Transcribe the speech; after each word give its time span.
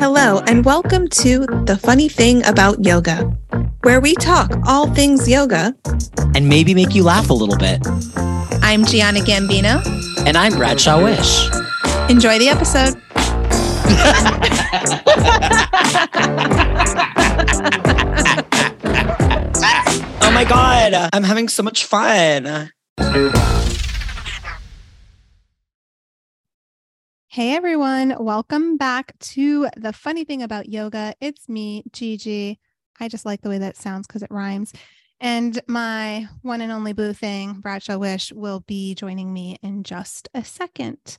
Hello, 0.00 0.40
and 0.46 0.64
welcome 0.64 1.06
to 1.08 1.40
The 1.66 1.78
Funny 1.82 2.08
Thing 2.08 2.42
About 2.46 2.82
Yoga, 2.82 3.24
where 3.82 4.00
we 4.00 4.14
talk 4.14 4.50
all 4.66 4.86
things 4.94 5.28
yoga 5.28 5.74
and 6.34 6.48
maybe 6.48 6.72
make 6.72 6.94
you 6.94 7.02
laugh 7.02 7.28
a 7.28 7.34
little 7.34 7.58
bit. 7.58 7.86
I'm 8.62 8.86
Giana 8.86 9.18
Gambino. 9.18 9.84
And 10.26 10.38
I'm 10.38 10.56
Bradshaw 10.56 11.02
Wish. 11.02 11.50
Enjoy 12.08 12.38
the 12.38 12.48
episode. 12.48 12.94
oh 20.22 20.30
my 20.32 20.46
God, 20.48 21.10
I'm 21.12 21.24
having 21.24 21.48
so 21.48 21.62
much 21.62 21.84
fun. 21.84 22.70
Hey 27.32 27.56
everyone, 27.56 28.14
welcome 28.22 28.76
back 28.76 29.18
to 29.20 29.66
the 29.78 29.94
funny 29.94 30.24
thing 30.24 30.42
about 30.42 30.68
yoga. 30.68 31.14
It's 31.18 31.48
me, 31.48 31.82
Gigi. 31.90 32.60
I 33.00 33.08
just 33.08 33.24
like 33.24 33.40
the 33.40 33.48
way 33.48 33.56
that 33.56 33.78
sounds 33.78 34.06
because 34.06 34.22
it 34.22 34.30
rhymes. 34.30 34.74
And 35.18 35.58
my 35.66 36.28
one 36.42 36.60
and 36.60 36.70
only 36.70 36.92
boo 36.92 37.14
thing, 37.14 37.54
Bradshaw 37.54 37.96
Wish, 37.96 38.34
will 38.34 38.60
be 38.60 38.94
joining 38.94 39.32
me 39.32 39.56
in 39.62 39.82
just 39.82 40.28
a 40.34 40.44
second. 40.44 41.16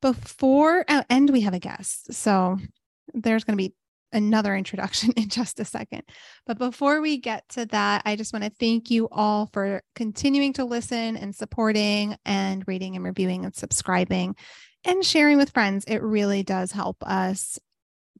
Before, 0.00 0.84
oh, 0.88 1.02
and 1.10 1.28
we 1.30 1.40
have 1.40 1.54
a 1.54 1.58
guest. 1.58 2.14
So 2.14 2.56
there's 3.12 3.42
going 3.42 3.58
to 3.58 3.64
be 3.64 3.74
another 4.12 4.54
introduction 4.54 5.12
in 5.16 5.30
just 5.30 5.58
a 5.58 5.64
second. 5.64 6.04
But 6.46 6.58
before 6.58 7.00
we 7.00 7.18
get 7.18 7.48
to 7.50 7.66
that, 7.66 8.02
I 8.04 8.14
just 8.14 8.32
want 8.32 8.44
to 8.44 8.52
thank 8.60 8.88
you 8.88 9.08
all 9.10 9.50
for 9.52 9.82
continuing 9.96 10.52
to 10.52 10.64
listen 10.64 11.16
and 11.16 11.34
supporting 11.34 12.16
and 12.24 12.62
rating 12.68 12.94
and 12.94 13.04
reviewing 13.04 13.44
and 13.44 13.54
subscribing 13.54 14.36
and 14.84 15.04
sharing 15.04 15.36
with 15.36 15.50
friends. 15.50 15.84
It 15.86 16.02
really 16.02 16.42
does 16.42 16.72
help 16.72 17.02
us 17.02 17.58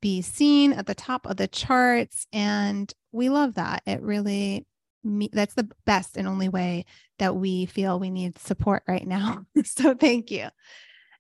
be 0.01 0.23
seen 0.23 0.73
at 0.73 0.87
the 0.87 0.95
top 0.95 1.27
of 1.27 1.37
the 1.37 1.49
charts. 1.49 2.27
And 2.33 2.93
we 3.13 3.29
love 3.29 3.55
that. 3.55 3.83
It 3.87 4.01
really, 4.03 4.67
that's 5.05 5.55
the 5.55 5.69
best 5.87 6.17
and 6.17 6.27
only 6.27 6.49
way 6.49 6.85
that 7.19 7.37
we 7.37 7.67
feel 7.67 7.99
we 7.99 8.11
need 8.11 8.39
support 8.39 8.83
right 8.89 9.07
now. 9.07 9.45
so 9.65 9.95
thank 9.95 10.31
you. 10.31 10.49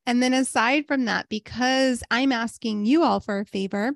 And 0.06 0.22
then 0.22 0.32
aside 0.32 0.86
from 0.86 1.05
that, 1.05 1.28
because 1.28 2.02
I'm 2.10 2.32
asking 2.32 2.86
you 2.86 3.02
all 3.04 3.20
for 3.20 3.41
a 3.41 3.44
favor, 3.44 3.92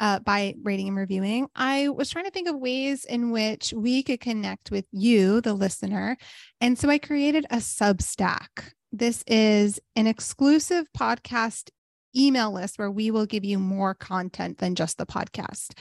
uh, 0.00 0.18
by 0.20 0.54
rating 0.62 0.88
and 0.88 0.96
reviewing, 0.96 1.46
I 1.54 1.90
was 1.90 2.08
trying 2.08 2.24
to 2.24 2.30
think 2.30 2.48
of 2.48 2.56
ways 2.56 3.04
in 3.04 3.30
which 3.30 3.74
we 3.76 4.02
could 4.02 4.20
connect 4.20 4.70
with 4.70 4.86
you, 4.90 5.42
the 5.42 5.52
listener. 5.52 6.16
And 6.60 6.78
so 6.78 6.88
I 6.88 6.96
created 6.96 7.44
a 7.50 7.56
Substack. 7.56 8.72
This 8.92 9.22
is 9.26 9.80
an 9.96 10.06
exclusive 10.06 10.86
podcast 10.96 11.70
email 12.16 12.52
list 12.52 12.78
where 12.78 12.90
we 12.90 13.10
will 13.10 13.26
give 13.26 13.44
you 13.44 13.58
more 13.58 13.94
content 13.94 14.58
than 14.58 14.74
just 14.74 14.98
the 14.98 15.06
podcast. 15.06 15.72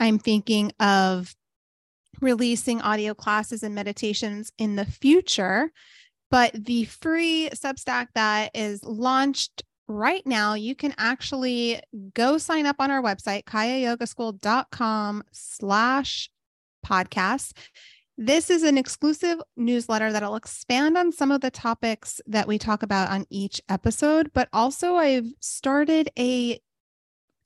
I'm 0.00 0.18
thinking 0.18 0.72
of 0.80 1.34
releasing 2.20 2.80
audio 2.80 3.14
classes 3.14 3.62
and 3.62 3.74
meditations 3.74 4.52
in 4.58 4.76
the 4.76 4.84
future, 4.84 5.70
but 6.30 6.52
the 6.52 6.84
free 6.86 7.50
Substack 7.54 8.08
that 8.14 8.50
is 8.54 8.82
launched 8.82 9.62
right 9.86 10.26
now, 10.26 10.54
you 10.54 10.74
can 10.74 10.94
actually 10.98 11.80
go 12.14 12.38
sign 12.38 12.66
up 12.66 12.76
on 12.80 12.90
our 12.90 13.02
website, 13.02 13.44
kayayogaschool.com 13.44 15.22
slash 15.30 16.30
podcast 16.84 17.52
this 18.18 18.48
is 18.50 18.62
an 18.62 18.78
exclusive 18.78 19.40
newsletter 19.56 20.10
that'll 20.10 20.36
expand 20.36 20.96
on 20.96 21.12
some 21.12 21.30
of 21.30 21.42
the 21.42 21.50
topics 21.50 22.20
that 22.26 22.48
we 22.48 22.58
talk 22.58 22.82
about 22.82 23.10
on 23.10 23.26
each 23.30 23.60
episode, 23.68 24.30
but 24.32 24.48
also 24.52 24.96
I've 24.96 25.26
started 25.40 26.10
a 26.18 26.60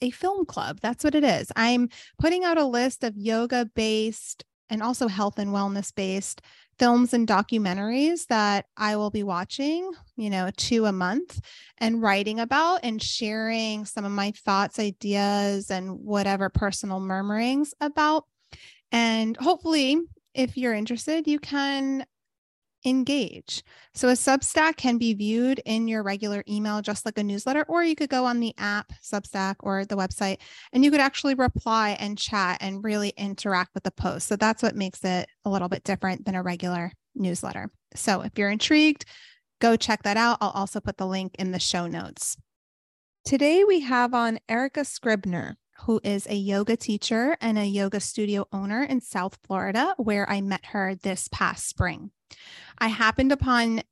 a 0.02 0.10
film 0.10 0.46
club. 0.46 0.78
That's 0.80 1.04
what 1.04 1.14
it 1.14 1.24
is. 1.24 1.52
I'm 1.56 1.90
putting 2.18 2.42
out 2.44 2.56
a 2.56 2.64
list 2.64 3.04
of 3.04 3.18
yoga 3.18 3.66
based 3.74 4.44
and 4.70 4.82
also 4.82 5.08
health 5.08 5.38
and 5.38 5.50
wellness 5.50 5.94
based 5.94 6.40
films 6.78 7.12
and 7.12 7.28
documentaries 7.28 8.26
that 8.28 8.64
I 8.78 8.96
will 8.96 9.10
be 9.10 9.22
watching, 9.22 9.92
you 10.16 10.30
know, 10.30 10.50
two 10.56 10.86
a 10.86 10.92
month 10.92 11.38
and 11.76 12.00
writing 12.00 12.40
about 12.40 12.80
and 12.82 13.02
sharing 13.02 13.84
some 13.84 14.06
of 14.06 14.12
my 14.12 14.30
thoughts, 14.30 14.78
ideas, 14.78 15.70
and 15.70 15.98
whatever 16.00 16.48
personal 16.48 17.00
murmurings 17.00 17.74
about. 17.82 18.24
And 18.90 19.36
hopefully, 19.36 19.98
if 20.34 20.56
you're 20.56 20.74
interested, 20.74 21.26
you 21.26 21.38
can 21.38 22.04
engage. 22.84 23.62
So 23.94 24.08
a 24.08 24.12
Substack 24.12 24.76
can 24.76 24.96
be 24.96 25.12
viewed 25.14 25.60
in 25.66 25.86
your 25.86 26.02
regular 26.02 26.42
email, 26.48 26.80
just 26.80 27.04
like 27.04 27.18
a 27.18 27.22
newsletter, 27.22 27.64
or 27.68 27.82
you 27.84 27.94
could 27.94 28.08
go 28.08 28.24
on 28.24 28.40
the 28.40 28.54
app, 28.56 28.92
Substack, 29.02 29.56
or 29.60 29.84
the 29.84 29.96
website, 29.96 30.38
and 30.72 30.84
you 30.84 30.90
could 30.90 31.00
actually 31.00 31.34
reply 31.34 31.96
and 32.00 32.16
chat 32.16 32.58
and 32.60 32.82
really 32.82 33.10
interact 33.16 33.74
with 33.74 33.82
the 33.82 33.90
post. 33.90 34.28
So 34.28 34.36
that's 34.36 34.62
what 34.62 34.76
makes 34.76 35.04
it 35.04 35.28
a 35.44 35.50
little 35.50 35.68
bit 35.68 35.84
different 35.84 36.24
than 36.24 36.34
a 36.34 36.42
regular 36.42 36.92
newsletter. 37.14 37.70
So 37.94 38.22
if 38.22 38.38
you're 38.38 38.50
intrigued, 38.50 39.04
go 39.60 39.76
check 39.76 40.02
that 40.04 40.16
out. 40.16 40.38
I'll 40.40 40.50
also 40.50 40.80
put 40.80 40.96
the 40.96 41.06
link 41.06 41.34
in 41.38 41.52
the 41.52 41.58
show 41.58 41.86
notes. 41.86 42.36
Today 43.24 43.64
we 43.64 43.80
have 43.80 44.14
on 44.14 44.38
Erika 44.48 44.84
Scribner 44.86 45.58
who 45.86 46.00
is 46.02 46.26
a 46.28 46.34
yoga 46.34 46.76
teacher 46.76 47.36
and 47.40 47.58
a 47.58 47.64
yoga 47.64 48.00
studio 48.00 48.46
owner 48.52 48.82
in 48.82 49.00
South 49.00 49.38
Florida, 49.44 49.94
where 49.96 50.28
I 50.28 50.40
met 50.40 50.66
her 50.66 50.94
this 50.94 51.28
past 51.28 51.68
spring. 51.68 52.10
I 52.78 52.88
happened 52.88 53.32
upon 53.32 53.82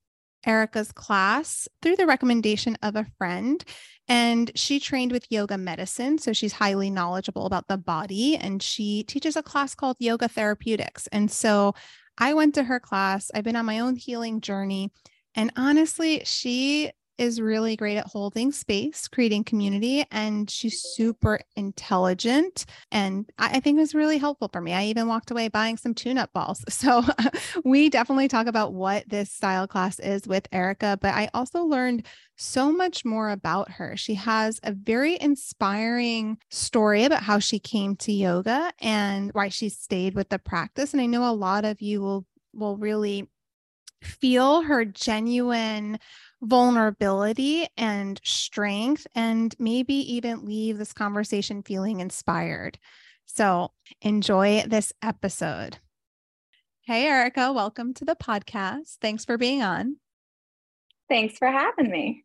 Erika's 0.46 0.92
class 0.92 1.68
through 1.82 1.96
the 1.96 2.06
recommendation 2.06 2.76
of 2.82 2.96
a 2.96 3.06
friend, 3.18 3.62
and 4.06 4.50
she 4.54 4.80
trained 4.80 5.12
with 5.12 5.30
yoga 5.30 5.58
medicine. 5.58 6.18
So 6.18 6.32
she's 6.32 6.52
highly 6.52 6.90
knowledgeable 6.90 7.46
about 7.46 7.68
the 7.68 7.76
body, 7.76 8.36
and 8.36 8.62
she 8.62 9.02
teaches 9.02 9.36
a 9.36 9.42
class 9.42 9.74
called 9.74 9.96
Yoga 9.98 10.28
Therapeutics. 10.28 11.06
And 11.08 11.30
so 11.30 11.74
I 12.16 12.34
went 12.34 12.54
to 12.54 12.64
her 12.64 12.80
class. 12.80 13.30
I've 13.34 13.44
been 13.44 13.56
on 13.56 13.66
my 13.66 13.80
own 13.80 13.96
healing 13.96 14.40
journey. 14.40 14.90
And 15.34 15.52
honestly, 15.56 16.22
she 16.24 16.90
is 17.18 17.40
really 17.40 17.76
great 17.76 17.96
at 17.96 18.06
holding 18.06 18.52
space, 18.52 19.08
creating 19.08 19.44
community, 19.44 20.04
and 20.10 20.48
she's 20.48 20.80
super 20.80 21.40
intelligent. 21.56 22.64
And 22.92 23.28
I, 23.38 23.60
think 23.60 23.76
it 23.76 23.80
was 23.80 23.94
really 23.94 24.18
helpful 24.18 24.48
for 24.52 24.60
me. 24.60 24.72
I 24.72 24.84
even 24.84 25.08
walked 25.08 25.30
away 25.30 25.48
buying 25.48 25.76
some 25.76 25.94
tune 25.94 26.18
up 26.18 26.32
balls. 26.32 26.64
So 26.78 27.02
we 27.64 27.90
definitely 27.90 28.28
talk 28.28 28.46
about 28.46 28.72
what 28.72 29.08
this 29.08 29.32
style 29.32 29.66
class 29.66 29.98
is 29.98 30.28
with 30.28 30.46
Erika, 30.52 30.96
but 31.00 31.12
I 31.12 31.28
also 31.34 31.64
learned 31.64 32.06
so 32.36 32.70
much 32.70 33.04
more 33.04 33.30
about 33.30 33.68
her. 33.72 33.96
She 33.96 34.14
has 34.14 34.60
a 34.62 34.72
very 34.72 35.20
inspiring 35.20 36.38
story 36.50 37.02
about 37.02 37.24
how 37.24 37.40
she 37.40 37.58
came 37.58 37.96
to 37.96 38.12
yoga 38.12 38.72
and 38.80 39.32
why 39.32 39.48
she 39.48 39.68
stayed 39.70 40.14
with 40.14 40.28
the 40.28 40.38
practice. 40.38 40.92
And 40.92 41.02
I 41.02 41.06
know 41.06 41.28
a 41.28 41.34
lot 41.34 41.64
of 41.64 41.82
you 41.82 42.00
will 42.00 42.26
will 42.54 42.76
really 42.76 43.28
feel 44.02 44.62
her 44.62 44.84
genuine 44.84 45.98
vulnerability 46.40 47.66
and 47.76 48.20
strength, 48.24 49.06
and 49.14 49.54
maybe 49.58 49.94
even 49.94 50.44
leave 50.44 50.78
this 50.78 50.92
conversation 50.92 51.62
feeling 51.62 52.00
inspired. 52.00 52.78
So 53.26 53.72
enjoy 54.00 54.64
this 54.66 54.92
episode. 55.02 55.78
Hey, 56.86 57.06
Erika, 57.06 57.52
welcome 57.52 57.92
to 57.94 58.04
the 58.04 58.16
podcast. 58.16 58.96
Thanks 59.00 59.24
for 59.24 59.36
being 59.36 59.62
on. 59.62 59.96
Thanks 61.08 61.38
for 61.38 61.48
having 61.48 61.90
me 61.90 62.24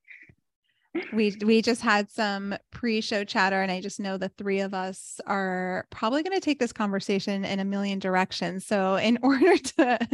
we 1.11 1.35
we 1.43 1.61
just 1.61 1.81
had 1.81 2.09
some 2.09 2.55
pre-show 2.71 3.23
chatter 3.23 3.61
and 3.61 3.71
i 3.71 3.81
just 3.81 3.99
know 3.99 4.17
the 4.17 4.29
three 4.29 4.59
of 4.59 4.73
us 4.73 5.19
are 5.25 5.87
probably 5.89 6.21
going 6.21 6.35
to 6.35 6.43
take 6.43 6.59
this 6.59 6.73
conversation 6.73 7.45
in 7.45 7.59
a 7.59 7.65
million 7.65 7.99
directions. 7.99 8.65
So 8.65 8.95
in 8.95 9.17
order 9.23 9.57
to 9.57 10.07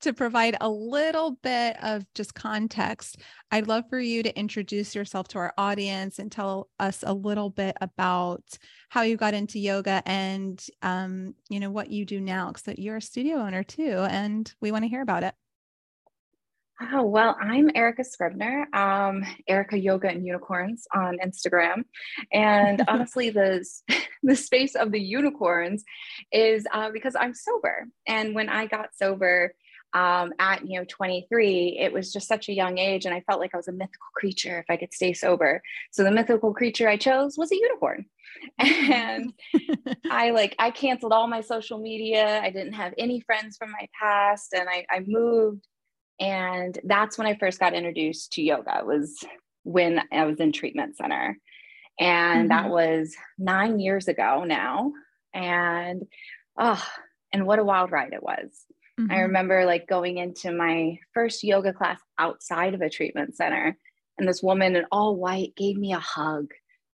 to 0.00 0.12
provide 0.12 0.56
a 0.60 0.68
little 0.68 1.32
bit 1.42 1.76
of 1.82 2.04
just 2.14 2.34
context 2.34 3.20
i'd 3.50 3.66
love 3.66 3.84
for 3.88 3.98
you 3.98 4.22
to 4.22 4.38
introduce 4.38 4.94
yourself 4.94 5.28
to 5.28 5.38
our 5.38 5.54
audience 5.56 6.18
and 6.18 6.30
tell 6.30 6.68
us 6.78 7.02
a 7.06 7.14
little 7.14 7.50
bit 7.50 7.76
about 7.80 8.42
how 8.88 9.02
you 9.02 9.16
got 9.16 9.34
into 9.34 9.58
yoga 9.58 10.02
and 10.06 10.64
um, 10.82 11.34
you 11.48 11.60
know 11.60 11.70
what 11.70 11.90
you 11.90 12.04
do 12.04 12.20
now 12.20 12.52
because 12.52 12.78
you're 12.78 12.96
a 12.96 13.02
studio 13.02 13.36
owner 13.36 13.62
too 13.62 14.06
and 14.10 14.52
we 14.60 14.72
want 14.72 14.84
to 14.84 14.88
hear 14.88 15.02
about 15.02 15.22
it 15.22 15.34
Oh, 16.78 17.04
well, 17.04 17.34
I'm 17.40 17.70
Erika 17.74 18.04
Scribner, 18.04 18.68
um, 18.74 19.24
Erika 19.48 19.78
Yoga 19.78 20.08
and 20.08 20.26
Unicorns 20.26 20.86
on 20.94 21.16
Instagram. 21.24 21.84
And 22.32 22.82
honestly, 22.88 23.30
the, 23.30 23.66
the 24.22 24.36
space 24.36 24.74
of 24.74 24.92
the 24.92 25.00
unicorns 25.00 25.84
is 26.32 26.66
uh, 26.70 26.90
because 26.90 27.16
I'm 27.18 27.32
sober. 27.32 27.86
And 28.06 28.34
when 28.34 28.50
I 28.50 28.66
got 28.66 28.94
sober 28.94 29.54
um, 29.94 30.34
at, 30.38 30.68
you 30.68 30.78
know, 30.78 30.84
23, 30.86 31.78
it 31.80 31.94
was 31.94 32.12
just 32.12 32.28
such 32.28 32.50
a 32.50 32.52
young 32.52 32.76
age. 32.76 33.06
And 33.06 33.14
I 33.14 33.20
felt 33.20 33.40
like 33.40 33.54
I 33.54 33.56
was 33.56 33.68
a 33.68 33.72
mythical 33.72 34.08
creature 34.14 34.58
if 34.58 34.66
I 34.68 34.76
could 34.76 34.92
stay 34.92 35.14
sober. 35.14 35.62
So 35.92 36.04
the 36.04 36.10
mythical 36.10 36.52
creature 36.52 36.90
I 36.90 36.98
chose 36.98 37.38
was 37.38 37.52
a 37.52 37.56
unicorn. 37.56 38.04
And 38.58 39.32
I 40.10 40.30
like, 40.30 40.54
I 40.58 40.70
canceled 40.70 41.12
all 41.12 41.26
my 41.26 41.40
social 41.40 41.78
media. 41.78 42.38
I 42.42 42.50
didn't 42.50 42.74
have 42.74 42.92
any 42.98 43.20
friends 43.20 43.56
from 43.56 43.70
my 43.70 43.88
past. 43.98 44.52
And 44.52 44.68
I, 44.68 44.84
I 44.90 45.02
moved 45.06 45.66
and 46.18 46.78
that's 46.84 47.18
when 47.18 47.26
I 47.26 47.36
first 47.36 47.58
got 47.60 47.74
introduced 47.74 48.32
to 48.32 48.42
yoga. 48.42 48.78
It 48.80 48.86
was 48.86 49.24
when 49.64 50.02
I 50.12 50.24
was 50.24 50.40
in 50.40 50.52
treatment 50.52 50.96
center. 50.96 51.36
And 51.98 52.48
mm-hmm. 52.50 52.64
that 52.64 52.70
was 52.70 53.14
nine 53.38 53.80
years 53.80 54.08
ago 54.08 54.44
now. 54.44 54.92
And 55.34 56.02
oh, 56.58 56.82
and 57.32 57.46
what 57.46 57.58
a 57.58 57.64
wild 57.64 57.90
ride 57.90 58.12
it 58.12 58.22
was. 58.22 58.64
Mm-hmm. 58.98 59.12
I 59.12 59.20
remember 59.20 59.66
like 59.66 59.86
going 59.86 60.16
into 60.16 60.52
my 60.52 60.98
first 61.12 61.44
yoga 61.44 61.72
class 61.72 62.00
outside 62.18 62.74
of 62.74 62.80
a 62.80 62.88
treatment 62.88 63.36
center, 63.36 63.76
and 64.16 64.26
this 64.26 64.42
woman 64.42 64.76
in 64.76 64.86
all 64.90 65.16
white 65.16 65.54
gave 65.56 65.76
me 65.76 65.92
a 65.92 65.98
hug. 65.98 66.46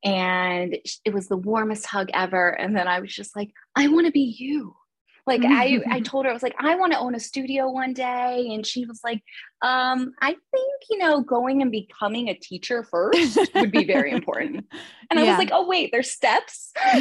And 0.05 0.77
it 1.05 1.15
was 1.15 1.29
the 1.29 1.39
warmest 1.39 1.87
hug 1.87 2.09
ever. 2.13 2.51
And 2.51 2.77
then 2.77 2.87
I 2.87 3.01
was 3.01 3.15
just 3.15 3.35
like, 3.35 3.51
I 3.75 3.89
want 3.89 4.07
to 4.07 4.13
be 4.13 4.37
you. 4.39 4.77
Like 5.27 5.43
I, 5.45 5.81
I 5.91 6.01
told 6.05 6.25
her, 6.25 6.31
I 6.31 6.35
was 6.35 6.43
like, 6.43 6.55
I 6.59 6.77
want 6.77 6.93
to 6.93 6.99
own 6.99 7.15
a 7.15 7.21
studio 7.21 7.69
one 7.69 7.93
day. 7.93 8.49
And 8.53 8.65
she 8.65 8.87
was 8.87 9.01
like, 9.03 9.23
um, 9.61 10.13
I 10.21 10.31
think, 10.31 10.83
you 10.89 10.99
know, 10.99 11.21
going 11.21 11.63
and 11.63 11.73
becoming 11.73 12.29
a 12.29 12.35
teacher 12.35 12.85
first 12.85 13.39
would 13.55 13.73
be 13.73 13.85
very 13.85 14.13
important. 14.13 14.67
And 15.09 15.21
yeah. 15.21 15.27
I 15.27 15.29
was 15.29 15.39
like, 15.39 15.51
oh, 15.53 15.69
wait, 15.69 15.93
there's 15.93 16.11
steps. 16.11 16.73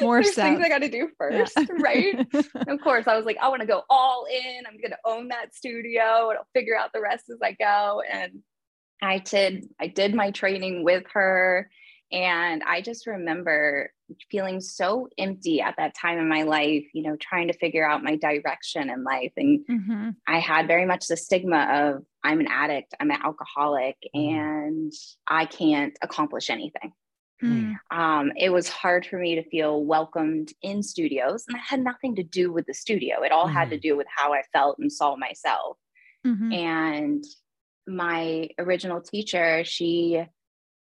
More 0.00 0.22
there's 0.22 0.30
steps. 0.30 0.36
things 0.36 0.60
I 0.64 0.68
got 0.68 0.78
to 0.78 0.88
do 0.88 1.08
first. 1.18 1.54
Yeah. 1.56 1.64
right. 1.80 2.24
of 2.68 2.80
course, 2.82 3.08
I 3.08 3.16
was 3.16 3.24
like, 3.24 3.36
I 3.42 3.48
want 3.48 3.62
to 3.62 3.66
go 3.66 3.82
all 3.90 4.26
in. 4.32 4.64
I'm 4.64 4.76
going 4.76 4.92
to 4.92 4.98
own 5.04 5.26
that 5.28 5.56
studio 5.56 6.28
and 6.28 6.38
I'll 6.38 6.46
figure 6.54 6.76
out 6.76 6.92
the 6.94 7.00
rest 7.00 7.24
as 7.30 7.38
I 7.42 7.50
go. 7.50 8.00
And 8.08 8.44
I 9.02 9.18
did, 9.18 9.66
I 9.80 9.88
did 9.88 10.14
my 10.14 10.30
training 10.30 10.84
with 10.84 11.02
her. 11.14 11.68
And 12.14 12.62
I 12.62 12.80
just 12.80 13.08
remember 13.08 13.90
feeling 14.30 14.60
so 14.60 15.08
empty 15.18 15.60
at 15.60 15.74
that 15.78 15.96
time 16.00 16.18
in 16.18 16.28
my 16.28 16.44
life, 16.44 16.84
you 16.94 17.02
know, 17.02 17.16
trying 17.16 17.48
to 17.48 17.58
figure 17.58 17.86
out 17.88 18.04
my 18.04 18.14
direction 18.14 18.88
in 18.88 19.02
life. 19.02 19.32
And 19.36 19.66
mm-hmm. 19.68 20.10
I 20.28 20.38
had 20.38 20.68
very 20.68 20.86
much 20.86 21.08
the 21.08 21.16
stigma 21.16 21.66
of 21.72 22.04
I'm 22.22 22.38
an 22.38 22.46
addict, 22.48 22.94
I'm 23.00 23.10
an 23.10 23.18
alcoholic, 23.24 23.96
mm-hmm. 24.14 24.38
and 24.38 24.92
I 25.26 25.46
can't 25.46 25.98
accomplish 26.02 26.50
anything. 26.50 26.92
Mm. 27.42 27.74
Um, 27.90 28.30
it 28.36 28.50
was 28.50 28.68
hard 28.68 29.04
for 29.04 29.18
me 29.18 29.34
to 29.34 29.50
feel 29.50 29.84
welcomed 29.84 30.52
in 30.62 30.84
studios, 30.84 31.44
and 31.48 31.56
that 31.56 31.64
had 31.66 31.80
nothing 31.80 32.14
to 32.14 32.22
do 32.22 32.52
with 32.52 32.64
the 32.66 32.74
studio. 32.74 33.22
It 33.22 33.32
all 33.32 33.46
mm-hmm. 33.46 33.56
had 33.56 33.70
to 33.70 33.76
mm-hmm. 33.76 33.88
do 33.88 33.96
with 33.96 34.06
how 34.14 34.32
I 34.32 34.42
felt 34.52 34.78
and 34.78 34.90
saw 34.90 35.16
myself. 35.16 35.76
Mm-hmm. 36.24 36.52
And 36.52 37.24
my 37.88 38.48
original 38.56 39.00
teacher, 39.00 39.64
she 39.64 40.24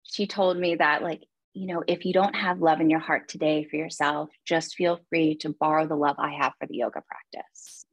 she 0.04 0.28
told 0.28 0.58
me 0.58 0.76
that 0.76 1.02
like 1.02 1.24
you 1.54 1.68
know, 1.68 1.84
if 1.88 2.04
you 2.04 2.14
don't 2.14 2.36
have 2.36 2.62
love 2.62 2.82
in 2.82 2.90
your 2.90 3.00
heart 3.00 3.28
today 3.28 3.64
for 3.64 3.76
yourself, 3.76 4.30
just 4.46 4.76
feel 4.76 5.00
free 5.10 5.36
to 5.36 5.50
borrow 5.50 5.88
the 5.88 5.96
love 5.96 6.16
I 6.18 6.32
have 6.32 6.54
for 6.60 6.68
the 6.68 6.78
yoga 6.78 7.02
practice. 7.02 7.86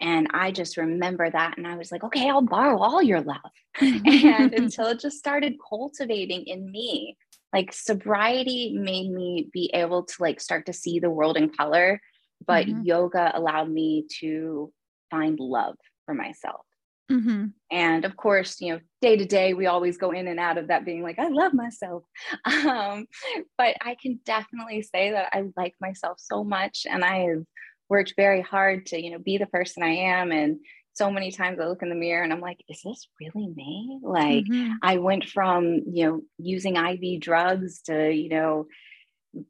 And 0.00 0.28
I 0.32 0.50
just 0.50 0.76
remember 0.76 1.30
that. 1.30 1.58
And 1.58 1.66
I 1.66 1.76
was 1.76 1.92
like, 1.92 2.02
okay, 2.04 2.28
I'll 2.28 2.42
borrow 2.42 2.78
all 2.78 3.02
your 3.02 3.20
love. 3.20 3.36
and 3.80 4.54
until 4.54 4.86
it 4.88 5.00
just 5.00 5.18
started 5.18 5.56
cultivating 5.68 6.44
in 6.46 6.70
me, 6.70 7.16
like 7.52 7.72
sobriety 7.72 8.72
made 8.74 9.10
me 9.10 9.48
be 9.52 9.70
able 9.74 10.04
to 10.04 10.14
like 10.18 10.40
start 10.40 10.66
to 10.66 10.72
see 10.72 10.98
the 10.98 11.10
world 11.10 11.36
in 11.36 11.50
color. 11.50 12.00
But 12.44 12.66
mm-hmm. 12.66 12.82
yoga 12.82 13.30
allowed 13.34 13.70
me 13.70 14.06
to 14.20 14.72
find 15.10 15.38
love 15.38 15.76
for 16.06 16.14
myself. 16.14 16.64
Mm-hmm. 17.12 17.46
And 17.70 18.04
of 18.04 18.16
course, 18.16 18.60
you 18.60 18.74
know, 18.74 18.80
day 19.00 19.16
to 19.16 19.24
day, 19.24 19.54
we 19.54 19.66
always 19.66 19.98
go 19.98 20.10
in 20.12 20.26
and 20.26 20.40
out 20.40 20.58
of 20.58 20.68
that 20.68 20.84
being 20.84 21.02
like, 21.02 21.18
I 21.18 21.28
love 21.28 21.52
myself. 21.52 22.04
Um, 22.44 23.06
but 23.58 23.76
I 23.82 23.96
can 24.00 24.20
definitely 24.24 24.82
say 24.82 25.10
that 25.12 25.30
I 25.32 25.44
like 25.56 25.74
myself 25.80 26.18
so 26.18 26.44
much. 26.44 26.86
And 26.88 27.04
I 27.04 27.28
have 27.28 27.44
worked 27.88 28.14
very 28.16 28.40
hard 28.40 28.86
to, 28.86 29.02
you 29.02 29.10
know, 29.10 29.18
be 29.18 29.36
the 29.36 29.46
person 29.46 29.82
I 29.82 29.90
am. 29.90 30.32
And 30.32 30.60
so 30.94 31.10
many 31.10 31.30
times 31.30 31.58
I 31.60 31.66
look 31.66 31.82
in 31.82 31.88
the 31.88 31.94
mirror 31.94 32.22
and 32.22 32.32
I'm 32.32 32.40
like, 32.40 32.62
is 32.68 32.80
this 32.84 33.08
really 33.20 33.48
me? 33.48 34.00
Like, 34.02 34.44
mm-hmm. 34.44 34.72
I 34.82 34.98
went 34.98 35.24
from, 35.24 35.82
you 35.86 36.06
know, 36.06 36.22
using 36.38 36.76
IV 36.76 37.20
drugs 37.20 37.82
to, 37.86 38.10
you 38.10 38.28
know, 38.28 38.66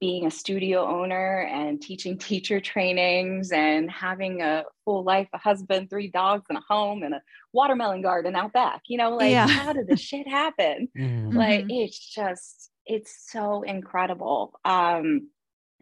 being 0.01 0.27
a 0.27 0.31
studio 0.31 0.87
owner 0.87 1.41
and 1.41 1.81
teaching 1.81 2.17
teacher 2.17 2.61
trainings 2.61 3.51
and 3.51 3.91
having 3.91 4.41
a 4.41 4.65
full 4.85 5.03
life, 5.03 5.29
a 5.33 5.39
husband, 5.39 5.91
three 5.91 6.09
dogs, 6.09 6.45
and 6.49 6.59
a 6.59 6.63
home 6.69 7.03
and 7.03 7.15
a 7.15 7.23
watermelon 7.53 8.03
garden 8.03 8.37
out 8.37 8.53
back. 8.53 8.83
You 8.87 8.99
know, 8.99 9.17
like 9.17 9.33
yeah. 9.33 9.47
how 9.47 9.73
did 9.73 9.89
this 9.89 10.01
shit 10.01 10.29
happen? 10.29 10.89
Mm-hmm. 10.97 11.37
Like 11.37 11.67
it's 11.69 11.99
just, 11.99 12.71
it's 12.87 13.29
so 13.31 13.63
incredible. 13.63 14.59
Um, 14.65 15.31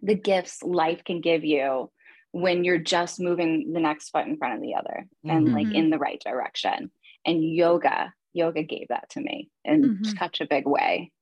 the 0.02 0.14
gifts 0.14 0.62
life 0.62 1.04
can 1.04 1.20
give 1.20 1.44
you 1.44 1.90
when 2.32 2.64
you're 2.64 2.78
just 2.78 3.20
moving 3.20 3.72
the 3.72 3.80
next 3.80 4.10
foot 4.10 4.26
in 4.26 4.38
front 4.38 4.54
of 4.54 4.62
the 4.62 4.74
other 4.74 5.06
mm-hmm. 5.26 5.36
and 5.36 5.52
like 5.52 5.74
in 5.74 5.90
the 5.90 5.98
right 5.98 6.22
direction. 6.24 6.90
And 7.26 7.44
yoga, 7.44 8.14
yoga 8.32 8.62
gave 8.62 8.88
that 8.88 9.10
to 9.10 9.20
me 9.20 9.50
in 9.64 9.82
mm-hmm. 9.82 10.04
such 10.16 10.40
a 10.40 10.46
big 10.46 10.66
way 10.66 11.12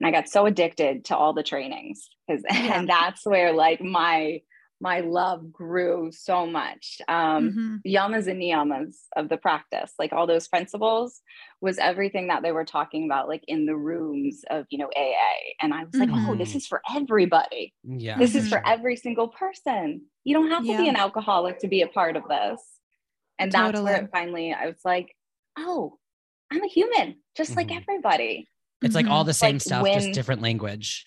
and 0.00 0.06
I 0.06 0.10
got 0.10 0.28
so 0.28 0.46
addicted 0.46 1.06
to 1.06 1.16
all 1.16 1.32
the 1.32 1.42
trainings 1.42 2.08
because 2.26 2.42
yeah. 2.50 2.78
and 2.78 2.88
that's 2.88 3.24
where 3.24 3.52
like 3.52 3.80
my 3.80 4.40
my 4.80 5.00
love 5.00 5.52
grew 5.52 6.10
so 6.12 6.46
much. 6.46 7.00
Um, 7.08 7.50
mm-hmm. 7.50 7.76
yamas 7.84 8.28
and 8.28 8.40
niyamas 8.40 8.94
of 9.16 9.28
the 9.28 9.36
practice, 9.36 9.92
like 9.98 10.12
all 10.12 10.28
those 10.28 10.46
principles, 10.46 11.20
was 11.60 11.78
everything 11.78 12.28
that 12.28 12.42
they 12.42 12.52
were 12.52 12.64
talking 12.64 13.04
about, 13.04 13.26
like 13.26 13.42
in 13.48 13.66
the 13.66 13.76
rooms 13.76 14.44
of 14.50 14.66
you 14.70 14.78
know 14.78 14.90
AA. 14.96 15.54
And 15.60 15.74
I 15.74 15.84
was 15.84 15.94
like, 15.94 16.08
mm-hmm. 16.08 16.30
oh, 16.30 16.36
this 16.36 16.54
is 16.54 16.66
for 16.66 16.80
everybody. 16.94 17.74
Yeah, 17.82 18.18
this 18.18 18.34
is 18.34 18.48
for 18.48 18.64
every 18.66 18.96
single 18.96 19.28
person. 19.28 20.02
You 20.24 20.34
don't 20.34 20.50
have 20.50 20.62
to 20.62 20.70
yeah. 20.70 20.82
be 20.82 20.88
an 20.88 20.96
alcoholic 20.96 21.60
to 21.60 21.68
be 21.68 21.82
a 21.82 21.88
part 21.88 22.16
of 22.16 22.24
this. 22.28 22.62
And 23.40 23.52
that's 23.52 23.66
totally. 23.66 23.84
where 23.84 24.02
it 24.02 24.10
finally, 24.12 24.52
I 24.52 24.66
was 24.66 24.80
like, 24.84 25.14
oh, 25.56 25.96
I'm 26.52 26.62
a 26.62 26.68
human, 26.68 27.16
just 27.36 27.50
mm-hmm. 27.50 27.58
like 27.58 27.72
everybody. 27.72 28.48
It's 28.82 28.94
mm-hmm. 28.94 29.06
like 29.06 29.12
all 29.12 29.24
the 29.24 29.34
same 29.34 29.56
like 29.56 29.62
stuff, 29.62 29.82
when, 29.82 29.94
just 29.94 30.12
different 30.12 30.42
language. 30.42 31.06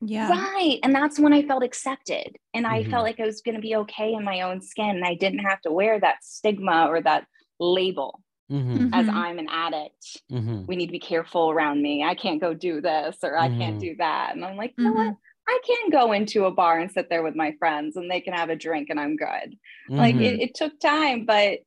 Yeah. 0.00 0.30
Right. 0.30 0.78
And 0.82 0.94
that's 0.94 1.18
when 1.18 1.32
I 1.32 1.42
felt 1.42 1.62
accepted. 1.62 2.36
And 2.54 2.66
I 2.66 2.82
mm-hmm. 2.82 2.90
felt 2.90 3.04
like 3.04 3.20
I 3.20 3.24
was 3.24 3.40
going 3.40 3.54
to 3.54 3.60
be 3.60 3.76
okay 3.76 4.12
in 4.12 4.24
my 4.24 4.42
own 4.42 4.60
skin. 4.60 4.96
And 4.96 5.04
I 5.04 5.14
didn't 5.14 5.40
have 5.40 5.60
to 5.62 5.72
wear 5.72 5.98
that 6.00 6.22
stigma 6.22 6.86
or 6.88 7.00
that 7.02 7.26
label 7.58 8.20
mm-hmm. 8.50 8.92
as 8.92 9.06
mm-hmm. 9.06 9.16
I'm 9.16 9.38
an 9.38 9.48
addict. 9.50 10.20
Mm-hmm. 10.30 10.66
We 10.66 10.76
need 10.76 10.86
to 10.86 10.92
be 10.92 10.98
careful 10.98 11.50
around 11.50 11.82
me. 11.82 12.04
I 12.04 12.14
can't 12.14 12.40
go 12.40 12.52
do 12.54 12.80
this 12.80 13.16
or 13.22 13.38
I 13.38 13.48
can't 13.48 13.60
mm-hmm. 13.60 13.78
do 13.78 13.96
that. 13.98 14.34
And 14.34 14.44
I'm 14.44 14.56
like, 14.56 14.74
you 14.76 14.84
know 14.84 14.92
what? 14.92 15.14
I 15.48 15.60
can 15.64 15.90
go 15.90 16.12
into 16.12 16.44
a 16.44 16.50
bar 16.50 16.78
and 16.78 16.90
sit 16.90 17.08
there 17.08 17.22
with 17.22 17.36
my 17.36 17.54
friends 17.58 17.96
and 17.96 18.10
they 18.10 18.20
can 18.20 18.34
have 18.34 18.50
a 18.50 18.56
drink 18.56 18.88
and 18.90 18.98
I'm 18.98 19.16
good. 19.16 19.56
Like 19.88 20.16
it, 20.16 20.40
it 20.40 20.54
took 20.56 20.78
time, 20.80 21.24
but 21.24 21.60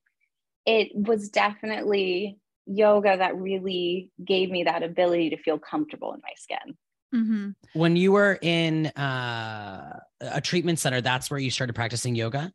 it 0.65 0.91
was 0.93 1.29
definitely 1.29 2.37
yoga 2.69 3.17
that 3.17 3.35
really 3.35 4.11
gave 4.23 4.49
me 4.49 4.63
that 4.63 4.83
ability 4.83 5.31
to 5.31 5.37
feel 5.37 5.57
comfortable 5.57 6.13
in 6.13 6.21
my 6.21 6.33
skin. 6.37 6.77
Mm-hmm. 7.13 7.49
When 7.73 7.95
you 7.95 8.11
were 8.11 8.37
in 8.41 8.87
uh, 8.87 9.99
a 10.21 10.41
treatment 10.41 10.79
center, 10.79 11.01
that's 11.01 11.31
where 11.31 11.39
you 11.39 11.49
started 11.49 11.73
practicing 11.73 12.15
yoga 12.15 12.53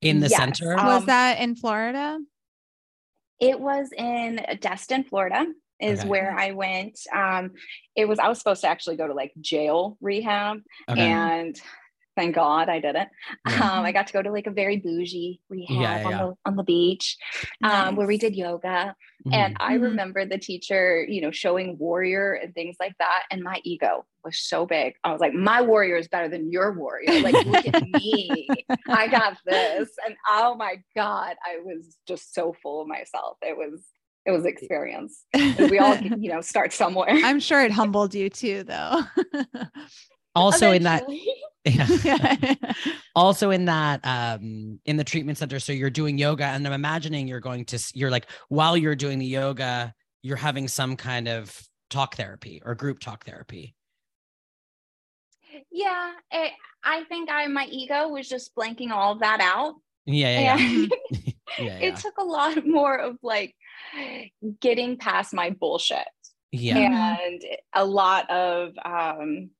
in 0.00 0.20
the 0.20 0.28
yes. 0.28 0.36
center. 0.36 0.76
Um, 0.76 0.86
was 0.86 1.06
that 1.06 1.40
in 1.40 1.54
Florida? 1.54 2.18
It 3.38 3.60
was 3.60 3.90
in 3.96 4.44
Destin, 4.60 5.04
Florida, 5.04 5.46
is 5.80 6.00
okay. 6.00 6.08
where 6.08 6.36
I 6.36 6.52
went. 6.52 6.98
Um, 7.14 7.52
it 7.94 8.08
was 8.08 8.18
I 8.18 8.28
was 8.28 8.38
supposed 8.38 8.62
to 8.62 8.68
actually 8.68 8.96
go 8.96 9.06
to 9.06 9.14
like 9.14 9.32
jail 9.40 9.96
rehab, 10.00 10.58
okay. 10.90 11.00
and 11.00 11.60
thank 12.16 12.34
God 12.34 12.68
I 12.68 12.80
didn't. 12.80 13.08
Yeah. 13.48 13.72
Um, 13.72 13.84
I 13.84 13.92
got 13.92 14.06
to 14.08 14.12
go 14.12 14.22
to 14.22 14.32
like 14.32 14.46
a 14.46 14.50
very 14.50 14.78
bougie 14.78 15.40
rehab 15.48 15.80
yeah, 15.80 16.00
yeah, 16.00 16.06
on 16.06 16.12
the 16.12 16.34
on 16.46 16.56
the 16.56 16.62
beach, 16.62 17.16
nice. 17.60 17.88
um, 17.88 17.96
where 17.96 18.06
we 18.06 18.18
did 18.18 18.34
yoga. 18.34 18.94
Mm-hmm. 19.26 19.32
And 19.32 19.56
I 19.60 19.74
mm-hmm. 19.74 19.84
remember 19.84 20.24
the 20.24 20.38
teacher, 20.38 21.04
you 21.04 21.20
know, 21.20 21.30
showing 21.30 21.78
warrior 21.78 22.34
and 22.34 22.54
things 22.54 22.76
like 22.80 22.94
that. 22.98 23.22
And 23.30 23.42
my 23.42 23.60
ego 23.64 24.04
was 24.24 24.38
so 24.38 24.66
big. 24.66 24.94
I 25.04 25.12
was 25.12 25.20
like, 25.20 25.34
my 25.34 25.62
warrior 25.62 25.96
is 25.96 26.08
better 26.08 26.28
than 26.28 26.50
your 26.50 26.72
warrior. 26.72 27.06
Like, 27.26 27.44
look 27.46 27.66
at 27.66 27.82
me. 27.88 28.46
I 28.86 29.08
got 29.08 29.36
this. 29.44 29.88
And 30.06 30.14
oh 30.28 30.54
my 30.54 30.76
God, 30.94 31.34
I 31.44 31.58
was 31.64 31.96
just 32.06 32.34
so 32.34 32.54
full 32.62 32.82
of 32.82 32.88
myself. 32.88 33.38
It 33.42 33.56
was 33.56 33.82
it 34.26 34.32
was 34.32 34.44
experience. 34.44 35.24
we 35.34 35.78
all, 35.78 35.96
you 35.96 36.30
know, 36.30 36.40
start 36.40 36.72
somewhere. 36.72 37.08
I'm 37.10 37.40
sure 37.40 37.64
it 37.64 37.70
humbled 37.70 38.14
you 38.14 38.28
too, 38.28 38.64
though. 38.64 39.02
also 40.34 40.72
Eventually. 40.72 40.76
in 40.76 40.82
that 40.82 41.04
yeah. 41.66 42.54
also 43.16 43.50
in 43.50 43.64
that 43.64 44.00
um 44.04 44.78
in 44.84 44.96
the 44.96 45.04
treatment 45.04 45.38
center 45.38 45.58
so 45.58 45.72
you're 45.72 45.90
doing 45.90 46.18
yoga 46.18 46.44
and 46.44 46.66
i'm 46.66 46.72
imagining 46.72 47.26
you're 47.26 47.40
going 47.40 47.64
to 47.64 47.78
you're 47.94 48.10
like 48.10 48.26
while 48.48 48.76
you're 48.76 48.94
doing 48.94 49.18
the 49.18 49.26
yoga 49.26 49.92
you're 50.22 50.36
having 50.36 50.68
some 50.68 50.96
kind 50.96 51.28
of 51.28 51.60
talk 51.90 52.14
therapy 52.16 52.62
or 52.64 52.74
group 52.74 53.00
talk 53.00 53.24
therapy 53.24 53.74
yeah 55.70 56.12
it, 56.30 56.52
i 56.84 57.02
think 57.04 57.30
i 57.30 57.46
my 57.46 57.66
ego 57.70 58.08
was 58.08 58.28
just 58.28 58.54
blanking 58.54 58.90
all 58.90 59.18
that 59.18 59.40
out 59.40 59.74
yeah 60.04 60.40
yeah, 60.40 60.56
yeah. 60.56 60.86
yeah, 61.10 61.18
yeah. 61.58 61.78
it 61.78 61.96
took 61.96 62.16
a 62.18 62.24
lot 62.24 62.66
more 62.66 62.96
of 62.96 63.16
like 63.22 63.54
getting 64.60 64.96
past 64.96 65.34
my 65.34 65.50
bullshit 65.50 66.06
yeah 66.52 67.16
and 67.24 67.42
a 67.74 67.84
lot 67.84 68.28
of 68.30 68.72
um 68.84 69.50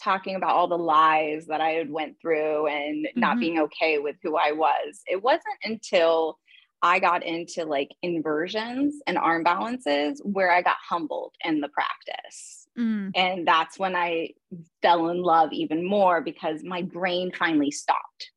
talking 0.00 0.36
about 0.36 0.54
all 0.54 0.68
the 0.68 0.78
lies 0.78 1.46
that 1.46 1.60
I 1.60 1.70
had 1.70 1.90
went 1.90 2.16
through 2.20 2.66
and 2.66 3.06
mm-hmm. 3.06 3.20
not 3.20 3.38
being 3.38 3.58
okay 3.60 3.98
with 3.98 4.16
who 4.22 4.36
I 4.36 4.52
was. 4.52 5.02
It 5.06 5.22
wasn't 5.22 5.58
until 5.64 6.38
I 6.82 6.98
got 6.98 7.24
into 7.24 7.64
like 7.64 7.90
inversions 8.02 8.96
and 9.06 9.18
arm 9.18 9.42
balances 9.44 10.20
where 10.24 10.50
I 10.50 10.62
got 10.62 10.76
humbled 10.88 11.34
in 11.44 11.60
the 11.60 11.68
practice. 11.68 12.66
Mm. 12.78 13.10
And 13.14 13.46
that's 13.46 13.78
when 13.78 13.94
I 13.94 14.30
fell 14.80 15.10
in 15.10 15.22
love 15.22 15.52
even 15.52 15.86
more 15.86 16.20
because 16.20 16.62
my 16.64 16.82
brain 16.82 17.32
finally 17.32 17.70
stopped. 17.70 18.30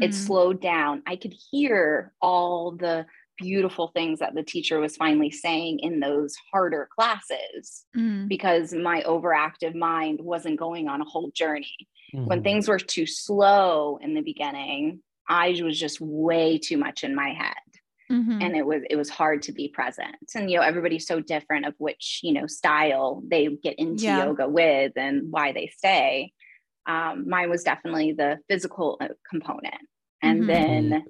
It 0.00 0.10
mm. 0.10 0.14
slowed 0.14 0.60
down. 0.60 1.02
I 1.06 1.16
could 1.16 1.34
hear 1.50 2.12
all 2.20 2.72
the 2.72 3.06
beautiful 3.38 3.88
things 3.94 4.18
that 4.18 4.34
the 4.34 4.42
teacher 4.42 4.80
was 4.80 4.96
finally 4.96 5.30
saying 5.30 5.78
in 5.80 6.00
those 6.00 6.34
harder 6.52 6.88
classes 6.94 7.86
mm. 7.96 8.28
because 8.28 8.72
my 8.74 9.02
overactive 9.02 9.74
mind 9.74 10.18
wasn't 10.20 10.58
going 10.58 10.88
on 10.88 11.00
a 11.00 11.04
whole 11.04 11.30
journey. 11.34 11.88
Mm-hmm. 12.14 12.26
When 12.26 12.42
things 12.42 12.68
were 12.68 12.78
too 12.78 13.06
slow 13.06 13.98
in 14.02 14.14
the 14.14 14.20
beginning, 14.20 15.00
I 15.28 15.58
was 15.62 15.78
just 15.78 16.00
way 16.00 16.58
too 16.58 16.76
much 16.76 17.04
in 17.04 17.14
my 17.14 17.30
head. 17.30 17.54
Mm-hmm. 18.10 18.40
And 18.40 18.56
it 18.56 18.64
was 18.64 18.82
it 18.88 18.96
was 18.96 19.10
hard 19.10 19.42
to 19.42 19.52
be 19.52 19.68
present. 19.68 20.16
And 20.34 20.50
you 20.50 20.56
know, 20.56 20.62
everybody's 20.62 21.06
so 21.06 21.20
different 21.20 21.66
of 21.66 21.74
which, 21.76 22.20
you 22.22 22.32
know, 22.32 22.46
style 22.46 23.22
they 23.28 23.48
get 23.62 23.78
into 23.78 24.04
yeah. 24.04 24.24
yoga 24.24 24.48
with 24.48 24.92
and 24.96 25.30
why 25.30 25.52
they 25.52 25.70
stay. 25.76 26.32
Um, 26.86 27.28
mine 27.28 27.50
was 27.50 27.64
definitely 27.64 28.12
the 28.12 28.38
physical 28.48 28.96
uh, 29.02 29.08
component. 29.28 29.74
And 30.22 30.44
mm-hmm. 30.44 30.90
then 30.90 31.04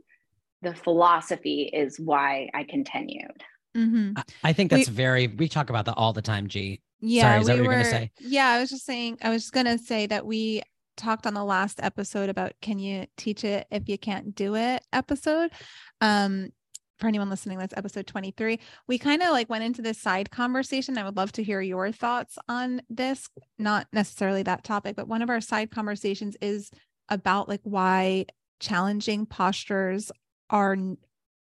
the 0.63 0.75
philosophy 0.75 1.71
is 1.73 1.99
why 1.99 2.51
I 2.55 2.65
continued. 2.65 3.43
Mm-hmm. 3.77 4.19
I 4.43 4.53
think 4.53 4.71
that's 4.71 4.89
we, 4.89 4.95
very, 4.95 5.27
we 5.29 5.49
talk 5.49 5.71
about 5.71 5.85
that 5.87 5.95
all 5.95 6.13
the 6.13 6.23
time, 6.23 6.49
G. 6.49 6.81
Yeah. 7.01 7.23
Sorry, 7.23 7.41
is 7.41 7.47
that 7.47 7.55
we 7.55 7.61
what 7.61 7.65
you're 7.65 7.73
going 7.75 7.85
to 7.85 7.91
say? 7.91 8.11
Yeah. 8.19 8.49
I 8.49 8.61
was 8.61 8.71
just 8.71 8.85
saying, 8.85 9.19
I 9.23 9.29
was 9.31 9.43
just 9.43 9.53
going 9.53 9.67
to 9.67 9.79
say 9.79 10.07
that 10.07 10.27
we 10.27 10.63
talked 10.97 11.27
on 11.27 11.35
the 11.35 11.45
last 11.45 11.79
episode 11.83 12.29
about 12.29 12.53
can 12.61 12.79
you 12.79 13.07
teach 13.17 13.45
it 13.45 13.67
if 13.71 13.89
you 13.89 13.97
can't 13.97 14.35
do 14.35 14.57
it 14.57 14.83
episode. 14.93 15.53
Um, 16.01 16.51
for 16.99 17.07
anyone 17.07 17.31
listening, 17.31 17.59
that's 17.59 17.75
episode 17.77 18.09
23. 18.09 18.59
We 18.89 18.99
kind 18.99 19.23
of 19.23 19.31
like 19.31 19.49
went 19.49 19.63
into 19.63 19.83
this 19.83 20.01
side 20.01 20.33
conversation. 20.33 20.99
I 20.99 21.05
would 21.05 21.17
love 21.17 21.31
to 21.33 21.45
hear 21.45 21.61
your 21.61 21.93
thoughts 21.93 22.37
on 22.49 22.83
this, 22.91 23.29
not 23.57 23.87
necessarily 23.93 24.43
that 24.43 24.65
topic, 24.65 24.97
but 24.97 25.07
one 25.07 25.23
of 25.23 25.31
our 25.31 25.41
side 25.41 25.71
conversations 25.71 26.37
is 26.43 26.73
about 27.09 27.49
like 27.49 27.61
why 27.63 28.27
challenging 28.59 29.27
postures 29.27 30.11
are 30.51 30.77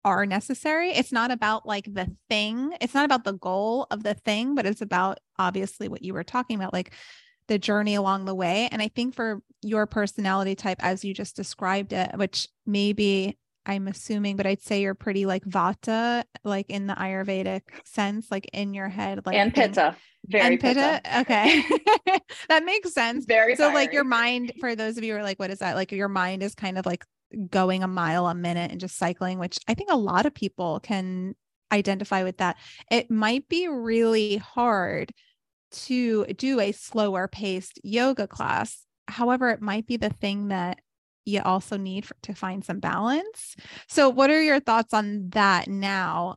are 0.05 0.27
necessary. 0.27 0.91
It's 0.91 1.13
not 1.13 1.31
about 1.31 1.67
like 1.67 1.93
the 1.93 2.11
thing. 2.29 2.75
It's 2.81 2.95
not 2.95 3.05
about 3.05 3.25
the 3.25 3.35
goal 3.35 3.87
of 3.91 4.03
the 4.03 4.15
thing, 4.15 4.55
but 4.55 4.67
it's 4.67 4.83
about 4.83 5.19
obviously 5.39 5.89
what 5.89 6.03
you 6.03 6.13
were 6.13 6.25
talking 6.25 6.57
about 6.57 6.73
like 6.73 6.93
the 7.47 7.59
journey 7.59 7.95
along 7.95 8.25
the 8.25 8.35
way. 8.35 8.69
And 8.73 8.83
I 8.83 8.89
think 8.89 9.15
for 9.15 9.43
your 9.63 9.87
personality 9.87 10.55
type 10.55 10.79
as 10.81 11.05
you 11.05 11.15
just 11.15 11.37
described 11.37 11.93
it, 11.93 12.11
which 12.17 12.49
maybe 12.67 13.39
I'm 13.65 13.87
assuming, 13.87 14.37
but 14.37 14.47
I'd 14.47 14.63
say 14.63 14.81
you're 14.81 14.95
pretty 14.95 15.25
like 15.25 15.45
vata, 15.45 16.25
like 16.43 16.69
in 16.69 16.89
the 16.89 16.95
Ayurvedic 16.95 17.63
sense, 17.85 18.29
like 18.31 18.51
in 18.53 18.75
your 18.75 18.89
head, 18.89 19.25
like 19.25 19.37
and 19.37 19.55
pitta. 19.55 19.97
Very 20.27 20.47
and 20.55 20.61
pitta. 20.61 21.01
pitta. 21.05 21.21
Okay. 21.21 21.63
that 22.49 22.65
makes 22.65 22.93
sense. 22.93 23.25
Very 23.25 23.55
so 23.55 23.65
fiery. 23.65 23.75
like 23.75 23.93
your 23.93 24.05
mind, 24.05 24.53
for 24.59 24.75
those 24.75 24.99
of 24.99 25.05
you 25.05 25.13
who 25.13 25.21
are 25.21 25.23
like, 25.23 25.39
what 25.39 25.51
is 25.51 25.61
that? 25.61 25.77
Like 25.77 25.93
your 25.93 26.09
mind 26.09 26.43
is 26.43 26.55
kind 26.55 26.77
of 26.77 26.87
like 26.87 27.05
going 27.51 27.83
a 27.83 27.89
mile 27.89 28.27
a 28.27 28.35
minute 28.35 28.71
and 28.71 28.81
just 28.81 28.97
cycling, 28.97 29.39
which 29.39 29.59
I 29.69 29.75
think 29.75 29.91
a 29.91 29.97
lot 29.97 30.27
of 30.27 30.35
people 30.35 30.81
can 30.81 31.35
identify 31.73 32.23
with 32.23 32.39
that. 32.39 32.59
It 32.91 33.11
might 33.11 33.49
be 33.49 33.69
really 33.69 34.37
hard 34.37 35.13
to 35.73 36.27
do 36.27 36.61
a 36.61 36.73
slower 36.73 37.29
paced 37.29 37.81
yoga 37.83 38.27
class. 38.27 38.85
However, 39.09 39.51
it 39.51 39.63
might 39.63 39.87
be 39.87 39.97
the 39.97 40.11
thing 40.11 40.49
that 40.49 40.79
you 41.25 41.41
also 41.43 41.77
need 41.77 42.05
for, 42.05 42.17
to 42.23 42.35
find 42.35 42.65
some 42.65 42.81
balance. 42.81 43.57
So, 43.89 44.09
what 44.09 44.31
are 44.31 44.43
your 44.43 44.61
thoughts 44.61 44.93
on 44.93 45.31
that 45.31 45.69
now? 45.69 46.37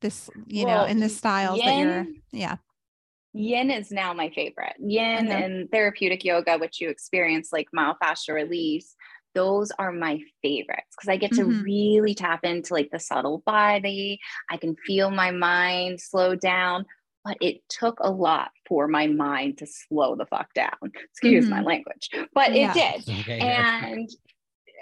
This, 0.00 0.28
you 0.46 0.66
well, 0.66 0.82
know, 0.82 0.90
in 0.90 1.00
the 1.00 1.08
styles 1.08 1.58
yin, 1.58 1.66
that 1.66 2.06
you're, 2.06 2.06
yeah. 2.32 2.56
Yin 3.34 3.70
is 3.70 3.90
now 3.90 4.12
my 4.12 4.30
favorite. 4.30 4.74
Yin 4.78 5.26
mm-hmm. 5.26 5.30
and 5.30 5.70
therapeutic 5.70 6.24
yoga, 6.24 6.58
which 6.58 6.80
you 6.80 6.88
experience 6.90 7.50
like 7.52 7.68
myofascial 7.74 8.34
release, 8.34 8.94
those 9.34 9.70
are 9.78 9.92
my 9.92 10.20
favorites 10.42 10.94
because 10.96 11.08
I 11.08 11.16
get 11.16 11.32
to 11.32 11.42
mm-hmm. 11.42 11.62
really 11.62 12.14
tap 12.14 12.44
into 12.44 12.74
like 12.74 12.90
the 12.90 12.98
subtle 12.98 13.42
body. 13.44 14.20
I 14.50 14.56
can 14.56 14.76
feel 14.86 15.10
my 15.10 15.30
mind 15.30 16.00
slow 16.00 16.34
down, 16.34 16.86
but 17.24 17.36
it 17.40 17.60
took 17.68 17.98
a 18.00 18.10
lot 18.10 18.50
for 18.66 18.88
my 18.88 19.06
mind 19.06 19.58
to 19.58 19.66
slow 19.66 20.16
the 20.16 20.26
fuck 20.26 20.52
down. 20.54 20.76
Excuse 20.82 21.44
mm-hmm. 21.44 21.54
my 21.54 21.62
language, 21.62 22.10
but 22.34 22.54
yeah. 22.54 22.72
it 22.74 23.04
did. 23.04 23.20
Okay. 23.20 23.40
And 23.40 24.10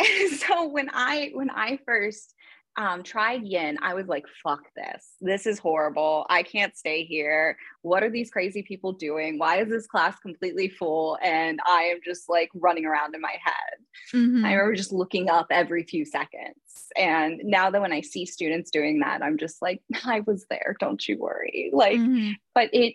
so 0.38 0.69
when 0.69 0.88
I 0.92 1.30
when 1.35 1.50
I 1.50 1.78
first 1.87 2.35
um, 2.80 3.02
tried 3.02 3.42
yin, 3.42 3.76
I 3.82 3.92
was 3.92 4.06
like, 4.06 4.25
fuck 4.42 4.62
this. 4.75 5.16
This 5.20 5.46
is 5.46 5.58
horrible. 5.58 6.25
I 6.30 6.42
can't 6.42 6.75
stay 6.75 7.04
here. 7.04 7.58
What 7.82 8.02
are 8.02 8.08
these 8.08 8.30
crazy 8.30 8.62
people 8.62 8.92
doing? 8.92 9.38
Why 9.38 9.60
is 9.60 9.68
this 9.68 9.87
class 9.87 10.18
completely 10.18 10.70
full? 10.70 11.18
And 11.22 11.60
I 11.66 11.82
am 11.82 11.99
just 12.02 12.30
like 12.30 12.49
running 12.54 12.87
around 12.87 13.14
in 13.14 13.20
my 13.20 13.34
head. 13.44 14.14
Mm-hmm. 14.14 14.46
I 14.46 14.54
remember 14.54 14.75
just 14.75 14.92
looking 14.92 15.28
up 15.28 15.49
every 15.50 15.82
few 15.82 16.06
seconds. 16.06 16.54
And 16.96 17.42
now 17.44 17.70
that 17.70 17.82
when 17.82 17.92
I 17.92 18.00
see 18.00 18.25
students 18.25 18.70
doing 18.70 19.00
that, 19.00 19.22
I'm 19.22 19.37
just 19.37 19.60
like, 19.60 19.82
I 20.06 20.20
was 20.20 20.46
there. 20.49 20.75
Don't 20.80 21.06
you 21.06 21.18
worry. 21.18 21.68
Like, 21.75 21.99
mm-hmm. 21.99 22.30
but 22.54 22.70
it, 22.72 22.94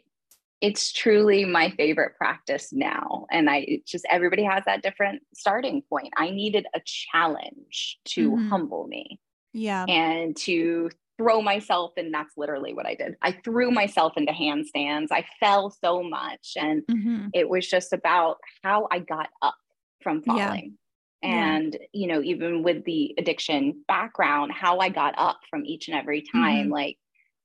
it's 0.62 0.94
truly 0.94 1.46
my 1.46 1.70
favorite 1.70 2.18
practice 2.18 2.74
now. 2.74 3.28
And 3.30 3.52
I 3.52 3.82
just, 3.86 4.08
everybody 4.10 4.46
has 4.46 4.64
that 4.66 4.82
different 4.82 5.22
starting 5.36 5.84
point. 5.84 6.12
I 6.18 6.32
needed 6.32 6.66
a 6.74 6.82
challenge 6.84 8.00
to 8.06 8.32
mm-hmm. 8.32 8.50
humble 8.50 8.88
me 8.88 9.20
yeah. 9.56 9.86
And 9.86 10.36
to 10.38 10.90
throw 11.18 11.42
myself, 11.42 11.94
and 11.96 12.14
that's 12.14 12.34
literally 12.36 12.74
what 12.74 12.86
I 12.86 12.94
did. 12.94 13.16
I 13.22 13.32
threw 13.32 13.72
myself 13.72 14.14
into 14.18 14.34
handstands. 14.34 15.08
I 15.12 15.26
fell 15.40 15.70
so 15.70 16.04
much. 16.04 16.54
And 16.58 16.84
mm-hmm. 16.88 17.28
it 17.34 17.48
was 17.48 17.66
just 17.66 17.94
about 17.94 18.38
how 18.64 18.90
I 18.92 19.00
got 19.00 19.30
up 19.42 19.56
from 20.02 20.22
falling. 20.22 20.78
Yeah. 21.24 21.56
And, 21.56 21.74
yeah. 21.74 21.88
you 21.94 22.08
know, 22.08 22.22
even 22.22 22.64
with 22.64 22.84
the 22.84 23.16
addiction 23.18 23.84
background, 23.88 24.52
how 24.52 24.80
I 24.80 24.90
got 24.90 25.16
up 25.18 25.40
from 25.50 25.66
each 25.66 25.88
and 25.88 25.98
every 25.98 26.22
time, 26.22 26.66
mm-hmm. 26.66 26.74
like, 26.74 26.98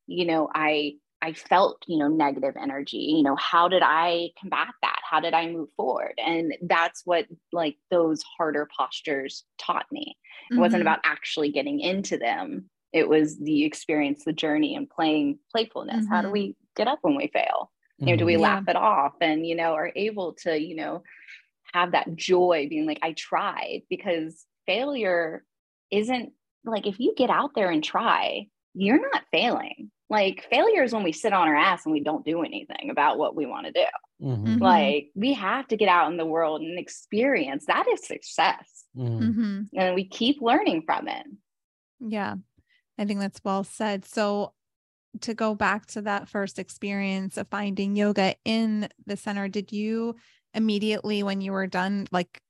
you 0.08 0.26
know, 0.26 0.50
I 0.52 0.94
I 1.22 1.32
felt, 1.34 1.84
you 1.86 1.98
know, 1.98 2.08
negative 2.08 2.54
energy. 2.60 2.96
You 2.96 3.22
know, 3.22 3.36
how 3.36 3.68
did 3.68 3.82
I 3.84 4.30
combat 4.40 4.68
that? 4.82 5.00
How 5.08 5.20
did 5.20 5.34
I 5.34 5.48
move 5.48 5.68
forward? 5.76 6.14
And 6.18 6.54
that's 6.62 7.02
what 7.04 7.26
like 7.52 7.76
those 7.90 8.22
harder 8.22 8.68
postures 8.76 9.44
taught 9.58 9.86
me. 9.90 10.16
It 10.50 10.54
mm-hmm. 10.54 10.62
wasn't 10.62 10.82
about 10.82 11.00
actually 11.04 11.50
getting 11.50 11.80
into 11.80 12.16
them. 12.16 12.70
It 12.92 13.08
was 13.08 13.38
the 13.38 13.64
experience, 13.64 14.24
the 14.24 14.32
journey 14.32 14.74
and 14.74 14.88
playing 14.88 15.38
playfulness. 15.52 16.04
Mm-hmm. 16.04 16.12
How 16.12 16.22
do 16.22 16.28
mm-hmm. 16.28 16.32
we 16.32 16.56
get 16.76 16.88
up 16.88 17.00
when 17.02 17.16
we 17.16 17.28
fail? 17.28 17.70
You 17.98 18.06
know, 18.06 18.16
do 18.16 18.24
we 18.24 18.34
mm-hmm. 18.34 18.42
laugh 18.42 18.64
it 18.66 18.76
off 18.76 19.12
and, 19.20 19.46
you 19.46 19.54
know, 19.54 19.74
are 19.74 19.92
able 19.94 20.32
to, 20.44 20.58
you 20.58 20.74
know, 20.74 21.02
have 21.74 21.92
that 21.92 22.16
joy 22.16 22.66
being 22.70 22.86
like, 22.86 23.00
I 23.02 23.12
tried 23.12 23.82
because 23.90 24.46
failure 24.64 25.44
isn't 25.90 26.32
like 26.64 26.86
if 26.86 26.98
you 26.98 27.12
get 27.14 27.28
out 27.28 27.50
there 27.54 27.70
and 27.70 27.84
try, 27.84 28.46
you're 28.72 29.00
not 29.00 29.24
failing 29.30 29.90
like 30.10 30.44
failure 30.50 30.82
is 30.82 30.92
when 30.92 31.04
we 31.04 31.12
sit 31.12 31.32
on 31.32 31.46
our 31.46 31.56
ass 31.56 31.86
and 31.86 31.92
we 31.92 32.02
don't 32.02 32.24
do 32.24 32.42
anything 32.42 32.90
about 32.90 33.16
what 33.16 33.36
we 33.36 33.46
want 33.46 33.66
to 33.66 33.72
do. 33.72 34.26
Mm-hmm. 34.26 34.46
mm-hmm. 34.46 34.62
Like 34.62 35.10
we 35.14 35.32
have 35.34 35.68
to 35.68 35.76
get 35.76 35.88
out 35.88 36.10
in 36.10 36.16
the 36.16 36.26
world 36.26 36.60
and 36.60 36.78
experience 36.78 37.64
that 37.66 37.86
is 37.88 38.06
success. 38.06 38.84
Mm-hmm. 38.96 39.24
mm-hmm. 39.24 39.78
And 39.78 39.94
we 39.94 40.06
keep 40.06 40.42
learning 40.42 40.82
from 40.84 41.06
it. 41.08 41.26
Yeah. 42.00 42.34
I 42.98 43.04
think 43.04 43.20
that's 43.20 43.40
well 43.44 43.62
said. 43.62 44.04
So 44.04 44.52
to 45.20 45.32
go 45.32 45.54
back 45.54 45.86
to 45.86 46.02
that 46.02 46.28
first 46.28 46.58
experience 46.58 47.36
of 47.36 47.48
finding 47.48 47.96
yoga 47.96 48.34
in 48.44 48.88
the 49.06 49.16
center, 49.16 49.48
did 49.48 49.72
you 49.72 50.16
immediately 50.54 51.22
when 51.22 51.40
you 51.40 51.52
were 51.52 51.68
done 51.68 52.08
like 52.10 52.40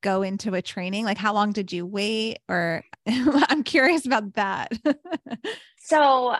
go 0.00 0.22
into 0.22 0.54
a 0.54 0.62
training? 0.62 1.04
Like 1.04 1.18
how 1.18 1.34
long 1.34 1.50
did 1.50 1.72
you 1.72 1.84
wait 1.86 2.38
or 2.48 2.84
I'm 3.06 3.64
curious 3.64 4.06
about 4.06 4.34
that. 4.34 4.72
so 5.78 6.36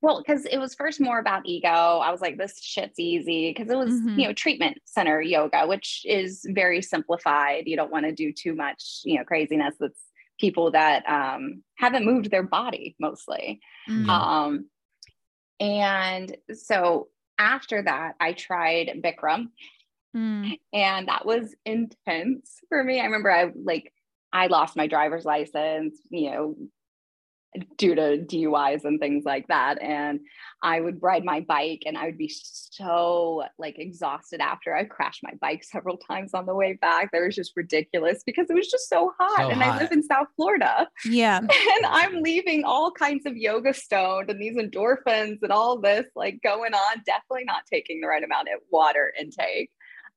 well, 0.00 0.22
because 0.24 0.44
it 0.44 0.58
was 0.58 0.74
first 0.74 1.00
more 1.00 1.18
about 1.18 1.46
ego. 1.46 1.68
I 1.68 2.10
was 2.10 2.20
like, 2.20 2.38
this 2.38 2.62
shit's 2.62 2.98
easy 2.98 3.50
because 3.50 3.70
it 3.70 3.76
was, 3.76 3.90
mm-hmm. 3.90 4.18
you 4.18 4.26
know, 4.28 4.32
treatment 4.32 4.78
center 4.84 5.20
yoga, 5.20 5.66
which 5.66 6.02
is 6.04 6.46
very 6.48 6.82
simplified. 6.82 7.64
You 7.66 7.76
don't 7.76 7.90
want 7.90 8.06
to 8.06 8.12
do 8.12 8.32
too 8.32 8.54
much, 8.54 9.00
you 9.04 9.18
know, 9.18 9.24
craziness 9.24 9.74
that's 9.80 10.00
people 10.38 10.70
that 10.70 11.08
um, 11.08 11.64
haven't 11.76 12.04
moved 12.04 12.30
their 12.30 12.44
body 12.44 12.94
mostly. 13.00 13.60
Mm-hmm. 13.88 14.08
Um, 14.08 14.66
and 15.58 16.36
so 16.54 17.08
after 17.38 17.82
that, 17.82 18.14
I 18.20 18.32
tried 18.34 19.02
Bikram. 19.04 19.48
Mm. 20.16 20.58
And 20.72 21.08
that 21.08 21.26
was 21.26 21.54
intense 21.64 22.60
for 22.68 22.82
me. 22.82 23.00
I 23.00 23.04
remember 23.04 23.30
I 23.30 23.50
like 23.54 23.92
I 24.32 24.46
lost 24.46 24.76
my 24.76 24.86
driver's 24.86 25.24
license, 25.24 25.98
you 26.10 26.30
know, 26.30 26.56
due 27.76 27.94
to 27.94 28.18
DUIs 28.18 28.84
and 28.84 29.00
things 29.00 29.24
like 29.24 29.46
that. 29.48 29.80
And 29.80 30.20
I 30.62 30.80
would 30.80 31.02
ride 31.02 31.24
my 31.24 31.40
bike 31.40 31.82
and 31.86 31.96
I 31.96 32.06
would 32.06 32.18
be 32.18 32.32
so 32.32 33.44
like 33.58 33.78
exhausted 33.78 34.40
after 34.40 34.74
I 34.74 34.84
crashed 34.84 35.22
my 35.22 35.32
bike 35.40 35.64
several 35.64 35.96
times 35.96 36.34
on 36.34 36.46
the 36.46 36.54
way 36.54 36.74
back. 36.74 37.10
That 37.12 37.22
was 37.22 37.34
just 37.34 37.56
ridiculous 37.56 38.22
because 38.24 38.50
it 38.50 38.54
was 38.54 38.68
just 38.68 38.88
so 38.88 39.12
hot. 39.18 39.38
So 39.38 39.50
and 39.50 39.62
hot. 39.62 39.76
I 39.76 39.82
live 39.82 39.92
in 39.92 40.02
South 40.02 40.28
Florida. 40.36 40.88
Yeah. 41.04 41.40
And 41.78 41.86
I'm 41.86 42.22
leaving 42.22 42.64
all 42.64 42.90
kinds 42.90 43.26
of 43.26 43.36
yoga 43.36 43.74
stoned 43.74 44.30
and 44.30 44.40
these 44.40 44.56
endorphins 44.56 45.38
and 45.42 45.52
all 45.52 45.78
this 45.78 46.06
like 46.16 46.40
going 46.42 46.72
on, 46.72 47.02
definitely 47.04 47.44
not 47.44 47.62
taking 47.70 48.00
the 48.00 48.08
right 48.08 48.24
amount 48.24 48.48
of 48.48 48.60
water 48.70 49.12
intake. 49.20 49.70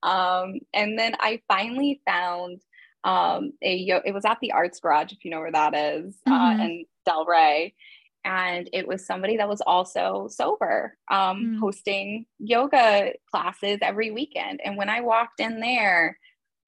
Um, 0.04 0.60
and 0.74 0.98
then 0.98 1.16
I 1.20 1.42
finally 1.48 2.02
found 2.06 2.62
um, 3.04 3.54
a 3.62 4.02
it 4.06 4.14
was 4.14 4.26
at 4.26 4.40
the 4.42 4.52
Arts 4.52 4.80
Garage, 4.80 5.12
if 5.12 5.26
you 5.26 5.32
know 5.32 5.40
where 5.40 5.52
that 5.52 5.76
is, 5.76 6.16
uh, 6.28 6.32
mm-hmm. 6.32 6.62
uh, 6.62 6.64
in 6.64 6.86
Delray. 7.08 7.74
And 8.24 8.70
it 8.72 8.88
was 8.88 9.06
somebody 9.06 9.38
that 9.38 9.50
was 9.50 9.62
also 9.62 10.28
sober, 10.30 10.96
um, 11.10 11.18
mm-hmm. 11.18 11.60
hosting 11.60 12.26
yoga 12.38 13.14
classes 13.32 13.80
every 13.82 14.12
weekend. 14.12 14.62
And 14.64 14.78
when 14.78 14.90
I 14.90 15.02
walked 15.02 15.40
in 15.40 15.60
there, 15.60 16.20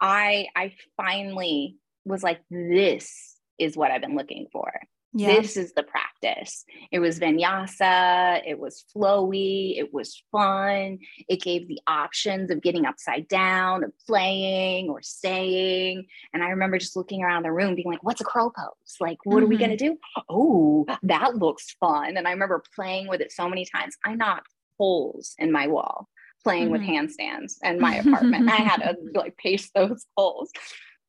I 0.02 0.48
I 0.56 0.74
finally 0.98 1.78
was 2.06 2.24
like, 2.24 2.42
this 2.50 3.38
is 3.60 3.78
what 3.78 3.92
I've 3.92 4.02
been 4.02 4.16
looking 4.16 4.48
for. 4.52 4.72
Yeah. 5.16 5.40
This 5.40 5.58
is 5.58 5.74
the 5.74 5.84
practice. 5.84 6.66
It 6.92 7.00
was 7.00 7.20
vinyasa, 7.20 8.42
it 8.48 8.58
was 8.58 8.84
flowy, 8.96 9.78
it 9.78 9.94
was 9.94 10.24
fun. 10.32 11.00
It 11.28 11.42
gave 11.42 11.68
the 11.68 11.80
options 11.86 12.50
of 12.50 12.62
getting 12.62 12.86
upside 12.86 13.28
down, 13.28 13.84
of 13.84 13.92
playing 14.08 14.90
or 14.90 15.04
staying. 15.04 16.06
And 16.34 16.44
I 16.44 16.50
remember 16.50 16.80
just 16.80 16.96
looking 16.96 17.24
around 17.24 17.44
the 17.44 17.52
room 17.52 17.76
being 17.76 17.90
like, 17.90 18.04
what's 18.04 18.22
a 18.22 18.26
crow 18.26 18.50
pose? 18.50 18.96
Like, 19.00 19.20
what 19.24 19.36
mm-hmm. 19.36 19.46
are 19.46 19.48
we 19.48 19.58
going 19.58 19.78
to 19.78 19.84
mm-hmm. 19.84 19.94
do? 19.94 20.24
Oh, 20.30 20.86
that 21.04 21.36
looks 21.36 21.76
fun. 21.80 22.18
And 22.18 22.28
I 22.28 22.32
remember 22.32 22.64
playing 22.76 23.08
with 23.08 23.22
it 23.22 23.32
so 23.32 23.48
many 23.48 23.66
times. 23.66 23.96
I 24.04 24.16
knocked 24.16 24.50
holes 24.80 25.36
in 25.38 25.52
my 25.52 25.68
wall 25.68 26.10
playing 26.44 26.70
mm-hmm. 26.70 26.72
with 26.74 26.82
handstands 26.82 27.54
in 27.64 27.80
my 27.80 27.96
apartment. 27.96 28.50
I 28.50 28.58
had 28.58 28.78
to 28.78 28.98
like 29.14 29.38
paste 29.38 29.72
those 29.76 30.06
holes. 30.18 30.52